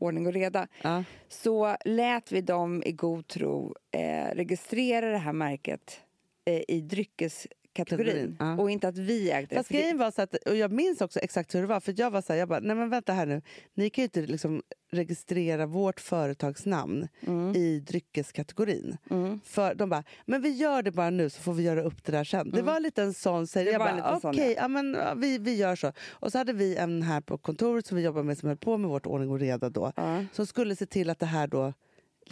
ordning 0.00 0.26
och 0.26 0.32
reda 0.32 0.68
Ja. 0.82 1.04
så 1.28 1.76
lät 1.84 2.32
vi 2.32 2.40
dem 2.40 2.82
i 2.86 2.92
god 2.92 3.26
tro 3.28 3.74
eh, 3.90 4.34
registrera 4.34 5.10
det 5.10 5.18
här 5.18 5.32
märket 5.32 6.00
eh, 6.44 6.62
i 6.68 6.80
dryckeskategorin. 6.80 7.57
Kategorin, 7.84 8.36
ja. 8.38 8.56
Och 8.58 8.70
inte 8.70 8.88
att 8.88 8.98
vi 8.98 9.30
ägde. 9.30 9.56
Fast 9.56 9.68
det- 9.68 9.92
var 9.94 10.10
så 10.10 10.22
att, 10.22 10.34
och 10.34 10.56
jag 10.56 10.72
minns 10.72 11.00
också 11.00 11.18
exakt 11.20 11.54
hur 11.54 11.60
det 11.60 11.66
var, 11.66 11.80
för 11.80 11.94
jag 11.96 12.10
var 12.10 12.22
så 12.22 12.32
här, 12.32 12.40
jag 12.40 12.48
bara, 12.48 12.60
nej 12.60 12.76
men 12.76 12.90
vänta 12.90 13.12
här 13.12 13.26
nu, 13.26 13.42
ni 13.74 13.90
kan 13.90 14.02
ju 14.02 14.04
inte 14.04 14.20
liksom 14.20 14.62
registrera 14.90 15.66
vårt 15.66 16.00
företagsnamn 16.00 17.08
Mm. 17.26 17.56
i 17.56 17.80
dryckeskategorin. 17.80 18.96
För 19.44 19.74
de 19.74 19.88
bara, 19.90 20.04
men 20.26 20.42
vi 20.42 20.48
gör 20.50 20.82
det 20.82 20.90
bara 20.90 21.10
nu 21.10 21.30
så 21.30 21.40
får 21.42 21.54
vi 21.54 21.62
göra 21.62 21.82
upp 21.82 22.04
det 22.04 22.12
där 22.12 22.24
sen. 22.24 22.50
Det 22.50 22.62
var 22.62 22.80
lite 22.80 23.02
en 23.02 23.14
sån, 23.14 23.46
så 23.46 23.58
Mm. 23.58 23.66
Det 23.66 23.72
jag 23.72 23.80
bara, 23.80 23.96
liten 23.96 24.20
sån, 24.20 24.30
okej, 24.34 24.52
ja. 24.56 24.62
ja, 24.62 24.68
men 24.68 24.94
ja, 24.94 25.14
vi, 25.14 25.38
vi 25.38 25.56
gör 25.56 25.76
så. 25.76 25.92
Och 26.10 26.32
så 26.32 26.38
hade 26.38 26.52
vi 26.52 26.76
en 26.76 27.02
här 27.02 27.20
på 27.20 27.38
kontoret 27.38 27.86
som 27.86 27.96
vi 27.96 28.02
jobbar 28.02 28.22
med 28.22 28.38
som 28.38 28.48
höll 28.48 28.56
på 28.58 28.76
med 28.78 28.90
vårt 28.90 29.06
ordning 29.06 29.30
och 29.30 29.38
reda 29.40 29.70
då, 29.70 29.92
som 30.32 30.46
skulle 30.46 30.76
se 30.76 30.86
till 30.86 31.10
att 31.10 31.18
det 31.18 31.26
här 31.26 31.46
då 31.46 31.72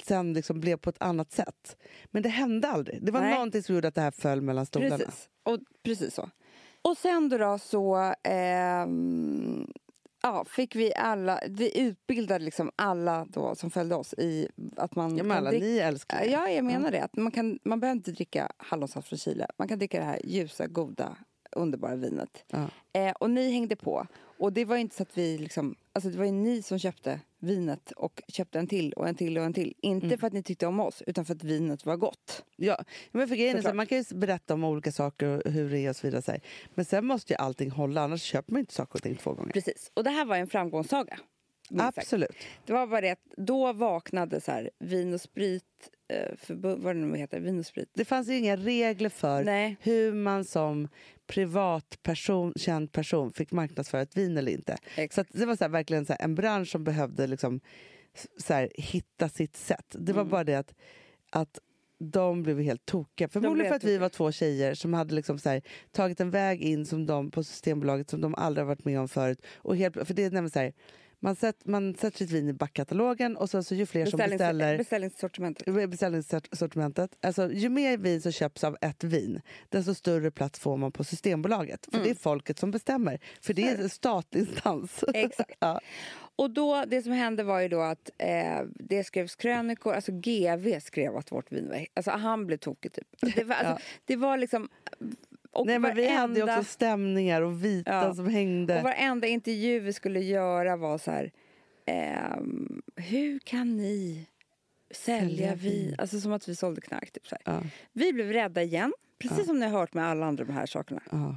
sen 0.05 0.33
liksom 0.33 0.61
blev 0.61 0.77
på 0.77 0.91
ett 0.91 1.03
annat 1.03 1.33
sätt. 1.33 1.77
Men 2.07 2.23
det 2.23 2.29
hände 2.29 2.69
aldrig. 2.69 3.05
Det 3.05 3.13
var 3.13 3.21
Nej. 3.21 3.35
någonting 3.35 3.63
som 3.63 3.75
gjorde 3.75 3.89
att 3.89 3.95
det 3.95 4.01
här 4.01 4.11
föll 4.11 4.41
mellan 4.41 4.67
stolarna. 4.67 4.99
Precis. 4.99 5.29
Och, 5.43 5.59
precis 5.83 6.15
så. 6.15 6.31
Och 6.83 6.99
sen 6.99 7.29
då, 7.29 7.39
då 7.39 7.59
så 7.59 8.15
ehm, 8.23 9.67
ja, 10.23 10.45
fick 10.45 10.77
vi 10.77 10.95
alla, 10.95 11.41
vi 11.49 11.81
utbildade 11.81 12.45
liksom 12.45 12.71
alla 12.77 13.27
då 13.29 13.55
som 13.55 13.71
följde 13.71 13.95
oss 13.95 14.15
i 14.19 14.49
att 14.77 14.97
man 14.97 15.17
Ja, 15.17 15.25
men 15.25 15.37
alla, 15.37 15.51
ni 15.51 15.79
älskar 15.79 16.21
det. 16.21 16.27
Ja, 16.27 16.49
jag 16.49 16.65
menar 16.65 16.91
det. 16.91 17.01
Att 17.05 17.17
man, 17.17 17.33
kan, 17.33 17.59
man 17.65 17.81
behöver 17.81 17.97
inte 17.97 18.13
dricka 18.13 18.53
hallonsaft 18.57 19.09
från 19.09 19.19
Chile. 19.19 19.47
Man 19.59 19.69
kan 19.69 19.79
dricka 19.79 19.99
det 19.99 20.05
här 20.05 20.21
ljusa, 20.25 20.67
goda, 20.67 21.17
underbara 21.53 21.97
vinet. 21.97 22.45
Ja. 22.47 22.69
Eh, 22.93 23.13
och 23.13 23.31
ni 23.31 23.53
hängde 23.53 23.77
på. 23.77 24.07
Och 24.38 24.53
det 24.53 24.64
var 24.64 24.77
inte 24.77 24.96
så 24.96 25.03
att 25.03 25.18
vi 25.18 25.38
liksom... 25.38 25.75
Alltså 25.92 26.11
det 26.11 26.18
var 26.18 26.25
ju 26.25 26.31
ni 26.33 26.62
som 26.62 26.79
köpte 26.79 27.20
vinet 27.38 27.90
och 27.92 28.22
köpte 28.29 28.59
en 28.59 28.66
till 28.66 28.92
och 28.92 29.09
en 29.09 29.14
till 29.14 29.38
och 29.38 29.44
en 29.44 29.53
till. 29.53 29.75
Inte 29.83 30.07
Mm. 30.07 30.18
för 30.18 30.27
att 30.27 30.33
ni 30.33 30.42
tyckte 30.42 30.66
om 30.66 30.81
oss, 30.81 31.03
utan 31.07 31.25
för 31.25 31.35
att 31.35 31.44
vinet 31.44 31.87
var 31.87 31.96
gott. 31.96 32.44
Ja, 32.57 32.85
men 33.12 33.29
för 33.29 33.37
grejen 33.37 33.62
så, 33.62 33.75
man 33.75 33.87
kan 33.87 33.99
ju 33.99 34.05
berätta 34.14 34.55
om 34.55 34.64
olika 34.64 34.92
saker 34.92 35.27
och 35.46 35.53
hur 35.53 35.70
det 35.70 35.79
är 35.79 35.90
och 35.90 35.96
så 35.96 36.07
vidare. 36.07 36.22
Så. 36.22 36.33
Men 36.75 36.85
sen 36.85 37.07
måste 37.07 37.33
ju 37.33 37.37
allting 37.37 37.70
hålla, 37.70 38.01
annars 38.01 38.22
köper 38.22 38.53
man 38.53 38.61
inte 38.61 38.75
saker 38.75 38.94
och 38.94 39.03
ting 39.03 39.16
två 39.16 39.33
gånger. 39.33 39.53
Precis. 39.53 39.90
Och 39.94 40.05
det 40.05 40.11
här 40.11 40.25
var 40.25 40.37
en 40.37 40.46
framgångssaga. 40.46 41.18
sagt. 41.79 41.99
Absolut. 41.99 42.37
Det 42.66 42.72
var 42.72 42.87
bara 42.87 43.01
det 43.01 43.11
att 43.11 43.25
då 43.37 43.72
vaknade 43.72 44.40
så 44.40 44.53
här, 44.53 44.70
vin 44.79 45.14
och 45.14 45.20
sprit, 45.20 45.64
eh, 46.09 46.37
för, 46.37 46.55
vad 46.55 46.96
det 46.96 47.01
nu 47.01 47.18
heter, 47.18 47.40
vin 47.40 47.59
och 47.59 47.66
sprit. 47.66 47.90
Det 47.94 48.05
fanns 48.05 48.29
ju 48.29 48.37
inga 48.38 48.57
regler 48.57 49.09
för 49.09 49.44
Nej. 49.44 49.77
hur 49.81 50.12
man 50.12 50.44
som 50.44 50.88
privatperson, 51.27 52.53
känd 52.57 52.93
person 52.93 53.33
fick 53.33 53.53
marknadsföra 53.53 54.03
ett 54.03 54.17
vin 54.17 54.37
eller 54.39 54.53
inte. 54.53 54.77
Exakt. 54.97 55.33
Så 55.33 55.39
det 55.39 55.47
var 55.47 55.57
så 55.57 55.65
här, 55.65 55.69
verkligen 55.69 56.07
så 56.07 56.12
här, 56.12 56.25
en 56.25 56.35
bransch 56.35 56.69
som 56.69 56.85
behövde 56.85 57.27
liksom, 57.27 57.61
så 58.39 58.55
här, 58.55 58.71
hitta 58.75 59.29
sitt 59.29 59.57
sätt. 59.57 59.87
Det 59.99 60.12
var 60.12 60.23
Mm. 60.23 60.31
bara 60.31 60.45
det 60.45 60.55
att, 60.55 60.75
att 61.31 61.59
de 61.99 62.43
blev 62.43 62.61
helt 62.61 62.87
tokiga. 62.87 63.29
Förmodligen 63.29 63.71
för 63.71 63.77
att 63.77 63.85
vi 63.85 63.99
var 63.99 64.09
två 64.09 64.33
tjejer 64.33 64.75
som 64.75 64.95
hade 64.95 65.15
liksom 65.15 65.39
så 65.39 65.49
här, 65.49 65.62
tagit 65.93 66.21
en 66.21 66.31
väg 66.31 66.62
in 66.62 66.87
som 66.87 67.07
de 67.07 67.31
på 67.31 67.45
Systembolaget 67.45 68.11
som 68.11 68.21
de 68.21 68.35
aldrig 68.35 68.67
varit 68.67 68.85
med 68.85 69.01
om 69.01 69.09
förut. 69.09 69.43
Och 69.57 69.77
helt, 69.77 69.95
för 70.07 70.15
det 70.15 70.23
är 70.25 70.31
nämligen 70.31 70.51
så 70.51 70.59
här, 70.59 70.73
man, 71.21 71.37
sätter, 71.37 71.71
man 71.71 71.95
sätter 71.95 72.19
sitt 72.19 72.31
vin 72.31 72.49
i 72.49 72.53
backkatalogen 72.53 73.37
och 73.37 73.51
så, 73.51 73.63
så 73.63 73.75
ju 73.75 73.87
fler 73.87 74.07
som 74.07 74.19
beställer 74.19 74.79
Beställningssortimentet. 74.79 75.67
beställningssortimentet. 75.91 77.11
Alltså, 77.23 77.53
ju 77.53 77.69
mer 77.69 77.97
vin 77.99 78.21
som 78.23 78.33
köps 78.33 78.65
av 78.65 78.77
ett 78.81 79.05
vin, 79.05 79.41
desto 79.69 79.95
större 79.95 80.31
plats 80.31 80.59
får 80.59 80.77
man 80.77 80.93
på 80.93 81.05
Systembolaget. 81.05 81.85
För 81.85 81.93
Mm. 81.97 82.05
det 82.05 82.11
är 82.11 82.15
folket 82.15 82.59
som 82.59 82.71
bestämmer. 82.71 83.21
För 83.41 83.55
det 83.55 83.69
är 83.69 83.79
en 83.79 83.89
statlig 83.89 84.41
instans. 84.41 85.05
Exakt. 85.15 85.53
ja. 85.59 85.81
Och 86.39 86.51
då, 86.51 86.85
det 86.87 87.03
som 87.03 87.13
hände 87.13 87.43
var 87.45 87.61
ju 87.61 87.69
då 87.69 87.81
att 87.81 88.11
eh, 88.19 88.61
det 88.75 89.05
skrevs 89.05 89.37
krönikor, 89.37 89.93
alltså 89.95 90.13
GV 90.13 90.81
skrev 90.81 91.17
att 91.17 91.33
vårt 91.33 91.53
vin 91.53 91.69
var... 91.69 91.87
Alltså 91.95 92.11
han 92.11 92.47
blev 92.47 92.57
tokig 92.57 92.93
typ. 92.93 93.09
Det 93.37 93.45
var, 93.45 93.55
alltså, 93.55 93.73
Ja. 93.73 93.79
det 94.05 94.17
var 94.17 94.37
liksom... 94.37 94.69
Och 95.57 95.66
Nej, 95.66 95.79
men 95.79 95.95
vi 95.95 96.09
hade 96.09 96.35
ju 96.35 96.40
varenda- 96.40 96.59
också 96.61 96.73
stämningar 96.73 97.42
och 97.42 97.64
vita 97.64 97.90
Ja. 97.92 98.14
som 98.14 98.29
hängde. 98.29 98.77
Och 98.79 98.83
varenda 98.85 99.27
intervju 99.27 99.81
vi 99.81 99.92
skulle 99.92 100.21
göra 100.21 100.77
var 100.77 100.99
så 100.99 101.11
här... 101.11 101.31
ehm, 101.87 102.83
hur 102.97 103.38
kan 103.38 103.77
ni 103.77 104.27
sälja 104.90 105.29
Sälja 105.31 105.55
vin? 105.55 105.73
vin. 105.73 105.95
Alltså 105.99 106.21
som 106.21 106.33
att 106.33 106.49
vi 106.49 106.55
sålde 106.57 106.81
knark. 106.81 107.11
Typ, 107.12 107.27
så. 107.27 107.37
Ja. 107.45 107.62
Vi 107.92 108.12
blev 108.12 108.33
rädda 108.33 108.62
igen, 108.62 108.92
precis 109.19 109.47
som 109.47 109.59
ni 109.59 109.66
har 109.66 109.79
hört 109.79 109.95
med 109.95 110.05
alla 110.07 110.27
andra 110.27 110.45
de 110.45 110.53
här 110.53 110.66
sakerna. 110.66 111.03
Ja. 111.11 111.37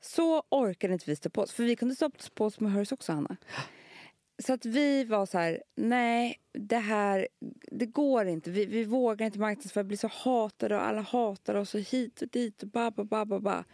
Så 0.00 0.42
orkade 0.48 0.92
inte 0.92 1.10
vi 1.10 1.16
stå 1.16 1.30
på 1.30 1.40
oss. 1.42 1.52
För 1.52 1.64
vi 1.64 1.76
kunde 1.76 1.94
stå 1.94 2.10
på 2.34 2.44
oss 2.44 2.60
med 2.60 2.72
Hers 2.72 2.92
också, 2.92 3.12
Hanna. 3.12 3.36
Så 4.38 4.52
att 4.52 4.66
vi 4.66 5.04
var 5.04 5.26
så 5.26 5.38
här, 5.38 5.62
nej, 5.74 6.40
det 6.52 6.76
här, 6.76 7.28
det 7.70 7.86
går 7.86 8.26
inte. 8.26 8.50
Vi, 8.50 8.66
vi 8.66 8.84
vågar 8.84 9.26
inte 9.26 9.38
marknadsföra, 9.38 9.82
vi 9.82 9.88
blir 9.88 9.98
så 9.98 10.10
hatade 10.12 10.76
och 10.76 10.86
alla 10.86 11.00
hatar 11.00 11.54
oss 11.54 11.74
och 11.74 11.80
hit 11.80 12.22
och 12.22 12.28
dit 12.28 12.62
och 12.62 12.68
ba, 12.68 12.90
ba, 12.90 13.04
ba, 13.04 13.24
ba, 13.24 13.40
ba. 13.40 13.64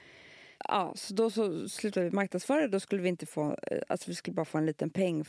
Ja, 0.68 0.92
så 0.96 1.14
då 1.14 1.31
så 1.31 1.68
slutade 1.68 2.07
vi 2.07 2.12
marknadsföra, 2.12 2.69
då 2.69 2.81
skulle 2.81 3.02
vi 3.02 3.08
inte 3.08 3.27
få, 3.27 3.58
eh, 3.63 3.79
alltså 3.88 4.10
vi 4.10 4.15
skulle 4.15 4.35
bara 4.35 4.44
få 4.44 4.58
en 4.58 4.67
liten 4.67 4.90
peng 4.90 5.25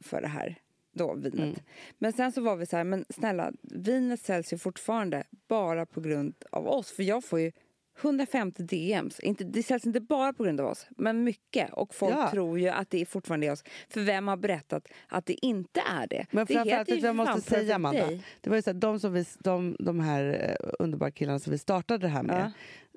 för 0.00 0.20
det 0.20 0.28
här 0.28 0.56
då, 0.92 1.14
vinet. 1.14 1.62
Men 1.98 2.12
sen 2.12 2.32
så 2.32 2.40
var 2.40 2.56
vi 2.56 2.66
så 2.66 2.76
här, 2.76 2.84
men 2.84 3.04
snälla, 3.08 3.52
vinet 3.62 4.20
säljs 4.20 4.52
ju 4.52 4.58
fortfarande 4.58 5.24
bara 5.48 5.86
på 5.86 6.00
grund 6.00 6.34
av 6.50 6.68
oss. 6.68 6.92
För 6.92 7.02
jag 7.02 7.24
får 7.24 7.40
ju 7.40 7.52
150 8.00 8.62
DMs. 8.62 9.20
Inte, 9.20 9.44
det 9.44 9.62
säljs 9.62 9.86
inte 9.86 10.00
bara 10.00 10.32
på 10.32 10.44
grund 10.44 10.60
av 10.60 10.66
oss, 10.70 10.86
men 10.90 11.24
mycket. 11.24 11.72
Och 11.72 11.94
folk 11.94 12.14
Ja. 12.14 12.30
tror 12.30 12.58
ju 12.58 12.68
att 12.68 12.90
det 12.90 13.06
fortfarande 13.06 13.46
är 13.46 13.52
oss. 13.52 13.64
För 13.88 14.00
vem 14.00 14.28
har 14.28 14.36
berättat 14.36 14.88
att 15.08 15.26
det 15.26 15.46
inte 15.46 15.80
är 15.80 16.06
det? 16.06 16.26
Men 16.30 16.46
det 16.46 16.54
framförallt, 16.54 16.90
vad 16.90 16.98
jag 16.98 17.16
måste 17.16 17.40
säga 17.40 17.74
Amanda. 17.74 18.06
Day. 18.06 18.22
Det 18.40 18.50
var 18.50 18.56
ju 18.56 18.62
så 18.62 18.70
här, 18.70 18.78
de, 18.78 19.00
som 19.00 19.12
vi, 19.12 19.24
de, 19.38 19.76
de 19.78 20.00
här 20.00 20.56
eh, 20.60 20.70
underbara 20.78 21.10
killarna 21.10 21.38
som 21.38 21.50
vi 21.50 21.58
startade 21.58 22.06
det 22.06 22.08
här 22.08 22.22
med. 22.22 22.52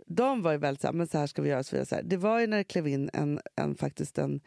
De 0.08 0.42
var 0.42 0.52
ju 0.52 0.58
väldigt 0.58 0.82
så 0.82 0.88
här, 0.88 0.94
men 0.94 1.08
så 1.08 1.18
här 1.18 1.28
ska 1.28 1.42
vi 1.42 1.50
göra. 1.50 1.64
Så 1.64 1.86
så 1.86 1.96
här. 1.96 2.04
Det 2.04 2.18
var 2.18 2.40
ju 2.40 2.48
när 2.48 2.58
det 2.58 2.64
klev 2.64 2.88
in 2.88 3.10
en, 3.14 3.40
en, 3.56 3.76
faktiskt 3.76 4.18
en, 4.18 4.42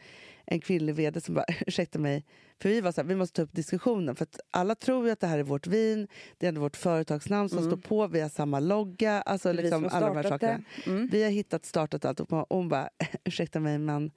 en 0.47 0.61
kvinnlig 0.61 0.95
vd 0.95 1.21
som 1.21 1.35
bara, 1.35 1.45
ursäkta 1.67 1.99
mig, 1.99 2.25
för 2.61 2.69
vi 2.69 2.81
var 2.81 2.93
så 2.93 3.01
här, 3.01 3.09
vi 3.09 3.15
måste 3.15 3.37
ta 3.37 3.43
upp 3.43 3.53
diskussionen. 3.53 4.17
För 4.17 4.23
att 4.23 4.41
alla 4.51 4.75
tror 4.75 5.07
ju 5.07 5.13
att 5.13 5.21
det 5.21 5.27
här 5.27 5.39
är 5.39 5.43
vårt 5.43 5.67
vin, 5.67 6.09
det 6.39 6.47
är 6.47 6.49
ändå 6.49 6.61
vårt 6.61 6.77
företagsnamn 6.77 7.49
som 7.49 7.65
står 7.65 7.77
på, 7.77 8.07
vi 8.07 8.21
har 8.21 8.29
samma 8.29 8.61
logga, 8.61 9.21
alltså 9.23 9.49
Mm. 9.49 9.57
vi 9.57 9.63
liksom 9.63 9.89
alla 9.93 10.07
de 10.07 10.17
här 10.17 10.23
sakerna. 10.23 10.63
Mm. 10.87 11.09
Vi 11.13 11.23
har 11.23 11.31
hittat, 11.31 11.67
startat 11.67 12.05
allt 12.05 12.21
och 12.21 12.47
hon 12.49 12.69
bara, 12.69 12.89
ursäkta 13.25 13.61
mig 13.61 13.79
men 13.79 14.11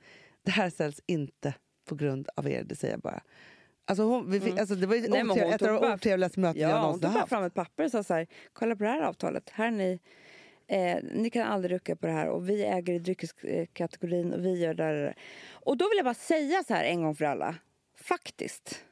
det 0.45 0.51
här 0.51 0.69
säljs 0.69 1.01
inte 1.05 1.53
på 1.89 1.95
grund 1.95 2.29
av 2.35 2.47
er, 2.49 2.63
det 2.63 2.75
säger 2.75 2.93
jag 2.93 3.01
bara. 3.01 3.21
Alltså 3.85 4.03
hon, 4.03 4.31
vi 4.31 4.39
fick, 4.39 4.59
alltså 4.59 4.75
det 4.75 4.87
var 4.87 4.95
Mm. 4.95 5.11
Nej, 5.11 5.23
men 5.23 5.29
hon 5.29 5.37
otrevligt, 5.39 5.55
ett 5.55 5.61
av 5.61 5.67
tog 5.67 5.75
de 5.75 5.81
bara- 5.87 5.93
otrevligaste 5.95 6.39
möten 6.39 6.61
jag 6.61 6.71
Ja, 6.71 6.75
hon 6.75 6.81
någonsin 6.81 7.01
tog 7.01 7.09
har 7.09 7.13
bara 7.13 7.19
haft. 7.19 7.29
fram 7.29 7.43
ett 7.43 7.53
papper 7.53 7.83
och 7.85 7.91
sa 7.91 8.03
så 8.03 8.13
här, 8.13 8.27
kolla 8.53 8.75
på 8.75 8.83
det 8.83 8.89
här 8.89 9.01
avtalet. 9.01 9.49
Här 9.49 9.67
är 9.67 9.71
ni, 9.71 9.99
eh, 10.67 10.97
ni 11.13 11.29
kan 11.29 11.47
aldrig 11.47 11.71
rucka 11.75 11.95
på 11.95 12.07
det 12.07 12.13
här 12.13 12.27
och 12.27 12.49
vi 12.49 12.63
äger 12.65 12.93
i 12.93 12.99
dryckeskategorin 12.99 14.33
och 14.33 14.45
vi 14.45 14.59
gör 14.59 14.73
där. 14.73 15.15
Och 15.51 15.77
då 15.77 15.85
vill 15.89 15.97
jag 15.97 16.05
bara 16.05 16.13
säga 16.13 16.63
så 16.67 16.73
här 16.73 16.83
en 16.83 17.01
gång 17.03 17.15
för 17.15 17.25
alla, 17.25 17.55
faktiskt, 18.03 18.83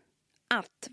att 0.54 0.90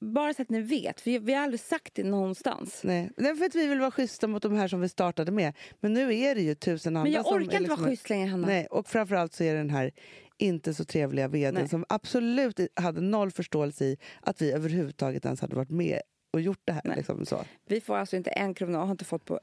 bara 0.00 0.34
så 0.34 0.42
att 0.42 0.50
ni 0.50 0.60
vet, 0.60 1.00
för 1.00 1.18
vi 1.18 1.34
har 1.34 1.42
aldrig 1.42 1.60
sagt 1.60 1.94
det 1.94 2.04
någonstans. 2.04 2.80
Nej, 2.84 3.10
det 3.16 3.28
är 3.28 3.34
för 3.34 3.44
att 3.44 3.54
vi 3.54 3.66
vill 3.66 3.80
vara 3.80 3.90
schyssta 3.90 4.26
mot 4.26 4.42
de 4.42 4.56
här 4.56 4.68
som 4.68 4.80
vi 4.80 4.88
startade 4.88 5.32
med. 5.32 5.54
Men 5.80 5.92
nu 5.92 6.18
är 6.18 6.34
det 6.34 6.40
ju 6.40 6.54
tusen 6.54 6.96
andra 6.96 7.02
Men 7.04 7.12
jag 7.12 7.26
orkar 7.26 7.42
inte 7.42 7.56
vara 7.56 7.62
liksom- 7.62 7.86
schysst 7.86 8.10
längre, 8.10 8.28
Hanna. 8.28 8.46
Nej, 8.46 8.66
och 8.66 8.88
framförallt 8.88 9.32
så 9.32 9.44
är 9.44 9.52
det 9.52 9.58
den 9.58 9.70
här 9.70 9.90
inte 10.38 10.74
så 10.74 10.84
trevliga 10.84 11.28
vdn 11.28 11.54
Nej. 11.54 11.68
som 11.68 11.84
absolut 11.88 12.60
hade 12.74 13.00
noll 13.00 13.30
förståelse 13.30 13.84
i 13.84 13.96
att 14.20 14.42
vi 14.42 14.52
överhuvudtaget 14.52 15.24
ens 15.24 15.40
hade 15.40 15.56
varit 15.56 15.70
med 15.70 16.00
och 16.32 16.40
gjort 16.40 16.60
det 16.64 16.72
här. 16.72 16.96
Liksom. 16.96 17.26
Vi 17.66 17.80
får 17.80 17.96
alltså 17.96 18.16
inte 18.16 18.30
en 18.30 18.54
krona 18.54 18.80
och 18.80 18.86
har 18.86 18.92
inte 18.92 19.04
fått 19.04 19.24
på 19.24 19.40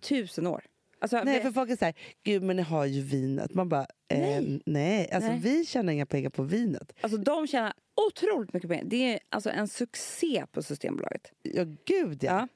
tusen 0.00 0.46
år. 0.46 0.64
Alltså, 1.02 1.22
Nej, 1.24 1.34
vi, 1.38 1.40
för 1.44 1.52
folk 1.52 1.70
är 1.70 1.76
så 1.76 1.84
här, 1.84 1.94
gud 2.24 2.42
men 2.42 2.56
ni 2.56 2.62
har 2.62 2.84
ju 2.86 3.02
vinet. 3.02 3.54
Man 3.54 3.68
bara, 3.68 3.86
eh, 4.08 4.18
Nej. 4.18 4.62
nej. 4.66 5.10
Alltså, 5.12 5.30
Nej. 5.30 5.40
vi 5.42 5.64
tjänar 5.66 5.92
inga 5.92 6.06
pengar 6.06 6.30
på 6.30 6.42
vinet. 6.42 6.92
alltså 7.00 7.18
de 7.18 7.46
tjänar 7.46 7.72
otroligt 8.08 8.52
mycket 8.52 8.70
pengar. 8.70 8.84
Det 8.84 9.14
är 9.14 9.20
alltså 9.28 9.50
en 9.50 9.68
succé 9.68 10.44
på 10.52 10.62
Systembolaget. 10.62 11.32
Ja, 11.42 11.64
gud 11.84 12.22
ja. 12.24 12.30
Ja. 12.32 12.48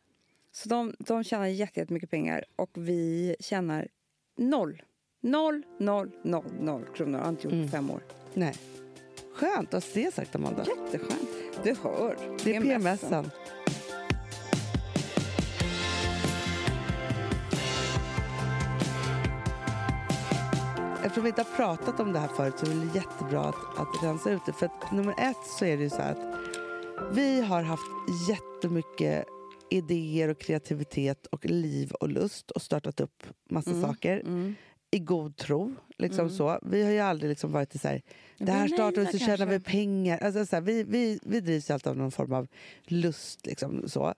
Så 0.53 0.69
de, 0.69 0.95
de 0.99 1.25
tjänar 1.25 1.47
jätte- 1.47 1.81
jättemycket 1.81 2.11
pengar 2.11 2.45
och 2.57 2.71
vi 2.75 3.37
tjänar 3.41 3.89
noll. 4.39 4.83
Noll, 5.23 5.63
noll, 5.79 6.11
noll, 6.25 6.45
noll 6.61 6.85
kronor. 6.97 7.19
Har 7.19 7.29
inte 7.29 7.43
gjort 7.45 7.53
Mm. 7.53 7.65
på 7.67 7.71
fem 7.71 7.91
år. 7.91 8.01
Nej. 8.35 8.55
Skönt 9.35 9.75
att 9.75 9.85
se 9.85 10.11
sagt 10.13 10.35
Amanda. 10.35 10.65
Jätteskönt. 10.67 11.29
Du 11.65 11.75
hör. 11.83 12.17
Det 12.45 12.57
är 12.57 12.61
PMSen. 12.61 13.31
Eftersom 21.05 21.23
vi 21.25 21.29
inte 21.29 21.43
har 21.43 21.57
pratat 21.57 22.01
om 22.01 22.13
det 22.13 22.19
här 22.19 22.29
förut 22.29 22.55
så 22.59 22.67
är 22.67 22.71
det 22.71 22.95
jättebra 22.95 23.41
att, 23.41 23.79
att 23.79 24.03
rensa 24.05 24.31
ut 24.31 24.47
det. 24.47 24.53
För 24.53 24.67
att 24.67 24.93
nummer 24.93 25.15
ett 25.19 25.47
så 25.59 25.65
är 25.65 25.77
det 25.77 25.83
ju 25.83 25.91
så 25.91 26.03
att 26.03 26.19
vi 27.13 27.41
har 27.41 27.63
haft 27.63 27.83
jättemycket 28.29 29.25
idéer 29.71 30.29
och 30.29 30.39
kreativitet 30.41 31.27
och 31.27 31.45
liv 31.45 31.93
och 31.93 32.09
lust 32.09 32.51
och 32.51 32.63
startat 32.63 33.01
upp 33.01 33.23
massa 33.51 33.81
saker 33.81 34.21
Mm. 34.21 34.55
i 34.91 34.99
god 34.99 35.37
tro. 35.37 35.75
Liksom 35.99 36.31
så. 36.31 36.59
Vi 36.63 36.83
har 36.83 36.91
ju 36.91 36.99
aldrig 36.99 37.29
liksom 37.29 37.53
varit 37.53 37.75
i 37.75 37.79
så 37.79 37.89
här, 37.89 38.03
det 38.39 38.53
här 38.53 38.69
startar 38.69 38.97
naiva 39.03 39.13
så 39.13 39.19
tjänar 39.19 39.47
vi 39.47 39.53
kanske. 39.53 39.71
pengar. 39.71 40.19
Alltså, 40.19 40.47
så 40.47 40.57
här, 40.57 40.61
vi, 40.61 40.83
vi, 40.83 41.19
vi 41.23 41.41
drivs 41.41 41.71
ju 41.71 41.75
alltid 41.75 41.91
av 41.91 41.97
någon 41.97 42.11
form 42.13 42.33
av 42.33 42.47
lust. 42.87 43.47
Liksom, 43.47 43.89
så. 43.89 44.15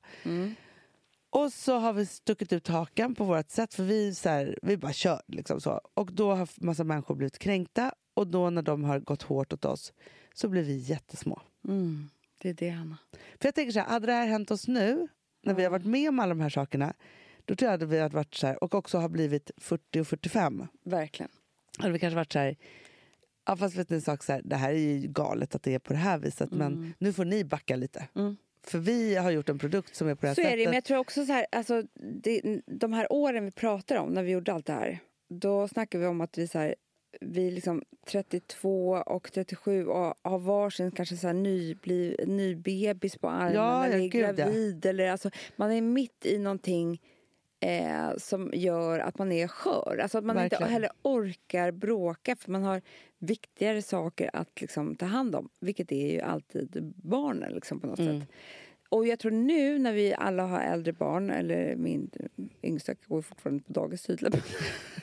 Mm. 1.36 1.44
Och 1.44 1.52
så 1.52 1.78
har 1.78 1.92
vi 1.92 2.06
stuckit 2.06 2.52
ut 2.52 2.68
hakan 2.68 3.14
på 3.14 3.24
vårt 3.24 3.50
sätt 3.50 3.74
för 3.74 3.84
vi, 3.84 4.14
så 4.14 4.28
här, 4.28 4.58
vi 4.62 4.76
bara 4.76 4.92
kör. 4.92 5.22
Liksom 5.26 5.60
så. 5.60 5.80
Och 5.94 6.12
då 6.12 6.34
har 6.34 6.48
massa 6.64 6.84
människor 6.84 7.14
blivit 7.14 7.38
kränkta 7.38 7.92
och 8.14 8.26
då 8.26 8.50
när 8.50 8.62
de 8.62 8.84
har 8.84 8.98
gått 9.00 9.22
hårt 9.22 9.52
åt 9.52 9.64
oss 9.64 9.92
så 10.34 10.48
blir 10.48 10.62
vi 10.62 10.76
jättesmå. 10.76 11.40
Mm. 11.68 12.08
Det 12.38 12.48
är 12.48 12.54
det, 12.54 12.68
Hanna. 12.68 12.98
För 13.12 13.48
jag 13.48 13.54
tänker 13.54 13.72
så 13.72 13.80
här, 13.80 13.86
hade 13.86 14.06
det 14.06 14.12
här 14.12 14.26
hänt 14.26 14.50
oss 14.50 14.68
nu, 14.68 15.08
när 15.42 15.54
vi 15.54 15.64
har 15.64 15.70
varit 15.70 15.86
med 15.86 16.08
om 16.08 16.20
alla 16.20 16.34
de 16.34 16.40
här 16.40 16.50
sakerna, 16.50 16.94
då 17.44 17.54
tror 17.54 17.70
jag 17.70 17.82
att 17.82 17.88
vi 17.88 18.00
hade 18.00 18.14
varit 18.16 18.34
så 18.34 18.46
här, 18.46 18.64
och 18.64 18.74
också 18.74 18.98
har 18.98 19.08
blivit 19.08 19.50
40 19.56 20.00
och 20.00 20.06
45, 20.06 20.66
Verkligen. 20.84 21.30
hade 21.78 21.92
vi 21.92 21.98
kanske 21.98 22.16
varit 22.16 22.32
så 22.32 22.38
här, 22.38 22.56
ja 23.46 23.56
fast 23.56 23.76
vet 23.76 23.90
ni 23.90 23.96
en 23.96 24.02
sak, 24.02 24.22
så 24.22 24.32
här, 24.32 24.42
det 24.44 24.56
här 24.56 24.70
är 24.70 24.78
ju 24.78 25.08
galet 25.08 25.54
att 25.54 25.62
det 25.62 25.74
är 25.74 25.78
på 25.78 25.92
det 25.92 25.98
här 25.98 26.18
viset, 26.18 26.50
men 26.50 26.94
nu 26.98 27.12
får 27.12 27.24
ni 27.24 27.44
backa 27.44 27.76
lite. 27.76 28.08
Mm. 28.14 28.36
För 28.66 28.78
vi 28.78 29.14
har 29.16 29.30
gjort 29.30 29.48
en 29.48 29.58
produkt 29.58 29.94
som 29.96 30.08
är 30.08 30.14
på 30.14 30.20
det 30.20 30.26
här 30.26 30.34
Så 30.34 30.40
sättet. 30.42 30.52
är 30.52 30.56
det, 30.56 30.64
men 30.64 30.74
jag 30.74 30.84
tror 30.84 30.98
också 30.98 31.26
så 31.26 31.32
här, 31.32 31.46
alltså, 31.52 31.82
det, 32.22 32.60
de 32.66 32.92
här 32.92 33.12
åren 33.12 33.44
vi 33.44 33.50
pratar 33.50 33.96
om 33.96 34.10
när 34.10 34.22
vi 34.22 34.30
gjorde 34.30 34.52
allt 34.52 34.66
det 34.66 34.72
här, 34.72 34.98
då 35.28 35.68
snackar 35.68 35.98
vi 35.98 36.06
om 36.06 36.20
att 36.20 36.38
vi 36.38 36.48
så 36.48 36.58
här, 36.58 36.74
vi 37.20 37.50
liksom 37.50 37.82
32 38.06 38.90
och 39.06 39.32
37 39.32 39.86
och 39.86 40.14
har 40.22 40.38
varsin 40.38 40.90
kanske 40.90 41.16
så 41.16 41.26
här 41.26 41.34
ny, 41.34 41.74
bli, 41.74 42.16
ny 42.26 42.54
bebis 42.56 43.16
på 43.18 43.28
armen 43.28 43.54
Ja, 43.54 43.86
eller 43.86 43.98
är 43.98 44.08
gud, 44.08 44.24
ja. 44.24 44.32
gravid. 44.32 44.86
Eller, 44.86 45.10
alltså, 45.10 45.30
man 45.56 45.72
är 45.72 45.80
mitt 45.80 46.26
i 46.26 46.38
någonting 46.38 47.00
eh, 47.60 48.16
som 48.18 48.50
gör 48.54 48.98
att 48.98 49.18
man 49.18 49.32
är 49.32 49.48
skör. 49.48 49.98
Alltså 50.02 50.18
att 50.18 50.24
man 50.24 50.36
inte 50.36 50.48
Verkligen. 50.54 50.72
heller 50.72 50.90
orkar 51.02 51.70
bråka 51.70 52.36
för 52.36 52.50
man 52.50 52.62
har 52.62 52.82
viktigare 53.18 53.82
saker 53.82 54.30
att 54.32 54.60
liksom, 54.60 54.96
ta 54.96 55.06
hand 55.06 55.34
om. 55.36 55.48
Vilket 55.60 55.92
är 55.92 56.12
ju 56.12 56.20
alltid 56.20 56.92
barnen 56.96 57.52
liksom, 57.52 57.80
på 57.80 57.86
något 57.86 57.98
Mm. 57.98 58.20
sätt. 58.20 58.28
Och 58.88 59.06
jag 59.06 59.18
tror 59.18 59.30
nu 59.32 59.78
när 59.78 59.92
vi 59.92 60.14
alla 60.14 60.42
har 60.46 60.60
äldre 60.60 60.92
barn, 60.92 61.30
eller 61.30 61.76
min 61.76 62.10
yngsta 62.62 62.94
går 63.06 63.22
fortfarande 63.22 63.62
på 63.64 63.72
dagis 63.72 64.02
tydligen. 64.02 64.40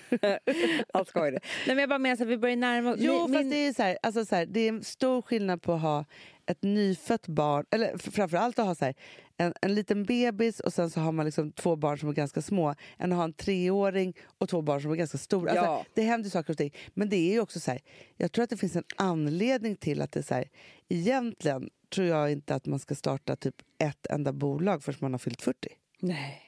Allt 0.94 1.08
skoj 1.08 1.32
det. 1.32 1.40
Nej 1.68 1.76
men 1.76 1.78
jag 1.78 1.90
bara 1.90 2.00
menar 2.00 2.16
så 2.16 2.24
att 2.24 2.30
vi 2.30 2.38
börjar 2.38 2.56
närma 2.56 2.92
oss. 2.92 2.98
Jo, 3.00 3.28
min, 3.28 3.34
fast 3.38 3.50
det 3.52 3.58
är, 3.68 3.74
så 3.74 3.84
här, 3.84 3.98
alltså 4.04 4.26
så 4.26 4.36
här, 4.36 4.46
det 4.46 4.60
är 4.60 4.70
en 4.70 4.84
stor 4.84 5.22
skillnad 5.22 5.62
på 5.62 5.74
att 5.74 5.82
ha 5.82 6.06
ett 6.46 6.62
nyfött 6.64 7.28
barn, 7.28 7.66
eller 7.72 7.98
framförallt 7.98 8.60
att 8.60 8.66
ha 8.66 8.76
så 8.76 8.86
här, 8.86 8.96
en, 9.38 9.54
en 9.62 9.76
liten 9.76 10.04
bebis 10.04 10.60
och 10.60 10.74
sen 10.74 10.90
så 10.90 11.00
har 11.00 11.12
man 11.12 11.26
liksom 11.26 11.52
två 11.52 11.76
barn 11.76 11.98
som 11.98 12.10
är 12.10 12.14
ganska 12.14 12.42
små, 12.42 12.76
än 12.98 13.12
att 13.12 13.18
ha 13.18 13.24
en 13.24 13.34
treåring 13.34 14.14
och 14.38 14.50
två 14.50 14.62
barn 14.62 14.82
som 14.82 14.92
är 14.92 14.96
ganska 14.96 15.18
stora. 15.18 15.52
Alltså, 15.52 15.66
Ja. 15.66 15.86
Det 15.94 16.02
händer 16.02 16.30
saker 16.30 16.54
och 16.54 16.58
ting. 16.58 16.74
Men 16.94 17.10
det 17.10 17.16
är 17.16 17.32
ju 17.34 17.40
också 17.40 17.60
så 17.60 17.72
här, 17.72 17.82
jag 18.18 18.32
tror 18.32 18.44
att 18.44 18.50
det 18.50 18.58
finns 18.58 18.76
en 18.76 18.84
anledning 18.96 19.76
till 19.76 20.02
att 20.02 20.12
det 20.12 20.20
är 20.20 20.24
så 20.24 20.34
här, 20.34 20.50
egentligen 20.90 21.70
tror 21.90 22.08
jag 22.08 22.32
inte 22.32 22.56
att 22.56 22.66
man 22.66 22.80
ska 22.80 22.96
starta 22.96 23.36
typ 23.36 23.56
ett 23.80 24.06
enda 24.10 24.34
bolag 24.34 24.84
förrän 24.84 24.98
man 25.02 25.14
har 25.14 25.20
fyllt 25.20 25.42
40. 25.42 25.68
Nej. 26.00 26.42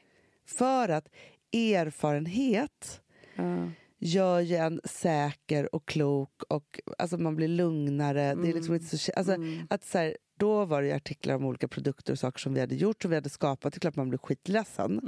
För 0.46 0.90
att 0.90 1.08
erfarenhet 1.54 3.02
Ja. 3.36 3.70
gör 4.00 4.40
ju 4.40 4.56
en 4.56 4.82
säker 4.84 5.76
och 5.76 5.86
klok 5.88 6.44
och 6.50 6.80
alltså 6.98 7.18
man 7.18 7.36
blir 7.36 7.48
lugnare. 7.48 8.36
Det 8.36 8.50
är 8.50 8.54
liksom 8.54 8.74
inte 8.76 8.98
så, 8.98 9.12
alltså, 9.16 9.36
att 9.70 9.84
så 9.86 9.98
här, 9.98 10.18
då 10.38 10.66
var 10.66 10.82
det 10.82 10.92
artiklar 10.92 11.36
om 11.36 11.46
olika 11.46 11.68
produkter 11.68 12.14
och 12.14 12.20
saker 12.20 12.40
som 12.40 12.54
vi 12.54 12.60
hade 12.60 12.76
gjort 12.76 13.02
som 13.02 13.12
vi 13.12 13.18
hade 13.18 13.30
skapat. 13.30 13.74
Det 13.74 13.78
är 13.78 13.80
klart 13.80 13.96
man 13.96 14.10
blir 14.10 14.20
skitledsen. 14.20 15.00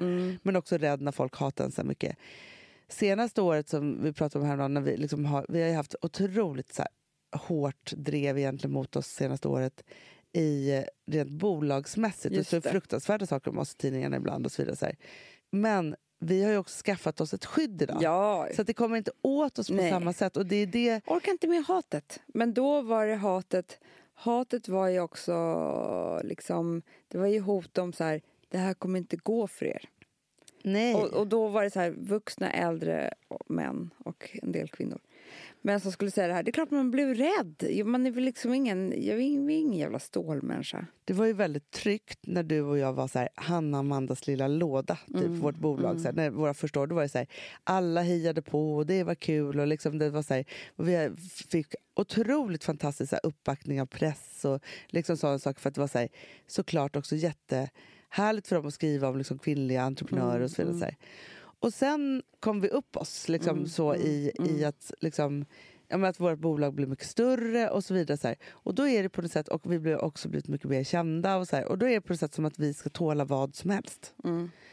Men 0.43 0.55
också 0.55 0.77
rädd 0.77 1.01
när 1.01 1.11
folk 1.11 1.35
hatar 1.35 1.65
en 1.65 1.71
så 1.71 1.83
mycket. 1.83 2.17
Senaste 2.89 3.41
året 3.41 3.69
som 3.69 4.03
vi 4.03 4.13
pratade 4.13 4.41
om 4.41 4.47
häromdagen, 4.47 4.73
när 4.73 4.81
vi, 4.81 4.97
liksom 4.97 5.25
har, 5.25 5.45
vi 5.49 5.61
har 5.61 5.75
haft 5.75 5.95
otroligt 6.01 6.73
så 6.73 6.81
här, 6.81 6.91
hårt 7.39 7.91
drev 7.91 8.37
egentligen 8.37 8.73
mot 8.73 8.95
oss 8.95 9.07
senaste 9.07 9.47
året 9.47 9.83
i 10.33 10.77
eh, 10.77 10.83
rent 11.11 11.31
bolagsmässigt. 11.31 12.35
Just 12.35 12.51
det. 12.51 12.61
fruktansvärda 12.61 13.25
saker 13.25 13.51
om 13.51 13.59
oss 13.59 13.73
i 13.73 13.77
tidningarna 13.77 14.17
ibland 14.17 14.45
och 14.45 14.51
så 14.51 14.61
vidare. 14.61 14.75
Så 14.75 14.85
här. 14.85 14.95
Men 15.51 15.95
vi 16.19 16.43
har 16.43 16.51
ju 16.51 16.57
också 16.57 16.83
skaffat 16.83 17.21
oss 17.21 17.33
ett 17.33 17.45
skydd 17.45 17.81
idag. 17.81 17.97
Ja. 18.01 18.47
Så 18.55 18.61
att 18.61 18.67
det 18.67 18.73
kommer 18.73 18.97
inte 18.97 19.11
åt 19.21 19.59
oss 19.59 19.67
på 19.67 19.73
Nej. 19.73 19.91
samma 19.91 20.13
sätt. 20.13 20.37
Och 20.37 20.45
det 20.45 20.55
är 20.55 20.67
det... 20.67 21.01
Orkar 21.07 21.31
inte 21.31 21.47
med 21.47 21.65
hatet. 21.65 22.19
Men 22.27 22.53
då 22.53 22.81
var 22.81 23.07
det 23.07 23.15
hatet. 23.15 23.79
Hatet 24.19 24.67
var 24.67 24.87
ju 24.87 24.99
också 24.99 26.21
liksom. 26.23 26.81
Det 27.07 27.17
var 27.17 27.27
ju 27.27 27.39
hot 27.39 27.77
om 27.77 27.93
så 27.93 28.03
här. 28.03 28.21
Det 28.49 28.57
här 28.57 28.73
kommer 28.73 28.99
inte 28.99 29.15
gå 29.15 29.47
för 29.47 29.65
er. 29.65 29.89
Nej. 30.63 30.95
Och, 30.95 31.13
och 31.13 31.27
då 31.27 31.47
var 31.47 31.63
det 31.63 31.69
så 31.69 31.79
här 31.79 31.91
vuxna, 31.91 32.51
äldre 32.51 33.13
män 33.45 33.89
och 33.97 34.29
en 34.41 34.51
del 34.51 34.69
kvinnor. 34.69 34.99
Men 35.61 35.79
som 35.79 35.91
skulle 35.91 36.11
säga 36.11 36.27
det 36.27 36.33
här, 36.33 36.43
det 36.43 36.49
är 36.49 36.53
klart 36.53 36.71
man 36.71 36.91
blev 36.91 37.15
rädd. 37.15 37.85
Man 37.85 38.05
är 38.05 38.11
väl 38.11 38.23
liksom 38.23 38.53
ingen, 38.53 38.93
jag 39.05 39.15
är 39.17 39.21
ingen, 39.21 39.73
jävla 39.73 39.99
stålmänniska. 39.99 40.85
Det 41.05 41.13
var 41.13 41.25
ju 41.25 41.33
väldigt 41.33 41.71
tryggt 41.71 42.19
när 42.21 42.43
du 42.43 42.61
och 42.61 42.77
jag 42.77 42.93
var 42.93 43.07
så 43.07 43.19
här, 43.19 43.29
Hanna 43.35 43.77
och 43.77 43.79
Amandas 43.79 44.27
lilla 44.27 44.47
låda, 44.47 44.97
typ 45.07 45.15
Mm, 45.15 45.39
vårt 45.39 45.55
bolag. 45.57 45.99
Så 45.99 46.05
här, 46.07 46.13
när 46.13 46.29
våra 46.29 46.53
första 46.53 46.79
år, 46.79 46.87
då 46.87 46.95
var 46.95 47.01
det 47.01 47.09
så 47.09 47.17
här, 47.17 47.27
alla 47.63 48.01
hejade 48.01 48.41
på 48.41 48.75
och 48.75 48.85
det 48.85 49.03
var 49.03 49.15
kul. 49.15 49.59
Och 49.59 49.67
liksom 49.67 49.97
det 49.97 50.09
var 50.09 50.21
så 50.21 50.33
här, 50.33 50.45
vi 50.75 51.09
fick 51.49 51.75
otroligt 51.95 52.63
fantastisk 52.63 53.09
så 53.09 53.15
här, 53.15 53.25
uppbackning 53.25 53.81
av 53.81 53.85
press 53.85 54.45
och 54.45 54.61
liksom 54.87 55.17
sådana 55.17 55.39
saker. 55.39 55.59
För 55.61 55.69
att 55.69 55.75
det 55.75 55.81
var 55.81 55.87
så 55.87 55.99
här, 55.99 56.09
såklart 56.47 56.95
också 56.95 57.15
jättehärligt 57.15 58.47
för 58.47 58.55
dem 58.55 58.67
att 58.67 58.73
skriva 58.73 59.07
om 59.09 59.17
liksom, 59.17 59.39
kvinnliga 59.39 59.81
entreprenörer 59.81 60.41
och 60.41 60.51
så 60.51 60.61
Mm, 60.61 60.73
vidare. 60.73 60.79
Så 60.79 60.85
här. 60.85 60.95
Och 61.59 61.73
sen 61.73 62.23
kom 62.39 62.61
vi 62.61 62.67
upp 62.67 62.97
oss 62.97 63.29
liksom, 63.29 63.57
Mm, 63.57 63.67
så 63.69 63.95
i, 63.95 64.31
i 64.49 64.63
att, 64.65 64.93
liksom, 65.01 65.45
ja, 65.87 66.07
att 66.07 66.19
vårt 66.19 66.39
bolag 66.39 66.73
blev 66.73 66.89
mycket 66.89 67.07
större 67.07 67.69
och 67.69 67.83
så 67.83 67.93
vidare. 67.93 68.17
Så 68.17 68.27
här. 68.27 68.37
Och 68.49 68.75
då 68.75 68.87
är 68.87 69.03
det 69.03 69.09
på 69.09 69.21
något 69.21 69.31
sätt, 69.31 69.47
och 69.47 69.71
vi 69.71 69.79
blev 69.79 69.97
också 69.97 70.29
blivit 70.29 70.47
mycket 70.47 70.69
mer 70.69 70.83
kända. 70.83 71.37
Och, 71.37 71.47
så 71.47 71.55
här. 71.55 71.65
och 71.65 71.77
då 71.77 71.87
är 71.87 71.91
det 71.93 72.01
på 72.01 72.13
något 72.13 72.19
sätt 72.19 72.33
som 72.33 72.45
att 72.45 72.59
vi 72.59 72.73
ska 72.73 72.89
tåla 72.89 73.25
vad 73.25 73.55
som 73.55 73.69
helst. 73.69 74.13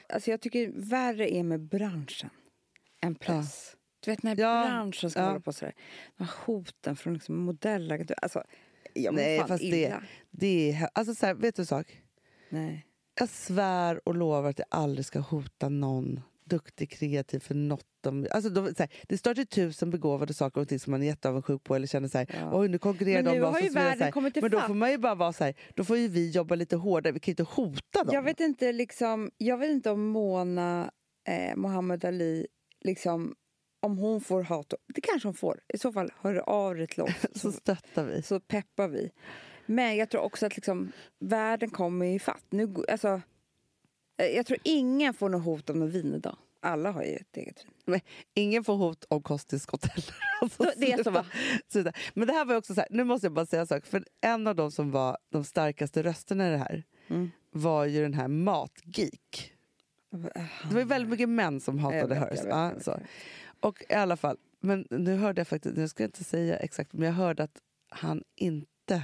Alltså 0.08 0.30
jag 0.30 0.40
tycker 0.40 0.72
värre 0.74 1.34
är 1.34 1.42
med 1.42 1.60
branschen 1.60 2.30
än 3.02 3.14
press. 3.14 3.76
Du 4.00 4.10
vet 4.10 4.22
när 4.22 4.40
Ja, 4.40 4.64
branschen 4.66 5.10
ska 5.10 5.20
ja. 5.20 5.26
hålla 5.26 5.40
på 5.40 5.52
sådär. 5.52 5.74
De 6.16 6.24
här 6.24 6.32
hoten 6.46 6.96
från 6.96 7.14
liksom 7.14 7.36
modellagenturer. 7.36 8.18
Alltså, 8.22 8.42
jag 8.94 9.14
Nej, 9.14 9.38
fan 9.38 9.48
fast 9.48 9.60
det, 9.62 9.66
illa. 9.82 10.02
det 10.30 10.70
är... 10.70 10.72
he- 10.74 10.88
Alltså, 10.92 11.14
så 11.14 11.26
här, 11.26 11.34
vet 11.34 11.56
du 11.56 11.62
en 11.62 11.66
sak? 11.66 12.00
Nej. 12.48 12.86
Jag 13.18 13.28
svär 13.28 14.08
och 14.08 14.14
lovar 14.14 14.50
att 14.50 14.58
jag 14.58 14.66
aldrig 14.70 15.06
ska 15.06 15.18
hota 15.20 15.68
någon 15.68 16.20
duktig, 16.44 16.90
kreativ 16.90 17.38
för 17.40 17.54
något 17.54 17.86
de... 18.00 18.26
Alltså, 18.30 18.50
de 18.50 18.74
här, 18.78 18.88
det 19.08 19.18
står 19.18 19.34
till 19.34 19.46
tusen 19.46 19.90
begåvade 19.90 20.34
saker 20.34 20.60
och 20.60 20.68
ting 20.68 20.80
som 20.80 20.90
man 20.90 21.02
är 21.02 21.06
jätteavundsjuk 21.06 21.64
på 21.64 21.74
eller 21.76 21.86
känner 21.86 22.08
så 22.08 22.18
här, 22.18 22.26
Ja. 22.40 22.58
oj 22.58 22.68
nu 22.68 22.78
konkurrerar 22.78 23.22
Men 23.22 23.34
nu 23.34 23.40
har 23.42 23.60
ju 23.60 23.68
världen 23.68 23.98
så 23.98 24.04
här. 24.04 24.10
kommit 24.10 24.42
Men 24.42 24.50
då 24.50 24.60
får 24.60 24.74
man 24.74 24.90
ju 24.90 24.98
bara 24.98 25.14
vara 25.14 25.32
så 25.32 25.44
här, 25.44 25.54
då 25.74 25.84
får 25.84 25.96
ju 25.98 26.08
vi 26.08 26.30
jobba 26.30 26.54
lite 26.54 26.76
hårdare, 26.76 27.12
vi 27.12 27.20
kan 27.20 27.32
ju 27.32 27.32
inte 27.32 27.42
hota 27.54 28.04
dem. 28.04 28.14
Jag 28.14 28.22
vet 28.22 28.40
inte 28.40 28.72
liksom, 28.72 29.30
jag 29.38 29.58
vet 29.58 29.70
inte 29.70 29.90
om 29.90 30.06
Mona 30.06 30.90
eh, 31.28 31.56
Mohammed 31.56 32.04
Ali 32.04 32.46
liksom 32.80 33.34
om 33.82 33.98
hon 33.98 34.20
får 34.20 34.42
hat. 34.42 34.74
Det 34.94 35.00
kanske 35.00 35.28
hon 35.28 35.34
får. 35.34 35.60
I 35.74 35.78
så 35.78 35.92
fall 35.92 36.12
hör 36.20 36.34
av 36.36 36.74
dig 36.76 36.86
till 36.86 37.02
oss 37.02 37.10
Så 37.34 37.52
stöttar 37.52 38.04
vi. 38.04 38.22
så 38.22 38.40
peppar 38.40 38.88
vi. 38.88 39.10
Men 39.66 39.96
jag 39.96 40.10
tror 40.10 40.20
också 40.20 40.46
att 40.46 40.56
liksom, 40.56 40.92
världen 41.20 41.70
kommer 41.70 42.06
i 42.06 42.18
fatt. 42.18 42.44
Nu, 42.50 42.74
alltså, 42.88 43.20
jag 44.16 44.46
tror 44.46 44.58
ingen 44.62 45.14
får 45.14 45.28
något 45.28 45.44
hot 45.44 45.70
om 45.70 45.78
någon 45.78 45.90
vin 45.90 46.14
idag. 46.14 46.36
Alla 46.60 46.90
har 46.90 47.02
ju 47.02 47.14
ett 47.16 47.36
eget 47.36 47.64
vin. 47.86 48.00
Ingen 48.34 48.64
får 48.64 48.76
hot 48.76 49.04
om 49.08 49.22
kosttillskott 49.22 49.84
heller. 49.86 50.14
Alltså, 50.40 50.62
det 50.76 50.92
är 50.92 50.96
så, 50.96 51.02
sluta. 51.02 51.10
va? 51.10 51.26
Sluta. 51.68 51.92
Men 52.14 52.28
det 52.28 52.34
här 52.34 52.44
var 52.44 52.56
också 52.56 52.74
så 52.74 52.80
här, 52.80 52.88
nu 52.90 53.04
måste 53.04 53.26
jag 53.26 53.32
bara 53.32 53.46
säga 53.46 53.60
en 53.60 53.66
sak. 53.66 53.86
För 53.86 54.04
en 54.20 54.46
av 54.46 54.54
de 54.56 54.70
som 54.70 54.90
var 54.90 55.18
de 55.32 55.44
starkaste 55.44 56.02
rösterna 56.02 56.48
i 56.48 56.50
det 56.50 56.56
här 56.58 56.84
Mm. 57.08 57.30
var 57.50 57.84
ju 57.84 58.02
den 58.02 58.14
här 58.14 58.28
Matgeek. 58.28 59.52
Det 60.10 60.72
var 60.74 60.78
ju 60.80 60.84
väldigt 60.86 61.10
mycket 61.10 61.28
män 61.28 61.60
som 61.60 61.78
hatade 61.78 62.14
Hearst. 62.14 62.42
Ja, 62.48 62.72
så. 62.80 62.98
Och 63.60 63.82
i 63.88 63.94
alla 63.94 64.16
fall, 64.16 64.36
men 64.60 64.86
nu 64.90 65.16
hörde 65.16 65.40
jag 65.40 65.48
faktiskt, 65.48 65.76
nu 65.76 65.88
ska 65.88 66.02
jag 66.02 66.08
inte 66.08 66.24
säga 66.24 66.56
exakt, 66.56 66.92
men 66.92 67.02
jag 67.06 67.12
hörde 67.14 67.42
att 67.42 67.58
han 67.88 68.22
inte, 68.36 69.02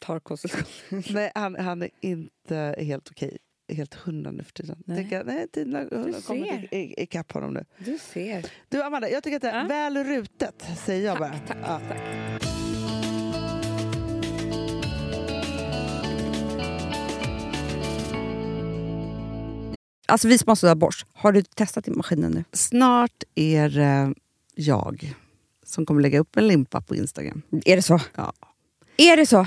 Tar 0.00 0.20
kosttillskott. 0.20 0.68
nej 1.10 1.32
han, 1.34 1.56
han 1.56 1.82
är 1.82 1.90
inte 2.00 2.74
helt 2.78 3.10
okej, 3.10 3.38
helt 3.68 3.94
hundra 3.94 4.30
nu 4.30 4.42
för 4.44 4.52
tiden. 4.52 4.82
Nej. 4.86 5.08
Nej, 5.10 5.22
nej 5.24 5.48
tiden 5.48 5.74
har 5.74 6.12
har 6.12 6.20
kommit 6.20 6.68
ikapp 6.72 7.32
honom 7.32 7.54
nu. 7.54 7.64
Du 7.78 7.98
ser. 7.98 8.46
Du 8.68 8.82
Amanda, 8.82 9.10
jag 9.10 9.22
tycker 9.22 9.36
att 9.36 9.42
det 9.42 9.50
är 9.50 9.62
Ja. 9.62 9.68
väl 9.68 10.04
rutet, 10.04 10.64
säger 10.84 11.06
jag 11.06 11.18
bara. 11.18 11.30
Tack, 11.32 11.46
tack, 11.48 11.58
Ja. 11.62 11.80
tack. 11.88 12.00
Alltså 20.08 20.28
vi 20.28 20.38
sponsrar 20.38 20.70
av 20.70 20.76
Bosch. 20.76 21.06
Har 21.14 21.32
du 21.32 21.42
testat 21.42 21.88
i 21.88 21.90
maskinen 21.90 22.32
nu? 22.32 22.44
Snart 22.52 23.22
är 23.34 23.68
det 23.68 24.14
jag 24.54 25.14
som 25.64 25.86
kommer 25.86 26.02
lägga 26.02 26.18
upp 26.18 26.36
en 26.36 26.48
limpa 26.48 26.80
på 26.80 26.96
Instagram. 26.96 27.42
Är 27.64 27.76
det 27.76 27.82
så? 27.82 28.00
Ja. 28.16 28.32
Är 28.96 29.16
det 29.16 29.26
så? 29.26 29.46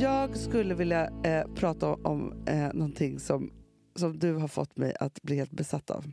Jag 0.00 0.36
skulle 0.36 0.74
vilja 0.74 1.10
eh, 1.24 1.46
prata 1.54 1.86
om 1.94 2.44
eh, 2.46 2.72
någonting 2.72 3.20
som, 3.20 3.52
som 3.94 4.18
du 4.18 4.34
har 4.34 4.48
fått 4.48 4.76
mig 4.76 4.94
att 5.00 5.22
bli 5.22 5.36
helt 5.36 5.50
besatt 5.50 5.90
av. 5.90 6.04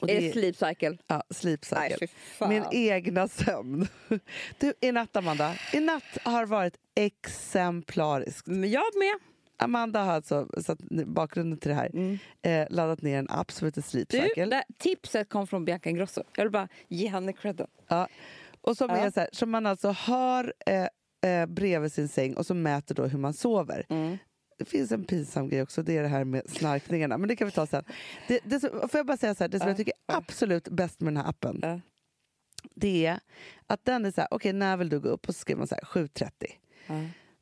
Och 0.00 0.10
Är 0.10 0.20
det 0.20 0.32
sleep 0.32 0.56
cycle? 0.56 0.98
ja, 1.06 1.22
sleep 1.30 1.64
cycle. 1.64 1.96
Nej. 2.40 2.48
Min 2.48 2.64
egna 2.72 3.28
sömn. 3.28 3.86
Du, 4.58 4.72
I 4.80 4.92
natt, 4.92 5.16
Amanda. 5.16 5.54
I 5.72 5.80
natt 5.80 6.18
har 6.22 6.46
varit 6.46 6.76
exemplariskt. 6.94 8.46
Men 8.46 8.70
jag 8.70 8.82
med. 8.98 9.18
Amanda 9.60 10.02
har 10.02 10.12
alltså, 10.12 10.48
så 10.64 10.72
att, 10.72 10.78
bakgrunden 11.06 11.58
till 11.58 11.68
det 11.68 11.74
här, 11.74 12.18
eh, 12.42 12.66
laddat 12.70 13.02
ner 13.02 13.18
en 13.18 13.30
app 13.30 13.52
som 13.52 13.64
heter 13.66 13.82
Sleep 13.82 14.08
Du, 14.08 14.20
Cycle. 14.20 14.46
det, 14.46 14.64
tipset 14.78 15.28
kom 15.28 15.46
från 15.46 15.64
Bianca 15.64 15.90
Ingrosso. 15.90 16.22
Jag 16.36 16.44
vill 16.44 16.52
bara 16.52 16.68
ge 16.88 17.08
henne 17.08 17.32
credden. 17.32 17.66
Ja. 17.88 18.08
Och 18.60 18.76
som, 18.76 18.90
Ja. 18.90 18.96
är 18.96 19.10
så 19.10 19.20
här, 19.20 19.28
som 19.32 19.50
man 19.50 19.66
alltså 19.66 19.88
har 19.88 20.52
eh, 20.66 20.86
eh, 21.26 21.46
bredvid 21.46 21.92
sin 21.92 22.08
säng 22.08 22.34
och 22.36 22.46
som 22.46 22.62
mäter 22.62 22.94
då 22.94 23.04
hur 23.06 23.18
man 23.18 23.32
sover. 23.34 23.86
Det 24.58 24.64
finns 24.64 24.92
en 24.92 25.04
pinsam 25.04 25.48
grej 25.48 25.62
också, 25.62 25.82
det 25.82 25.96
är 25.96 26.02
det 26.02 26.08
här 26.08 26.24
med 26.24 26.42
snarkningarna. 26.50 27.18
Men 27.18 27.28
det 27.28 27.36
kan 27.36 27.46
vi 27.46 27.52
ta 27.52 27.66
sen. 27.66 27.84
Det, 28.28 28.40
det, 28.44 28.60
som- 28.60 28.70
får 28.88 28.98
jag 28.98 29.06
bara 29.06 29.16
säga 29.16 29.34
så 29.34 29.44
här, 29.44 29.48
det 29.48 29.58
som 29.58 29.66
Ja. 29.66 29.70
jag 29.70 29.76
tycker 29.76 29.92
är 30.06 30.16
absolut 30.16 30.68
bäst 30.68 31.00
med 31.00 31.14
den 31.14 31.22
här 31.22 31.28
appen, 31.30 31.82
det 32.74 33.06
är 33.06 33.20
att 33.66 33.84
den 33.84 34.04
är 34.04 34.10
så 34.10 34.20
här, 34.20 34.28
okej 34.30 34.52
när 34.52 34.76
vill 34.76 34.88
du 34.88 35.00
gå 35.00 35.08
upp? 35.08 35.28
Och 35.28 35.34
så 35.34 35.40
skriver 35.40 35.58
man 35.58 35.66
så 35.68 35.74
här 35.74 35.82
7.30. 35.82 36.30
Ja. 36.86 36.94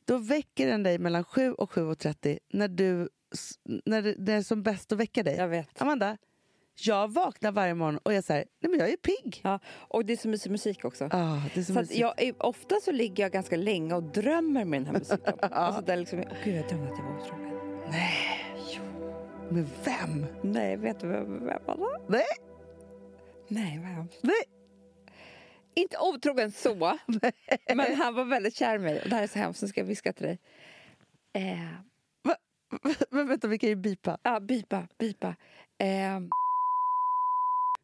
Då 0.05 0.19
väcker 0.19 0.67
den 0.67 0.83
dig 0.83 0.99
mellan 0.99 1.25
7 1.25 1.53
och 1.53 1.71
7.30 1.73 2.39
när 2.53 2.69
du 2.69 3.09
s- 3.35 3.59
när 3.85 4.03
det, 4.03 4.33
är 4.33 4.43
som 4.43 4.63
bäst 4.63 4.93
att 4.93 4.99
väcka 4.99 5.23
dig. 5.23 5.65
Amanda, 5.79 6.17
jag 6.79 7.13
vaknar 7.13 7.53
varje 7.53 7.75
morgon 7.75 7.99
och 8.03 8.13
jag 8.13 8.25
säger 8.25 8.45
nej 8.61 8.71
men 8.71 8.81
jag 8.81 8.91
är 8.91 8.97
pigg. 8.97 9.41
Ja. 9.45 9.59
Och 9.67 10.05
det 10.05 10.13
är 10.13 10.17
så 10.17 10.29
mysig 10.29 10.51
musik 10.53 10.85
också. 10.85 11.05
Ah, 11.13 11.41
det 11.55 11.61
är 11.61 11.65
så 11.65 11.73
Så 11.73 11.81
mysigt. 11.81 12.01
jag, 12.01 12.33
ofta 12.39 12.75
så 12.83 12.93
ligger 12.93 13.25
jag 13.25 13.33
ganska 13.33 13.57
länge 13.57 13.95
och 13.95 14.03
drömmer 14.03 14.65
med 14.65 14.81
den 14.81 14.87
här 14.87 14.93
musiken. 14.93 15.35
alltså 15.51 15.83
där 15.83 15.97
liksom, 15.97 16.19
åh 16.19 16.27
gud 16.45 16.57
jag 16.57 16.69
drömde 16.69 16.93
att 16.93 16.99
jag 16.99 17.05
var 17.05 17.21
otrogen. 17.21 17.53
Men 19.51 19.69
vem? 19.85 20.27
Nej, 20.43 20.77
vet 20.77 21.01
du 21.01 21.07
vem, 21.09 21.47
vem 21.47 21.63
var? 21.67 22.11
Nej, 22.11 22.25
Nej, 23.49 23.79
vem? 23.79 24.09
nej. 24.23 24.43
Inte 25.75 25.97
otrogen 25.99 26.53
så, 26.53 26.75
men 27.75 27.95
han 27.97 28.15
var 28.15 28.25
väldigt 28.25 28.55
kär 28.57 28.75
i 28.75 28.79
mig. 28.79 29.03
Och 29.03 29.09
det 29.09 29.15
här 29.17 29.23
är 29.23 29.27
så 29.27 29.39
hemskt, 29.39 29.63
nu 29.63 29.69
ska 29.69 29.81
jag 29.81 29.87
viska 29.87 30.13
till 30.13 30.27
dig. 30.27 30.39
Eh, 31.33 31.59
Men 33.11 33.29
vänta, 33.29 33.49
vi 33.49 33.59
kan 33.59 33.69
ju 33.69 33.77
bipa. 33.77 34.19
ja, 34.23 34.41
bipa, 34.41 34.89
bipa. 34.99 35.29
Eh, 35.79 36.21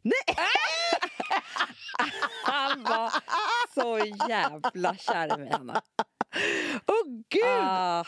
Nej! 0.03 0.36
han 2.44 2.82
var 2.82 3.12
så 3.74 4.16
jävla 4.28 4.96
kär 4.96 5.34
i 5.34 5.38
mig, 5.38 5.50
Hanna. 5.53 5.82
Åh 6.86 7.07
gud! 7.28 7.44
Ah, 7.44 8.05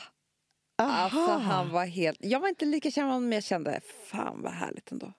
alltså, 0.76 1.32
han 1.32 1.70
var 1.70 1.84
helt... 1.84 2.18
Jag 2.20 2.40
var 2.40 2.49
inte 2.49 2.64
lika 2.64 2.90
kär 2.90 3.03
med 3.03 3.12
honom, 3.12 3.28
men 3.28 3.36
jag 3.36 3.45
kände 3.45 3.80
fan 4.11 4.42
vad 4.42 4.53
härligt 4.53 4.92
ändå. 4.92 5.12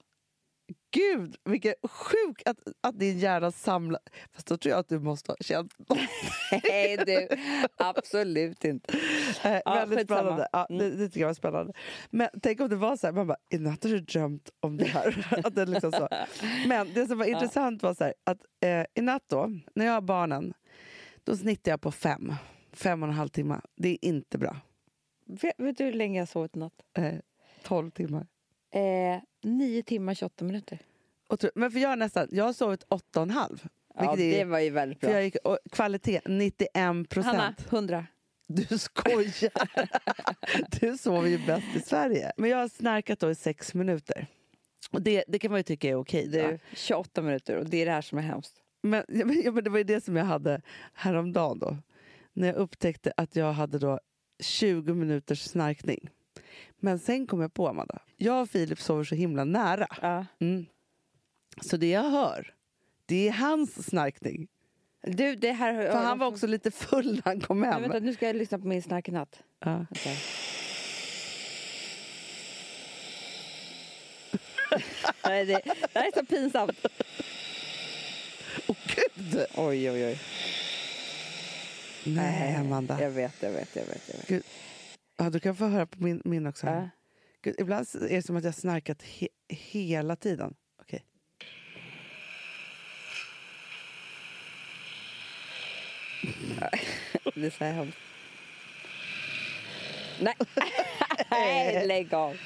Gud, 0.96 1.36
vilken 1.43 1.74
sjuk 1.84 2.41
att, 2.46 2.58
att 2.82 3.00
din 3.00 3.20
hjärna 3.20 3.52
samlar... 3.52 4.02
Fast 4.32 4.48
då 4.48 4.58
tror 4.58 4.72
jag 4.72 4.80
att 4.80 4.89
du 4.89 5.00
måste 5.00 5.32
ha 5.32 5.38
känt. 5.41 5.74
Nej 6.70 6.98
du, 6.98 7.28
absolut 7.78 8.66
inte. 8.66 8.98
Eh, 9.43 9.62
Ja, 9.66 9.86
väldigt 9.86 10.08
spännande. 10.08 10.48
Ja, 10.52 10.68
det, 10.70 10.89
det 10.89 11.08
tycker 11.08 11.20
jag 11.20 11.28
var 11.28 11.34
spännande. 11.34 11.74
Men 12.10 12.30
tänk 12.41 12.60
om 12.62 12.70
det 12.70 12.76
var 12.76 12.98
så 12.98 13.08
här, 13.08 13.14
man 13.14 13.28
bara, 13.28 13.38
i 13.50 13.58
natt 13.58 13.84
har 13.84 13.91
du 13.91 14.00
drömt 14.00 14.50
om 14.60 14.78
det 14.78 14.86
här. 14.86 15.28
att 15.46 15.56
det 15.56 15.66
liksom 15.66 15.91
så. 15.91 16.08
Men 16.68 16.93
det 16.93 17.08
som 17.08 17.18
var 17.18 17.26
intressant 17.26 17.84
var 17.84 17.93
så 17.93 18.04
här, 18.04 18.14
att 18.24 18.39
eh, 18.64 18.86
i 18.93 19.02
natt 19.02 19.24
då, 19.28 19.52
när 19.76 19.86
jag 19.86 19.93
har 19.93 20.02
barnen, 20.02 20.54
då 21.24 21.38
snittar 21.38 21.72
jag 21.72 21.82
på 21.82 21.91
fem. 21.91 22.34
Fem 22.74 23.04
och 23.04 23.10
en 23.10 23.16
halv 23.16 23.30
timme. 23.30 23.62
Det 23.76 23.89
är 23.89 24.06
inte 24.06 24.38
bra. 24.38 24.58
Vet, 25.26 25.54
vet 25.58 25.78
du 25.78 25.84
hur 25.84 25.93
länge 25.93 26.20
jag 26.20 26.28
sovit 26.28 26.56
i 26.56 26.60
natt? 26.60 26.74
Eh, 26.98 27.14
Tolv 27.64 27.91
timmar. 27.91 28.28
Eh, 28.72 29.22
9 29.46 29.84
timmar 29.84 30.14
28 30.14 30.46
minuter. 30.46 30.80
Otro- 31.30 31.50
Men 31.56 31.72
för 31.72 31.80
jag 31.80 31.89
har 31.89 31.96
nästan, 31.96 32.28
jag 32.32 32.43
har 32.46 32.54
sovit 32.54 32.84
åtta 32.89 33.20
och 33.20 33.24
en 33.24 33.30
halv. 33.30 33.68
Ja, 33.96 34.16
det 34.16 34.43
var 34.43 34.60
ju 34.60 34.70
väldigt 34.70 35.00
För 35.00 35.08
bra. 35.08 35.16
jag 35.16 35.24
gick, 35.24 35.36
och 35.43 35.58
kvalitet 35.72 36.22
91 36.26 36.70
Hanna, 36.76 37.06
procent. 37.06 37.66
100. 37.74 38.06
Du 38.48 38.78
skojar! 38.78 39.52
du 40.80 40.98
sover 40.98 41.30
ju 41.30 41.46
bäst 41.46 41.76
i 41.76 41.80
Sverige. 41.80 42.32
Men 42.38 42.50
jag 42.50 42.58
har 42.58 42.68
snarkat 42.68 43.20
då 43.20 43.30
i 43.32 43.36
sex 43.36 43.74
minuter. 43.74 44.28
Och 44.91 45.02
det, 45.02 45.24
det 45.28 45.39
kan 45.39 45.52
man 45.52 45.60
ju 45.60 45.64
tycka 45.64 45.89
är 45.89 45.96
okej. 45.96 46.28
Du, 46.28 46.60
28 46.74 47.22
minuter 47.22 47.56
och 47.56 47.66
det 47.70 47.78
är 47.78 47.86
det 47.86 47.91
här 47.91 48.02
som 48.02 48.18
är 48.18 48.22
hemskt. 48.22 48.62
Men, 48.84 49.04
ja, 49.08 49.26
men, 49.26 49.41
ja, 49.46 49.52
men 49.52 49.64
det 49.64 49.70
var 49.70 49.78
ju 49.78 49.84
det 49.84 50.04
som 50.04 50.16
jag 50.16 50.26
hade 50.26 50.62
häromdagen 50.93 51.60
då. 51.60 51.78
När 52.34 52.48
jag 52.48 52.56
upptäckte 52.56 53.14
att 53.18 53.36
jag 53.36 53.54
hade 53.54 53.80
då 53.80 54.00
20 54.39 54.93
minuters 54.93 55.41
snarkning. 55.41 56.10
Men 56.80 57.00
sen 57.00 57.28
kom 57.28 57.42
jag 57.42 57.54
på, 57.54 57.68
Amanda. 57.68 58.00
Jag 58.18 58.42
och 58.42 58.50
Filip 58.50 58.82
sover 58.82 59.04
så 59.04 59.16
himla 59.16 59.44
nära. 59.44 59.88
Ja. 60.02 60.26
Mm. 60.40 60.66
Så 61.62 61.78
det 61.78 61.90
jag 61.90 62.10
hör, 62.10 62.54
det 63.06 63.28
är 63.28 63.32
hans 63.32 63.86
snarkning. 63.90 64.48
Du, 65.02 65.36
det 65.36 65.52
här... 65.52 65.92
För 65.92 66.00
han 66.04 66.20
var 66.20 66.28
också 66.28 66.48
lite 66.48 66.72
full 66.72 67.14
när 67.16 67.22
han 67.26 67.42
kom 67.42 67.60
Men 67.60 67.74
hem. 67.74 67.82
vänta, 67.82 68.00
nu 68.00 68.14
ska 68.14 68.26
jag 68.28 68.36
lyssna 68.36 68.60
på 68.60 68.68
min 68.68 68.82
snarknatt. 68.82 69.44
Ja. 69.60 69.72
Vänta. 69.72 70.10
Nej, 75.26 75.46
det, 75.46 75.62
det 75.94 76.00
här 76.00 76.08
är 76.08 76.20
så 76.20 76.26
pinsamt. 76.26 76.86
Åh 78.68 78.76
gud! 78.88 79.46
Oj, 79.56 79.92
oj, 79.92 80.06
oj. 80.06 80.20
Nej, 82.04 82.56
Amanda. 82.56 83.02
Jag 83.02 83.10
vet, 83.10 83.34
jag 83.40 83.52
vet, 83.52 83.76
jag 83.76 83.86
vet. 83.86 84.02
Jag 84.10 84.18
vet. 84.18 84.28
Gud. 84.28 84.44
Ja, 85.18 85.30
du 85.30 85.39
kan 85.39 85.55
få 85.55 85.68
höra 85.68 85.86
på 85.86 86.03
min, 86.03 86.22
min 86.26 86.47
också. 86.47 86.68
Ja. 86.68 86.89
Gud, 87.41 87.55
ibland 87.57 87.88
är 87.95 88.16
det 88.16 88.22
som 88.22 88.36
att 88.36 88.43
jag 88.43 88.55
snarkat 88.55 89.03
he 89.03 89.28
hela 89.47 90.16
tiden. 90.16 90.55
Okej. 90.82 91.05
Det 97.36 97.45
är 97.45 97.49
så 97.49 97.63
här 97.63 97.74
hemskt. 97.74 97.97
Nej. 100.22 100.36
Nej, 101.32 101.88
lägg 101.88 102.13
av. 102.13 102.38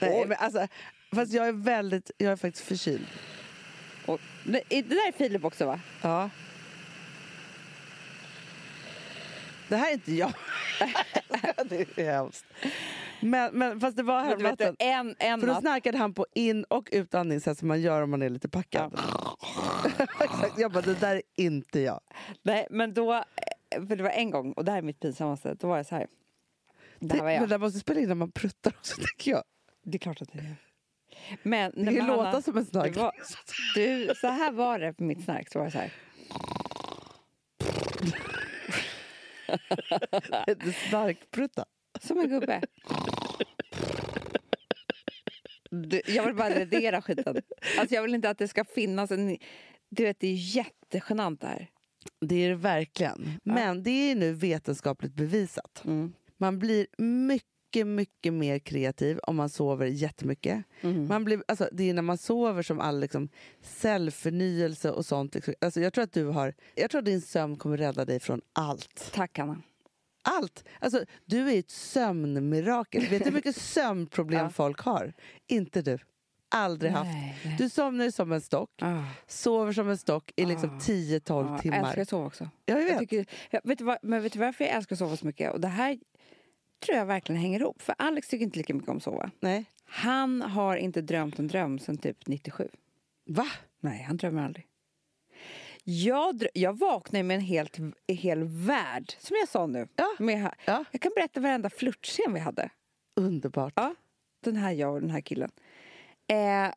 Nej, 0.00 0.26
men 0.26 0.36
alltså, 0.40 0.66
fast 1.12 1.32
jag 1.32 1.48
är 1.48 1.52
väldigt, 1.52 2.10
jag 2.18 2.32
är 2.32 2.36
faktiskt 2.36 2.66
förkyld. 2.66 3.06
Och, 4.06 4.20
det 4.44 4.82
där 4.82 5.08
är 5.08 5.12
Filip 5.12 5.44
också, 5.44 5.66
va? 5.66 5.80
Ja. 6.02 6.30
Det 9.70 9.76
här 9.76 9.88
är 9.90 9.92
inte 9.92 10.14
jag. 10.14 10.32
det 11.68 11.98
är 11.98 12.04
hemskt. 12.12 12.44
Men, 13.20 13.58
men 13.58 13.80
fast 13.80 13.96
det 13.96 14.02
var 14.02 14.20
Men 14.20 14.28
häromnatten. 14.28 14.76
en, 14.78 15.16
en 15.18 15.40
För 15.40 15.46
då 15.46 15.54
snarkade 15.54 15.98
han 15.98 16.14
på 16.14 16.26
in 16.34 16.64
och 16.64 16.88
utandning 16.92 17.40
så 17.40 17.54
som 17.54 17.68
man 17.68 17.80
gör 17.80 18.02
om 18.02 18.10
man 18.10 18.22
är 18.22 18.28
lite 18.28 18.48
packad. 18.48 18.92
Exakt. 20.20 20.58
Jag 20.58 20.72
bara, 20.72 20.80
det 20.80 21.00
där 21.00 21.14
är 21.16 21.22
inte 21.36 21.80
jag. 21.80 22.00
Nej, 22.42 22.66
men 22.70 22.94
då... 22.94 23.14
eh, 23.14 23.86
För 23.88 23.96
det 23.96 24.02
var 24.02 24.10
en 24.10 24.30
gång, 24.30 24.52
och 24.52 24.64
det 24.64 24.70
här 24.70 24.78
är 24.78 24.82
mitt 24.82 25.00
pinsammaste. 25.00 25.54
Då 25.54 25.68
var 25.68 25.78
det 25.78 25.84
så 25.84 25.94
här. 25.94 26.06
Det 27.00 27.12
här 27.14 27.20
var 27.20 27.26
Men 27.26 27.34
jag. 27.34 27.48
det 27.48 27.58
måste 27.58 27.78
spela 27.78 28.00
in 28.00 28.08
när 28.08 28.14
man 28.14 28.30
pruttar 28.32 28.72
också, 28.78 28.96
tycker 29.00 29.30
jag. 29.30 29.42
Det 29.84 29.96
är 29.96 29.98
klart 29.98 30.22
att 30.22 30.32
det 30.32 30.38
är. 30.38 30.56
Men, 31.42 31.70
Det 31.70 31.76
kan 31.76 31.84
men 31.84 31.94
ju 31.94 32.06
låta 32.06 32.42
som 32.42 32.56
en 32.56 32.64
det 32.64 32.70
snark. 32.70 32.96
var, 32.96 33.12
du, 33.74 34.12
så 34.20 34.26
här 34.26 34.52
var 34.52 34.78
det 34.78 34.92
på 34.92 35.02
mitt 35.02 35.24
snark. 35.24 35.52
Så 35.52 35.58
var 35.58 35.66
det 35.66 35.72
så 35.72 35.78
här. 35.78 35.92
Det 40.46 40.72
snarkprutta. 40.72 41.64
Som 42.00 42.18
en 42.18 42.28
gubbe. 42.28 42.60
Du, 45.70 46.02
jag 46.06 46.26
vill 46.26 46.34
bara 46.34 46.60
radera 46.60 47.02
skiten. 47.02 47.42
Alltså 47.78 47.94
jag 47.94 48.02
vill 48.02 48.14
inte 48.14 48.30
att 48.30 48.38
det 48.38 48.48
ska 48.48 48.64
finnas 48.64 49.10
en... 49.10 49.38
Du 49.88 50.02
vet, 50.02 50.20
det 50.20 50.28
är 50.28 50.56
jättegenant 50.56 51.40
det 51.40 51.46
här. 51.46 51.70
Det 52.20 52.44
är 52.44 52.48
det 52.48 52.54
verkligen. 52.54 53.40
Men 53.42 53.82
det 53.82 54.10
är 54.10 54.14
nu 54.14 54.32
vetenskapligt 54.32 55.14
bevisat. 55.14 55.82
Mm. 55.84 56.12
Man 56.36 56.58
blir 56.58 56.86
mycket, 57.02 57.48
mycket 57.76 58.32
mer 58.32 58.58
kreativ 58.58 59.18
om 59.22 59.36
man 59.36 59.48
sover 59.48 59.86
jättemycket. 59.86 60.64
Mm. 60.80 61.06
Man 61.08 61.24
blir, 61.24 61.42
alltså, 61.48 61.68
det 61.72 61.90
är 61.90 61.94
när 61.94 62.02
man 62.02 62.18
sover 62.18 62.62
som 62.62 62.80
all 62.80 63.00
liksom, 63.00 63.28
cellförnyelse 63.62 64.90
och 64.90 65.06
sånt. 65.06 65.34
liksom- 65.34 65.54
Alltså, 65.60 65.80
jag 65.80 65.92
tror 65.92 66.04
att 66.04 66.12
du 66.12 66.24
har, 66.26 66.54
jag 66.74 66.90
tror 66.90 66.98
att 66.98 67.04
din 67.04 67.20
sömn 67.20 67.56
kommer 67.56 67.76
rädda 67.76 68.04
dig 68.04 68.20
från 68.20 68.40
allt. 68.52 69.10
Tack, 69.14 69.38
Anna. 69.38 69.62
Allt! 70.22 70.64
Alltså, 70.80 71.04
du 71.24 71.50
är 71.50 71.58
ett 71.58 71.70
sömnmirakel. 71.70 73.02
Vet 73.10 73.18
du 73.18 73.24
hur 73.24 73.32
mycket 73.32 73.56
sömnproblem 73.60 74.40
Ja. 74.44 74.50
folk 74.50 74.80
har? 74.80 75.12
Inte 75.46 75.82
du. 75.82 75.98
Aldrig 76.54 76.92
haft. 76.92 77.04
Nej, 77.10 77.38
nej. 77.44 77.54
Du 77.58 77.68
somnar 77.68 78.10
som 78.10 78.32
en 78.32 78.40
stock, 78.40 78.70
Ah. 78.82 79.02
sover 79.26 79.72
som 79.72 79.88
en 79.88 79.98
stock 79.98 80.32
i 80.36 80.44
liksom 80.44 80.70
Ah. 80.76 80.80
10-12 80.80 81.46
Ja, 81.46 81.52
Jag 81.52 81.62
timmar. 81.62 81.78
älskar 81.84 82.02
att 82.02 82.08
sova 82.08 82.26
också. 82.26 82.48
Jag 82.66 82.76
vet. 82.76 82.88
Jag 82.90 82.98
tycker, 82.98 83.26
jag, 83.50 83.60
vet 83.64 83.78
du 83.78 83.84
vad, 83.84 83.98
men 84.02 84.22
vet 84.22 84.32
du 84.32 84.38
varför 84.38 84.64
jag 84.64 84.74
älskar 84.74 84.94
att 84.94 84.98
sova 84.98 85.16
så 85.16 85.26
mycket? 85.26 85.52
Och 85.52 85.60
det 85.60 85.68
här 85.68 85.98
tror 86.80 86.98
jag 86.98 87.06
verkligen 87.06 87.40
hänger 87.40 87.60
ihop. 87.60 87.82
För 87.82 87.94
Alex 87.98 88.28
tycker 88.28 88.44
inte 88.44 88.58
lika 88.58 88.74
mycket 88.74 88.88
om 88.88 88.96
att 88.96 89.02
sova. 89.02 89.30
Nej. 89.40 89.64
Han 89.84 90.42
har 90.42 90.76
inte 90.76 91.00
drömt 91.02 91.38
en 91.38 91.48
dröm 91.48 91.78
sedan 91.78 91.96
typ 91.98 92.26
97. 92.26 92.68
Va? 93.26 93.46
Nej, 93.80 94.02
han 94.02 94.16
drömmer 94.16 94.44
aldrig. 94.44 94.66
Jag, 95.84 96.34
drö- 96.34 96.48
jag 96.54 96.78
vaknar 96.78 97.22
med 97.22 97.34
en 97.34 97.40
helt, 97.40 97.78
en 97.78 97.94
hel 98.06 98.44
värld, 98.44 99.14
som 99.18 99.36
jag 99.40 99.48
sa 99.48 99.66
nu. 99.66 99.88
Ja. 99.96 100.06
Med, 100.18 100.54
Ja. 100.64 100.84
Jag 100.92 101.00
kan 101.00 101.12
berätta 101.16 101.40
varenda 101.40 101.70
flörtscen 101.70 102.34
vi 102.34 102.40
hade. 102.40 102.70
Underbart. 103.16 103.72
Ja, 103.76 103.94
den 104.44 104.56
här 104.56 104.72
jag 104.72 104.94
och 104.94 105.00
den 105.00 105.10
här 105.10 105.20
killen. 105.20 105.50
Eh, 106.26 106.72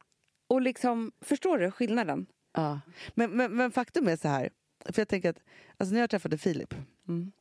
och 0.48 0.62
liksom, 0.62 1.12
förstår 1.22 1.58
du 1.58 1.72
skillnaden? 1.72 2.26
Ja. 2.54 2.80
Men, 3.16 3.32
men, 3.32 3.56
men 3.56 3.72
faktum 3.72 4.08
är 4.08 4.16
så 4.18 4.28
här, 4.28 4.50
för 4.86 5.02
jag 5.02 5.08
tänker 5.08 5.30
att 5.30 5.40
alltså 5.78 5.94
när 5.94 6.02
jag 6.02 6.10
träffade 6.10 6.38
Filip 6.38 6.74
Mm. 7.08 7.32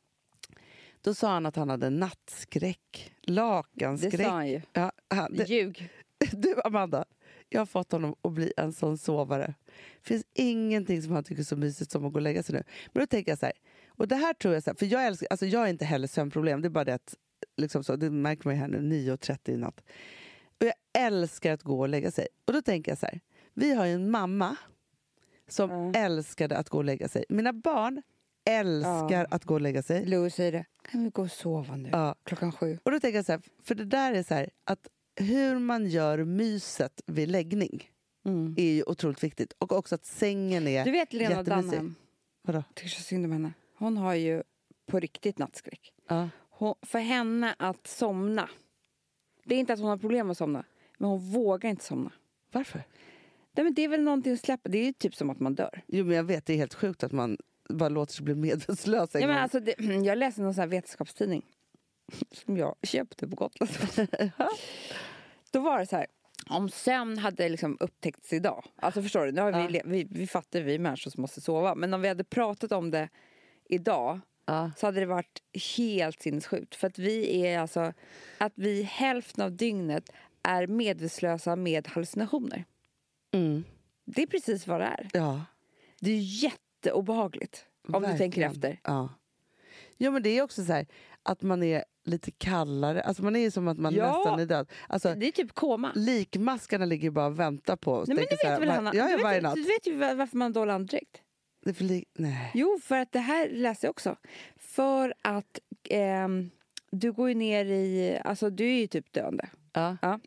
Då 1.03 1.13
sa 1.13 1.33
han 1.33 1.45
att 1.45 1.55
han 1.55 1.69
hade 1.69 1.89
nattskräck, 1.89 3.13
lakanskräck. 3.21 4.11
Det 4.11 4.23
sa 4.23 4.29
han 4.29 4.49
ju. 4.49 4.61
Ja, 4.73 4.91
han, 5.09 5.33
det, 5.33 5.49
Ljug. 5.49 5.89
du 6.31 6.55
Amanda, 6.63 7.05
jag 7.49 7.61
har 7.61 7.65
fått 7.65 7.91
honom 7.91 8.15
att 8.21 8.31
bli 8.31 8.53
en 8.57 8.73
sån 8.73 8.97
sovare. 8.97 9.53
Det 10.01 10.07
finns 10.07 10.25
ingenting 10.33 11.01
som 11.01 11.11
han 11.11 11.23
tycker 11.23 11.41
är 11.41 11.45
så 11.45 11.55
mysigt 11.55 11.91
som 11.91 12.05
att 12.05 12.13
gå 12.13 12.17
och 12.17 12.21
lägga 12.21 12.43
sig 12.43 12.55
nu. 12.55 12.63
Men 12.93 13.01
då 13.01 13.07
tänker 13.07 13.31
jag 13.31 13.39
så 13.39 13.45
här, 13.45 13.53
och 13.87 14.07
det 14.07 14.15
här 14.15 14.33
tror 14.33 14.53
jag 14.53 14.63
så 14.63 14.69
här, 14.69 14.75
för 14.75 14.85
jag 14.85 15.05
älskar, 15.05 15.27
alltså 15.29 15.45
jag 15.45 15.59
har 15.59 15.67
inte 15.67 15.85
heller 15.85 16.07
sömnproblem, 16.07 16.61
det 16.61 16.67
är 16.67 16.69
bara 16.69 16.83
det 16.83 16.93
att, 16.93 17.15
liksom 17.57 17.83
så, 17.83 17.95
det 17.95 18.09
märker 18.09 18.47
man 18.47 18.55
ju 18.55 18.61
här 18.61 18.67
nu, 18.67 18.95
9.30 18.95 19.49
i 19.49 19.57
natt. 19.57 19.83
Och 20.59 20.65
jag 20.65 20.73
älskar 21.03 21.53
att 21.53 21.63
gå 21.63 21.79
och 21.79 21.89
lägga 21.89 22.11
sig. 22.11 22.27
Och 22.45 22.53
då 22.53 22.61
tänker 22.61 22.91
jag 22.91 22.97
så 22.99 23.05
här, 23.05 23.19
vi 23.53 23.73
har 23.73 23.85
ju 23.85 23.93
en 23.93 24.11
mamma 24.11 24.55
som 25.47 25.69
Ja. 25.69 25.91
älskade 25.99 26.57
att 26.57 26.69
gå 26.69 26.77
och 26.77 26.83
lägga 26.83 27.07
sig. 27.07 27.25
Mina 27.29 27.53
barn 27.53 28.01
älskar 28.45 29.09
Ja. 29.11 29.25
att 29.29 29.45
gå 29.45 29.53
och 29.53 29.61
lägga 29.61 29.83
sig. 29.83 30.05
Louis 30.05 30.35
säger 30.35 30.51
det. 30.51 30.65
Kan 30.91 31.03
vi 31.03 31.09
gå 31.09 31.21
och 31.21 31.31
sova 31.31 31.75
nu? 31.75 31.89
Ja. 31.91 32.15
Klockan 32.23 32.51
sju. 32.51 32.79
Och 32.83 32.91
då 32.91 32.99
tänker 32.99 33.17
jag 33.17 33.25
så 33.25 33.31
här, 33.31 33.41
för 33.63 33.75
det 33.75 33.85
där 33.85 34.13
är 34.13 34.23
så 34.23 34.33
här, 34.33 34.49
att 34.63 34.87
hur 35.15 35.59
man 35.59 35.87
gör 35.87 36.23
myset 36.23 37.01
vid 37.05 37.29
läggning 37.29 37.89
Mm. 38.25 38.55
är 38.57 38.71
ju 38.71 38.83
otroligt 38.83 39.23
viktigt. 39.23 39.53
Och 39.59 39.71
också 39.71 39.95
att 39.95 40.05
sängen 40.05 40.67
är 40.67 40.85
Du 40.85 40.91
vet 40.91 41.13
Lena. 41.13 41.43
Dunham? 41.43 41.95
Vadå? 42.41 42.63
Tycker 42.73 42.89
så 42.89 43.01
synd 43.01 43.25
om 43.25 43.31
henne. 43.31 43.53
Hon 43.77 43.97
har 43.97 44.13
ju 44.13 44.43
på 44.87 44.99
riktigt 44.99 45.37
nattskräck. 45.37 45.93
Ja. 46.09 46.29
Hon, 46.49 46.75
för 46.81 46.99
henne 46.99 47.55
att 47.59 47.87
somna. 47.87 48.49
Det 49.45 49.55
är 49.55 49.59
inte 49.59 49.73
att 49.73 49.79
hon 49.79 49.89
har 49.89 49.97
problem 49.97 50.29
att 50.29 50.37
somna. 50.37 50.65
Men 50.97 51.09
hon 51.09 51.19
vågar 51.31 51.69
inte 51.69 51.83
somna. 51.85 52.11
Varför? 52.51 52.83
Nej, 53.55 53.63
men 53.63 53.73
det 53.73 53.81
är 53.83 53.87
väl 53.87 54.01
någonting 54.03 54.33
att 54.33 54.39
släppa. 54.39 54.69
Det 54.69 54.77
är 54.77 54.85
ju 54.85 54.93
typ 54.93 55.15
som 55.15 55.29
att 55.29 55.39
man 55.39 55.55
dör. 55.55 55.81
Jo, 55.87 56.05
men 56.05 56.15
jag 56.15 56.23
vet, 56.23 56.45
det 56.45 56.53
är 56.53 56.57
helt 56.57 56.73
sjukt 56.73 57.03
att 57.03 57.11
man 57.11 57.37
bara 57.69 57.89
låter 57.89 58.13
sig 58.13 58.23
bli 58.25 58.35
medvetslös 58.35 59.09
Ja, 59.13 59.27
men 59.27 59.37
alltså, 59.37 59.59
det, 59.59 59.75
jag 60.05 60.17
läste 60.17 60.41
någon 60.41 60.53
sån 60.53 60.61
här 60.61 60.67
vetenskapstidning 60.67 61.45
som 62.31 62.57
jag 62.57 62.75
köpte 62.83 63.27
på 63.27 63.35
Gotland. 63.35 63.71
Då 65.51 65.59
var 65.59 65.79
det 65.79 65.85
så 65.85 65.95
här. 65.95 66.05
Om 66.49 66.69
sömn 66.69 67.17
hade 67.17 67.49
liksom 67.49 67.77
upptäckts 67.79 68.33
idag. 68.33 68.65
Alltså 68.75 69.01
förstår 69.01 69.25
du? 69.25 69.31
Nu 69.31 69.41
har 69.41 69.67
vi, 69.69 69.77
Ja. 69.77 69.83
vi, 69.85 70.07
vi 70.11 70.27
fattar 70.27 70.61
vi 70.61 70.79
människor 70.79 71.11
som 71.11 71.21
måste 71.21 71.41
sova. 71.41 71.75
Men 71.75 71.93
om 71.93 72.01
vi 72.01 72.07
hade 72.07 72.23
pratat 72.23 72.71
om 72.71 72.91
det 72.91 73.09
idag 73.69 74.19
Ja. 74.45 74.71
så 74.77 74.87
hade 74.87 74.99
det 74.99 75.05
varit 75.05 75.41
helt 75.77 76.21
sinnessjukt. 76.21 76.75
För 76.75 76.87
att 76.87 76.99
vi 76.99 77.45
är 77.45 77.59
alltså, 77.59 77.93
att 78.37 78.53
vi 78.55 78.81
hälften 78.83 79.43
av 79.43 79.51
dygnet 79.51 80.09
är 80.43 80.67
medvetslösa 80.67 81.55
med 81.55 81.87
hallucinationer. 81.87 82.65
Mm. 83.33 83.63
Det 84.05 84.21
är 84.21 84.27
precis 84.27 84.67
vad 84.67 84.81
det 84.81 84.85
är. 84.85 85.09
ja. 85.13 85.45
Det 85.99 86.11
är 86.11 86.19
jätteobehagligt. 86.85 87.65
Om 87.87 88.01
du 88.03 88.07
tänker 88.17 88.23
verkligen. 88.41 88.51
efter. 88.51 88.79
Ja. 88.83 89.09
Jo, 89.97 90.11
men 90.11 90.23
det 90.23 90.29
är 90.37 90.41
också 90.41 90.65
så 90.65 90.73
här 90.73 90.87
att 91.23 91.41
man 91.41 91.63
är 91.63 91.83
lite 92.05 92.31
kallare. 92.31 93.01
Alltså 93.01 93.23
man 93.23 93.35
är 93.35 93.39
ju 93.39 93.51
som 93.51 93.67
att 93.67 93.77
man 93.77 93.93
Ja. 93.93 94.17
nästan 94.17 94.39
är 94.39 94.45
död. 94.45 94.69
Alltså, 94.87 95.15
Det 95.15 95.27
är 95.27 95.31
typ 95.31 95.53
koma. 95.53 95.91
likmaskarna 95.95 96.85
ligger 96.85 97.09
bara 97.11 97.25
och 97.25 97.39
väntar 97.39 97.75
på 97.75 97.93
oss. 97.93 98.07
Nej, 98.07 98.15
men 98.17 98.25
du 98.29 98.47
här, 98.47 98.59
vet 98.59 98.61
väl 98.61 98.75
Hanna? 98.75 98.91
Ja, 98.95 99.05
du, 99.17 99.21
ja, 99.23 99.27
vet, 99.29 99.55
du 99.55 99.61
vet 99.63 99.87
ju 99.87 99.95
var- 99.97 100.15
varför 100.15 100.37
man 100.37 100.45
har 100.45 100.53
dålig 100.53 100.73
andedräkt. 100.73 101.21
Nej. 102.17 102.51
Jo, 102.53 102.79
för 102.83 102.97
att 102.97 103.11
det 103.11 103.19
här 103.19 103.49
läser 103.49 103.87
jag 103.87 103.91
också. 103.91 104.15
För 104.57 105.13
att 105.21 105.59
ehm, 105.89 106.49
du 106.91 107.11
går 107.11 107.29
ju 107.29 107.35
ner 107.35 107.65
i... 107.65 108.19
Alltså 108.25 108.49
du 108.49 108.65
är 108.65 108.79
ju 108.79 108.87
typ 108.87 109.13
döende. 109.13 109.49
Ja. 109.73 110.19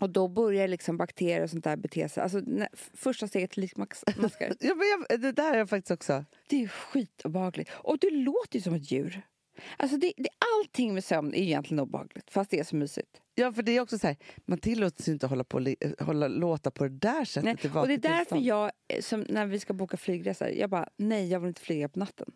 Och 0.00 0.10
då 0.10 0.28
börjar 0.28 0.68
liksom 0.68 0.96
bakterier 0.96 1.42
och 1.42 1.50
sånt 1.50 1.64
där 1.64 1.76
bete 1.76 2.08
sig. 2.08 2.22
Alltså 2.22 2.40
f- 2.72 2.90
första 2.94 3.28
steget 3.28 3.50
till 3.50 3.60
likmaskar. 3.62 4.14
Ja, 4.60 4.74
men 4.74 4.86
jag, 5.08 5.20
det 5.20 5.32
där 5.32 5.54
är 5.54 5.58
jag 5.58 5.68
faktiskt 5.70 5.90
också. 5.90 6.24
det 6.48 6.62
är 6.62 6.68
skitobehagligt. 6.68 7.70
Och 7.74 7.98
du 7.98 8.10
låter 8.10 8.56
ju 8.58 8.60
som 8.62 8.74
ett 8.74 8.90
djur. 8.92 9.22
Alltså 9.76 9.96
det, 9.96 10.12
det, 10.16 10.28
allting 10.58 10.94
med 10.94 11.04
sömn 11.04 11.34
är 11.34 11.38
egentligen 11.38 11.80
obehagligt, 11.80 12.30
fast 12.30 12.50
det 12.50 12.58
är 12.58 12.64
så 12.64 12.76
mysigt. 12.76 13.20
Ja, 13.34 13.52
för 13.52 13.62
det 13.62 13.76
är 13.76 13.80
också 13.80 13.98
så 13.98 14.06
här, 14.06 14.16
man 14.44 14.58
tillåts 14.58 15.08
ju 15.08 15.12
inte 15.12 15.26
hålla 15.26 15.44
på, 15.44 15.58
li- 15.58 15.76
hålla, 16.00 16.28
låta 16.28 16.70
på 16.70 16.84
det 16.84 16.98
där 16.98 17.24
sättet. 17.24 17.64
Nej. 17.64 17.72
Och 17.82 17.88
det 17.88 17.94
är 17.94 17.98
därför 17.98 18.36
jag, 18.38 18.70
eh, 18.88 19.00
som 19.00 19.20
när 19.28 19.46
vi 19.46 19.60
ska 19.60 19.72
boka 19.72 19.96
flygresor, 19.96 20.48
jag 20.48 20.70
bara 20.70 20.88
nej, 20.96 21.28
jag 21.28 21.40
vill 21.40 21.48
inte 21.48 21.60
flyga 21.60 21.88
på 21.88 21.98
natten. 21.98 22.32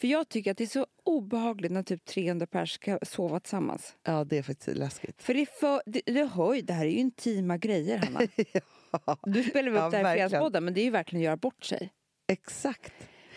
För 0.00 0.08
jag 0.08 0.28
tycker 0.28 0.50
att 0.50 0.56
det 0.58 0.64
är 0.64 0.68
så 0.68 0.86
obehagligt 1.04 1.72
när 1.72 1.82
typ 1.82 2.04
300 2.04 2.46
pers 2.46 2.72
ska 2.72 2.98
sova 3.02 3.40
tillsammans. 3.40 3.96
Ja, 4.02 4.24
det 4.24 4.38
är 4.38 4.42
faktiskt 4.42 4.76
läskigt. 4.78 5.22
För 5.22 5.34
det 5.34 5.46
för, 5.60 5.82
det, 5.86 6.02
du 6.06 6.24
hör 6.24 6.54
ju, 6.54 6.60
det 6.62 6.72
här 6.72 6.84
är 6.86 6.90
ju 6.90 6.96
intima 6.96 7.56
grejer, 7.58 7.98
Hanna. 7.98 8.20
Du 9.22 9.42
spelar 9.42 9.70
väl 9.70 9.86
upp 9.86 9.92
Ja, 9.92 10.02
det 10.02 10.06
här 10.08 10.14
i. 10.16 10.18
Fredagspodden, 10.18 10.64
men 10.64 10.74
det 10.74 10.80
är 10.80 10.84
ju 10.84 10.90
verkligen 10.90 11.20
att 11.20 11.24
göra 11.24 11.36
bort 11.36 11.64
sig. 11.64 11.92
Exakt. 12.28 12.92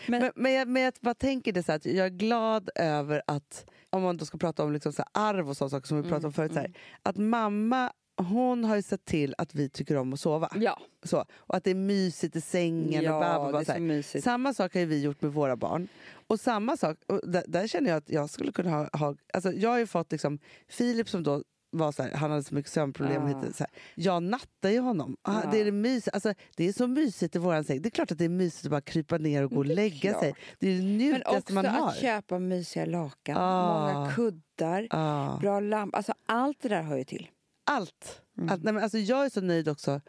Men, 0.06 0.20
Men, 0.20 0.32
men, 0.34 0.52
jag, 0.52 0.68
men 0.68 0.82
jag 0.82 0.94
bara 1.00 1.14
tänker 1.14 1.52
det 1.52 1.62
så 1.62 1.72
att 1.72 1.86
jag 1.86 2.06
är 2.06 2.10
glad 2.10 2.70
över 2.74 3.22
att, 3.26 3.66
om 3.90 4.02
man 4.02 4.16
då 4.16 4.24
ska 4.24 4.38
prata 4.38 4.64
om 4.64 4.72
liksom 4.72 4.92
så 4.92 5.04
arv 5.12 5.48
och 5.48 5.56
sådana 5.56 5.70
saker 5.70 5.86
som 5.86 6.02
vi 6.02 6.08
pratade 6.08 6.26
om 6.26 6.32
förut, 6.32 6.52
så 6.52 6.58
här, 6.58 6.72
att 7.02 7.16
mamma 7.16 7.92
hon 8.22 8.64
har 8.64 8.76
ju 8.76 8.82
sett 8.82 9.04
till 9.04 9.34
att 9.38 9.54
vi 9.54 9.68
tycker 9.68 9.96
om 9.96 10.12
att 10.12 10.20
sova. 10.20 10.50
ja, 10.54 10.80
Så, 11.02 11.24
och 11.36 11.56
att 11.56 11.64
det 11.64 11.70
är 11.70 11.74
mysigt 11.74 12.36
i 12.36 12.40
sängen. 12.40 13.02
Ja, 13.02 13.14
och 13.14 13.20
bla, 13.20 13.62
bla, 13.62 13.78
bla, 13.78 14.02
så. 14.02 14.20
Samma 14.20 14.54
sak 14.54 14.74
har 14.74 14.80
ju 14.80 14.86
vi 14.86 15.02
gjort 15.02 15.22
med 15.22 15.32
våra 15.32 15.56
barn. 15.56 15.88
Och 16.26 16.40
samma 16.40 16.76
sak, 16.76 16.96
och 17.06 17.20
där, 17.30 17.44
där 17.48 17.66
känner 17.66 17.90
jag 17.90 17.96
att 17.96 18.10
jag 18.10 18.30
skulle 18.30 18.52
kunna 18.52 18.70
ha... 18.70 18.88
ha 18.92 19.14
alltså 19.34 19.52
jag 19.52 19.70
har 19.70 19.78
ju 19.78 19.86
fått 19.86 20.12
liksom, 20.12 20.38
Filip 20.68 21.08
som 21.08 21.22
då 21.22 21.42
var 21.70 21.92
så 21.92 22.02
här, 22.02 22.12
han 22.12 22.30
hade 22.30 22.42
så 22.42 22.54
mycket 22.54 22.72
sömnproblem. 22.72 23.26
Hit, 23.26 23.36
så 23.56 23.64
här. 23.64 23.70
Jag 23.94 24.22
nattar 24.22 24.70
ju 24.70 24.80
honom. 24.80 25.16
Ah, 25.22 25.40
Ja. 25.44 25.50
det, 25.50 25.60
är 25.60 25.64
det, 25.64 25.72
mys, 25.72 26.08
alltså, 26.08 26.34
det 26.56 26.64
är 26.68 26.72
så 26.72 26.86
mysigt 26.86 27.36
i 27.36 27.38
våran 27.38 27.64
säng. 27.64 27.82
Det 27.82 27.88
är 27.88 27.90
klart 27.90 28.12
att 28.12 28.18
det 28.18 28.24
är 28.24 28.28
mysigt 28.28 28.64
att 28.64 28.70
bara 28.70 28.80
krypa 28.80 29.18
ner 29.18 29.42
och 29.44 29.50
gå 29.50 29.56
och 29.56 29.66
lägga 29.66 30.10
klart. 30.10 30.22
sig. 30.22 30.34
Det 30.58 30.68
är 30.68 30.76
det 30.76 30.82
men 30.82 30.96
njutigaste 30.98 31.38
också 31.38 31.54
man 31.54 31.66
har. 31.66 31.88
att 31.88 31.96
köpa 31.96 32.38
mysiga 32.38 32.84
lakan, 32.86 33.36
Ah. 33.38 33.92
många 33.94 34.12
kuddar, 34.12 34.86
Ah. 34.90 35.38
bra 35.38 35.60
lamp. 35.60 35.94
Alltså 35.94 36.12
allt 36.26 36.60
det 36.62 36.68
där 36.68 36.82
hör 36.82 36.96
ju 36.96 37.04
till. 37.04 37.28
Allt. 37.66 38.22
Mm. 38.38 38.48
Allt. 38.50 38.62
Nej, 38.64 38.72
men 38.74 38.82
alltså, 38.82 38.98
jag 38.98 39.24
är 39.24 39.28
så 39.30 39.40
nöjd 39.40 39.68
också 39.68 40.00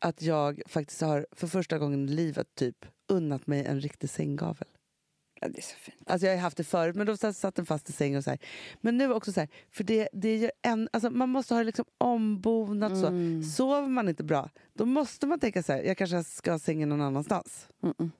att 0.00 0.22
jag 0.22 0.62
faktiskt 0.66 1.00
har 1.00 1.26
för 1.32 1.46
första 1.46 1.78
gången 1.78 2.08
i 2.08 2.12
livet 2.12 2.46
typ 2.54 2.86
unnat 3.08 3.46
mig 3.46 3.64
en 3.66 3.80
riktig 3.80 4.10
sänggavel. 4.10 4.68
Ja, 5.40 5.48
det 5.48 5.58
är 5.58 5.62
så 5.62 5.76
fint. 5.76 6.02
Alltså 6.06 6.26
jag 6.26 6.34
har 6.34 6.40
haft 6.40 6.56
det 6.56 6.64
förut, 6.64 6.96
men 6.96 7.06
då 7.06 7.16
satt 7.16 7.54
den 7.54 7.66
fast 7.66 7.88
i 7.88 7.92
sängen. 7.92 8.18
och 8.18 8.24
så 8.24 8.30
här. 8.30 8.38
Men 8.80 8.96
nu 8.98 9.12
också 9.12 9.32
så 9.32 9.40
här, 9.40 9.48
för 9.70 9.84
det, 9.84 10.08
det 10.12 10.28
är 10.28 10.36
ju 10.38 10.50
en, 10.62 10.88
alltså 10.92 11.10
man 11.10 11.28
måste 11.28 11.54
ha 11.54 11.58
det 11.58 11.64
liksom 11.64 11.84
ombonat. 11.98 12.92
Mm. 12.92 13.42
Så. 13.42 13.50
Sover 13.50 13.88
man 13.88 14.08
inte 14.08 14.24
bra, 14.24 14.50
då 14.74 14.86
måste 14.86 15.26
man 15.26 15.40
tänka 15.40 15.62
så 15.62 15.72
här, 15.72 15.82
jag 15.82 15.96
kanske 15.96 16.24
ska 16.24 16.50
ha 16.50 16.58
sängen 16.58 16.88
någon 16.88 17.00
annanstans. 17.00 17.68
Mm-mm. 17.80 18.10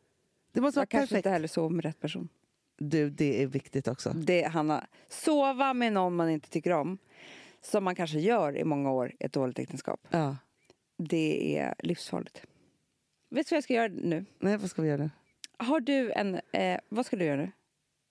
Det 0.53 0.61
måste 0.61 0.79
vara 0.79 0.83
Jag 0.83 0.89
kanske 0.89 1.07
perfekt. 1.09 1.27
inte 1.27 1.31
heller 1.31 1.49
sover 1.49 1.75
med 1.75 1.85
rätt 1.85 2.01
person. 2.01 2.29
Du, 2.79 3.11
det 3.11 3.43
är 3.43 3.47
viktigt 3.47 3.89
också. 3.89 4.11
Det, 4.15 4.43
Hanna, 4.43 4.87
sova 5.09 5.75
med 5.75 5.93
någon 5.93 6.17
man 6.17 6.31
inte 6.31 6.51
tycker 6.51 6.71
om, 6.73 6.99
som 7.63 7.85
man 7.85 7.95
kanske 7.95 8.19
gör 8.19 8.57
i 8.57 8.65
många 8.65 8.91
år 8.93 9.13
i 9.21 9.25
ett 9.25 9.33
dåligt 9.33 9.59
äktenskap, 9.59 10.07
Ja. 10.11 10.37
det 10.99 11.59
är 11.59 11.75
livsfarligt. 11.79 12.43
Vet 13.31 13.49
du 13.49 13.53
vad 13.55 13.57
jag 13.57 13.65
ska 13.65 13.75
göra 13.75 13.89
nu? 13.89 14.25
Nej, 14.39 14.57
vad 14.57 14.71
ska 14.71 14.83
vi 14.83 14.89
göra 14.89 15.03
nu? 15.03 15.11
Har 15.59 15.81
du 15.81 16.13
en... 16.13 16.41
Eh, 16.53 16.81
vad 16.89 17.07
ska 17.07 17.17
du 17.17 17.25
göra 17.25 17.37
nu? 17.37 17.51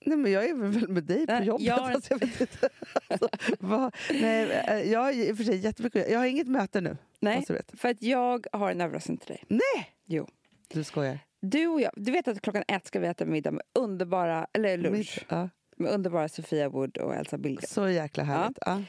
Nej, 0.05 0.17
men 0.17 0.31
jag 0.31 0.45
är 0.49 0.53
väl 0.53 0.87
med 0.89 1.03
dig 1.03 1.27
på 1.27 1.33
Nej, 1.33 1.45
jobbet. 1.47 1.65
jag 1.65 1.75
har 1.77 1.91
alltså, 1.91 2.13
jag 2.13 2.19
vet 2.19 2.41
inte. 2.41 2.69
Alltså, 3.07 3.29
vad, 3.59 3.95
nej, 4.11 4.51
eh, 4.51 4.91
jag 4.91 4.99
har 4.99 5.11
i 5.11 5.31
och 5.31 5.37
för 5.37 5.43
sig 5.43 5.57
jättemycket. 5.57 6.11
Jag 6.11 6.19
har 6.19 6.25
inget 6.25 6.47
möte 6.47 6.81
nu. 6.81 6.97
Nej, 7.19 7.45
veta. 7.49 7.77
för 7.77 7.89
att 7.89 8.01
jag 8.01 8.47
har 8.51 8.71
en 8.71 8.81
överraskning 8.81 9.17
till 9.17 9.27
dig. 9.27 9.43
Nej! 9.47 9.89
Jo. 10.05 10.27
Du 10.67 10.83
skojar. 10.83 11.19
Du 11.41 11.67
och 11.67 11.81
jag, 11.81 11.91
du 11.95 12.11
vet 12.11 12.27
att 12.27 12.41
klockan 12.41 12.63
ett 12.67 12.87
ska 12.87 12.99
vi 12.99 13.07
äta 13.07 13.25
middag 13.25 13.51
med 13.51 13.61
underbara, 13.73 14.47
eller 14.53 14.77
lunch, 14.77 14.97
Mitt- 14.97 15.25
Ja, 15.29 15.49
med 15.77 15.91
underbara 15.91 16.29
Sofia 16.29 16.69
Wood 16.69 16.97
och 16.97 17.15
Elsa 17.15 17.37
Billgren. 17.37 17.67
så 17.67 17.89
jäkla 17.89 18.23
härligt. 18.23 18.57
Ja. 18.65 18.83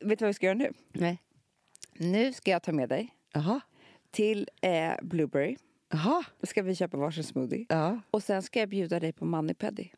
Vet 0.00 0.18
du 0.18 0.24
vad 0.24 0.28
vi 0.28 0.34
ska 0.34 0.46
göra 0.46 0.58
nu? 0.58 0.72
Nej. 0.92 1.18
Nu 1.92 2.32
ska 2.32 2.50
jag 2.50 2.62
ta 2.62 2.72
med 2.72 2.88
dig 2.88 3.14
Jaha. 3.32 3.60
till 4.10 4.48
eh, 4.62 4.92
Blueberry. 5.02 5.56
Jaha. 5.92 6.24
Då 6.40 6.46
ska 6.46 6.62
vi 6.62 6.74
köpa 6.74 6.96
varsin 6.96 7.24
smoothie. 7.24 7.66
Ja. 7.68 8.00
Och 8.10 8.22
sen 8.22 8.42
ska 8.42 8.60
jag 8.60 8.68
bjuda 8.68 9.00
dig 9.00 9.12
på 9.12 9.24
manipedi. 9.24 9.92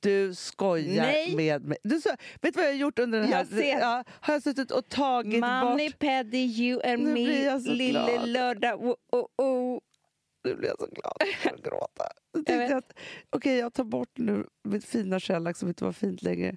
Du 0.00 0.34
skojar 0.34 1.06
Nej. 1.06 1.36
med 1.36 1.64
mig. 1.64 1.78
Du, 1.82 2.00
så, 2.00 2.08
vet 2.40 2.54
du 2.54 2.60
vad 2.60 2.64
jag 2.64 2.70
har 2.72 2.78
gjort 2.78 2.98
under 2.98 3.20
den 3.20 3.28
här... 3.28 3.38
Jag 3.38 3.46
ser. 3.46 3.78
Ja, 3.80 4.04
har 4.08 4.34
jag 4.34 4.42
suttit 4.42 4.70
och 4.70 4.88
tagit 4.88 5.32
bort... 5.32 5.40
Manipedi, 5.40 6.38
you 6.38 6.80
and 6.84 7.02
Nu 7.02 7.12
blir 7.12 7.26
me, 7.26 7.44
jag 7.44 7.62
så 7.62 7.70
lille 7.70 8.06
glad. 8.12 8.28
lördag. 8.28 8.82
Oh, 8.84 8.94
oh, 9.12 9.26
oh. 9.36 9.80
Nu 10.44 10.54
blir 10.56 10.68
jag 10.68 10.78
så 10.78 10.86
glad. 10.86 11.12
Jag 11.20 11.28
börjar 11.52 11.62
gråta. 11.70 12.04
Jag 12.52 12.72
att 12.72 12.92
okej, 13.30 13.58
jag 13.58 13.72
tar 13.74 13.84
bort 13.84 14.18
nu 14.18 14.46
mitt 14.64 14.84
fina 14.84 15.20
shellack 15.20 15.56
som 15.56 15.68
inte 15.68 15.84
var 15.84 15.92
fint 15.92 16.22
längre. 16.22 16.56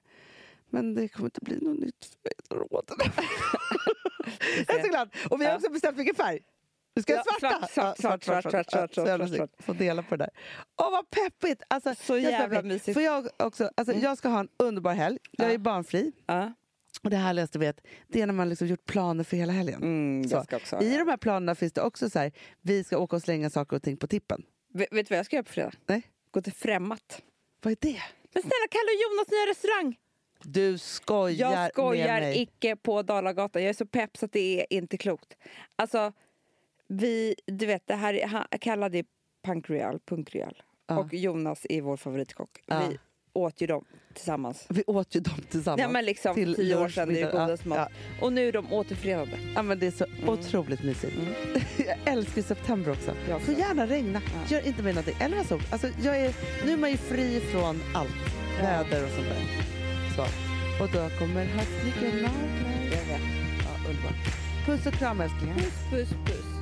Men 0.69 0.93
det 0.93 1.07
kommer 1.07 1.27
inte 1.27 1.41
bli 1.41 1.59
något 1.61 1.79
nytt 1.79 2.05
för 2.05 2.17
mig. 2.23 2.33
Jag 4.67 4.79
är 4.79 4.83
så 4.83 4.89
glad. 4.89 5.09
Och 5.29 5.41
vi 5.41 5.45
har 5.45 5.55
också 5.55 5.71
bestämt 5.71 5.97
vilken 5.97 6.15
färg. 6.15 6.39
Vi 6.97 7.01
ska 7.03 7.13
Ja, 7.13 7.23
svarta. 7.39 7.67
svart, 7.67 7.97
svart, 7.99 8.23
svart, 8.23 8.43
svart, 8.51 8.69
svart, 8.71 8.93
svart, 8.93 9.29
svart. 9.35 9.49
Få 9.59 9.73
dela 9.73 10.03
på 10.03 10.15
det 10.15 10.23
där. 10.23 10.29
Åh, 10.81 10.91
vad 10.91 11.09
peppigt! 11.09 11.63
Alltså, 11.67 11.95
Så 11.95 12.17
jävla 12.17 12.61
mysigt. 12.61 12.93
Får 12.93 13.03
jag, 13.03 13.27
också, 13.39 13.71
alltså, 13.75 13.93
jag 13.93 14.17
ska 14.17 14.29
ha 14.29 14.39
en 14.39 14.49
underbar 14.59 14.93
helg. 14.93 15.17
Jag 15.31 15.49
Ja. 15.49 15.53
är 15.53 15.57
barnfri. 15.57 16.11
Och 17.03 17.09
det 17.09 17.17
härligaste 17.17 17.59
vet, 17.59 17.81
det 18.07 18.21
är 18.21 18.25
när 18.27 18.33
man 18.33 18.49
liksom 18.49 18.67
gjort 18.67 18.85
planer 18.85 19.23
för 19.23 19.37
hela 19.37 19.53
helgen. 19.53 19.83
Mm, 19.83 20.29
Så. 20.29 20.45
också 20.55 20.81
I 20.81 20.97
de 20.97 21.07
här 21.07 21.17
planerna 21.17 21.55
finns 21.55 21.73
det 21.73 21.81
också 21.81 22.09
så 22.09 22.19
här, 22.19 22.31
vi 22.61 22.83
ska 22.83 22.97
åka 22.97 23.15
och 23.15 23.21
slänga 23.21 23.49
saker 23.49 23.75
och 23.75 23.83
ting 23.83 23.97
på 23.97 24.07
tippen. 24.07 24.43
Vet, 24.73 24.87
vet 24.93 25.07
du 25.07 25.13
vad 25.13 25.19
jag 25.19 25.25
ska 25.25 25.35
göra 25.35 25.43
på 25.43 25.51
fredag? 25.51 25.71
Nej, 25.85 26.01
Gå 26.31 26.41
till 26.41 26.53
Främmat. 26.53 27.21
vad 27.61 27.71
är 27.71 27.77
det? 27.81 28.01
Men 28.33 28.41
snälla, 28.41 28.67
Kalle 28.69 28.91
och 28.95 29.01
Jonas 29.11 29.27
nya 29.31 29.51
restaurang! 29.51 29.97
Du 30.43 30.77
skojar, 30.77 31.49
Jag 31.51 31.51
med 31.59 31.71
skojar 31.71 32.19
mig. 32.21 32.41
icke 32.41 32.75
på 32.75 33.01
Dalagatan. 33.01 33.61
Jag 33.63 33.69
är 33.69 33.73
så 33.73 33.85
pepp 33.85 34.17
så 34.17 34.25
att 34.25 34.31
det 34.31 34.61
är 34.61 34.65
inte 34.73 34.97
klokt. 34.97 35.37
Alltså, 35.75 36.13
vi, 36.87 37.35
du 37.45 37.65
vet, 37.65 37.87
det 37.87 37.95
här 37.95 38.13
är, 38.13 38.27
han, 38.27 38.45
Kalle 38.61 38.89
det 38.89 38.97
är 38.97 39.05
Punk 39.45 39.69
Real, 39.69 39.99
Punk 40.05 40.35
Real. 40.35 40.61
Ja. 40.87 40.97
Och 40.97 41.13
Jonas 41.13 41.65
är 41.69 41.81
vår 41.81 41.97
favoritkock. 41.97 42.63
Ja. 42.65 42.87
Vi 42.89 42.97
åt 43.33 43.61
ju 43.61 43.67
dem 43.67 43.85
tillsammans. 44.13 44.65
Vi 44.69 44.83
åt 44.87 45.15
ju 45.15 45.19
dem 45.19 45.41
tillsammans. 45.49 45.81
Ja, 45.81 45.89
men 45.89 46.05
liksom 46.05 46.35
till 46.35 46.55
tio 46.55 46.77
år 46.83 46.89
sedan, 46.89 47.09
det 47.09 47.21
är 47.21 47.31
godast 47.31 47.65
mat. 47.65 47.77
Ja, 47.77 47.89
Och 48.25 48.33
nu 48.33 48.47
är 48.47 48.51
de 48.51 48.73
återförenade. 48.73 49.39
ja, 49.55 49.61
men 49.61 49.79
det 49.79 49.87
är 49.87 49.91
så 49.91 50.05
otroligt 50.27 50.83
mysigt. 50.83 51.13
jag 51.77 51.97
älskar 52.13 52.41
september 52.41 52.91
också. 52.91 53.11
Mm. 53.11 53.29
Jag 53.29 53.41
Får 53.41 53.53
gärna 53.53 53.87
regna. 53.87 54.21
Gör 54.47 54.67
inte 54.67 54.83
mig 54.83 54.93
någonting. 54.93 55.15
Eller 55.19 55.43
så. 55.43 55.59
Alltså, 55.71 55.87
jag 56.03 56.17
är, 56.17 56.35
nu 56.65 56.71
är 56.71 56.77
man 56.77 56.91
ju 56.91 56.97
fri 56.97 57.39
från 57.39 57.81
allt. 57.95 58.15
Väder 58.61 59.03
och 59.03 59.09
sånt 59.09 59.27
där. 59.27 59.43
Så. 60.15 60.21
Och 60.83 60.89
då 60.93 61.17
kommer 61.19 61.41
Jag 61.41 63.05
vet. 63.05 63.21
Ja, 63.63 63.89
underbart. 63.89 64.15
Puss 64.65 64.85
och 64.85 64.93
kram 64.93 65.21
älsklingar. 65.21 65.55
Puss, 65.55 65.89
puss, 65.91 66.09
puss. 66.25 66.56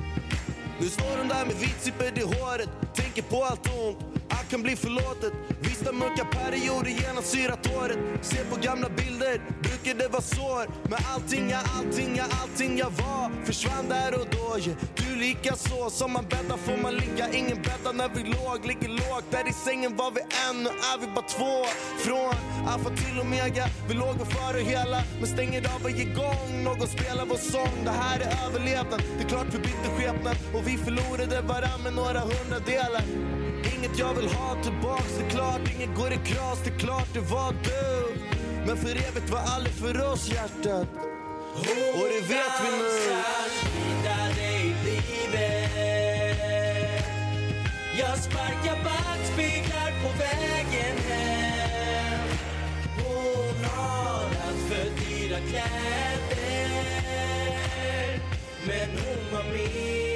Nu 0.80 0.86
står 0.86 1.18
hon 1.18 1.28
där 1.28 1.46
med 1.46 1.54
vitsippor 1.54 2.06
i 2.06 2.22
håret? 2.22 2.68
Tänker 2.94 3.22
på 3.22 3.44
allt 3.44 3.66
ont, 3.66 3.98
allt 4.28 4.50
kan 4.50 4.62
bli 4.62 4.76
förlåtet. 4.76 5.32
Vissa 5.60 5.92
mörka 5.92 6.24
perioder 6.24 6.90
genomsyrat 6.90 7.66
håret. 7.66 7.98
Ser 8.20 8.44
på 8.44 8.56
gamla 8.62 8.88
bilder, 8.88 9.40
brukar 9.62 9.94
det 9.98 10.08
vara 10.08 10.22
sår. 10.22 10.66
Men 10.82 10.98
allting, 11.14 11.50
ja 11.50 11.60
allting, 11.78 12.16
ja 12.16 12.24
allting 12.42 12.78
jag 12.78 12.90
var 12.90 13.44
Försvann 13.44 13.88
där 13.88 14.14
och 14.20 14.26
då, 14.30 14.58
yeah. 14.58 14.78
du 14.96 15.16
lika 15.16 15.56
så 15.56 15.90
Som 15.90 16.12
man 16.12 16.24
bäddar 16.28 16.56
får 16.56 16.76
man 16.82 16.94
ligga, 16.94 17.32
ingen 17.32 17.62
bäddar 17.62 17.92
när 17.92 18.08
vi 18.08 18.22
låg 18.22 18.66
Ligger 18.66 18.88
lågt, 18.88 19.24
där 19.30 19.48
i 19.48 19.52
sängen 19.52 19.96
var 19.96 20.10
vi 20.10 20.20
en, 20.20 20.62
nu 20.62 20.68
är 20.68 20.98
vi 21.00 21.06
bara 21.06 21.28
två. 21.36 21.54
Från 22.04 22.34
alfa 22.68 22.90
till 22.90 23.20
omega, 23.20 23.64
vi 23.88 23.94
låg 23.94 24.20
och 24.20 24.32
före 24.32 24.60
hela. 24.60 25.02
Men 25.20 25.26
stänger 25.26 25.74
av 25.74 25.82
varje 25.82 26.04
gång 26.04 26.64
någon 26.64 26.88
spelar 26.88 27.26
vår 27.26 27.36
sång. 27.36 27.84
Det 27.84 27.90
här 27.90 28.20
är 28.20 28.46
överlevnad, 28.46 29.02
det 29.16 29.24
är 29.24 29.28
klart 29.28 29.46
vi 29.54 29.58
bytte 29.58 29.88
skepnad. 29.96 30.36
Och 30.54 30.66
vi 30.68 30.76
förlorade 30.76 31.40
varann 31.40 31.82
med 31.82 31.94
några 31.94 32.20
hundradelar. 32.20 33.02
Inget 33.78 33.98
jag 33.98 34.14
vill 34.14 34.28
ha 34.28 34.62
tillbaks, 34.62 35.18
det 35.18 35.26
är 35.26 35.30
klart 35.30 35.60
Inget 35.76 35.96
går 35.96 36.12
i 36.12 36.16
kras, 36.16 36.60
det 36.64 36.70
är 36.70 36.78
klart 36.78 37.08
det 37.12 37.20
var 37.20 37.52
du 37.64 38.16
Men 38.66 38.76
för 38.76 38.90
evigt 38.90 39.30
var 39.30 39.38
aldrig 39.38 39.74
för 39.74 40.12
oss 40.12 40.28
hjärtat. 40.28 40.88
Och 41.94 42.06
det 42.08 42.20
vet 42.28 42.54
vi 42.62 42.70
nu. 42.78 43.06
Jag 47.98 48.18
sparkar 48.18 48.84
backspeglar 48.84 49.92
på 50.02 50.08
vägen 50.18 50.96
hem. 51.08 52.28
Hon 52.96 53.64
har 53.64 54.24
allt 54.24 54.62
för 54.68 54.84
dyra 54.84 55.38
kläder. 55.38 56.70
Men 58.66 58.88
hon 58.90 59.32
var 59.32 59.44
min 59.52 60.15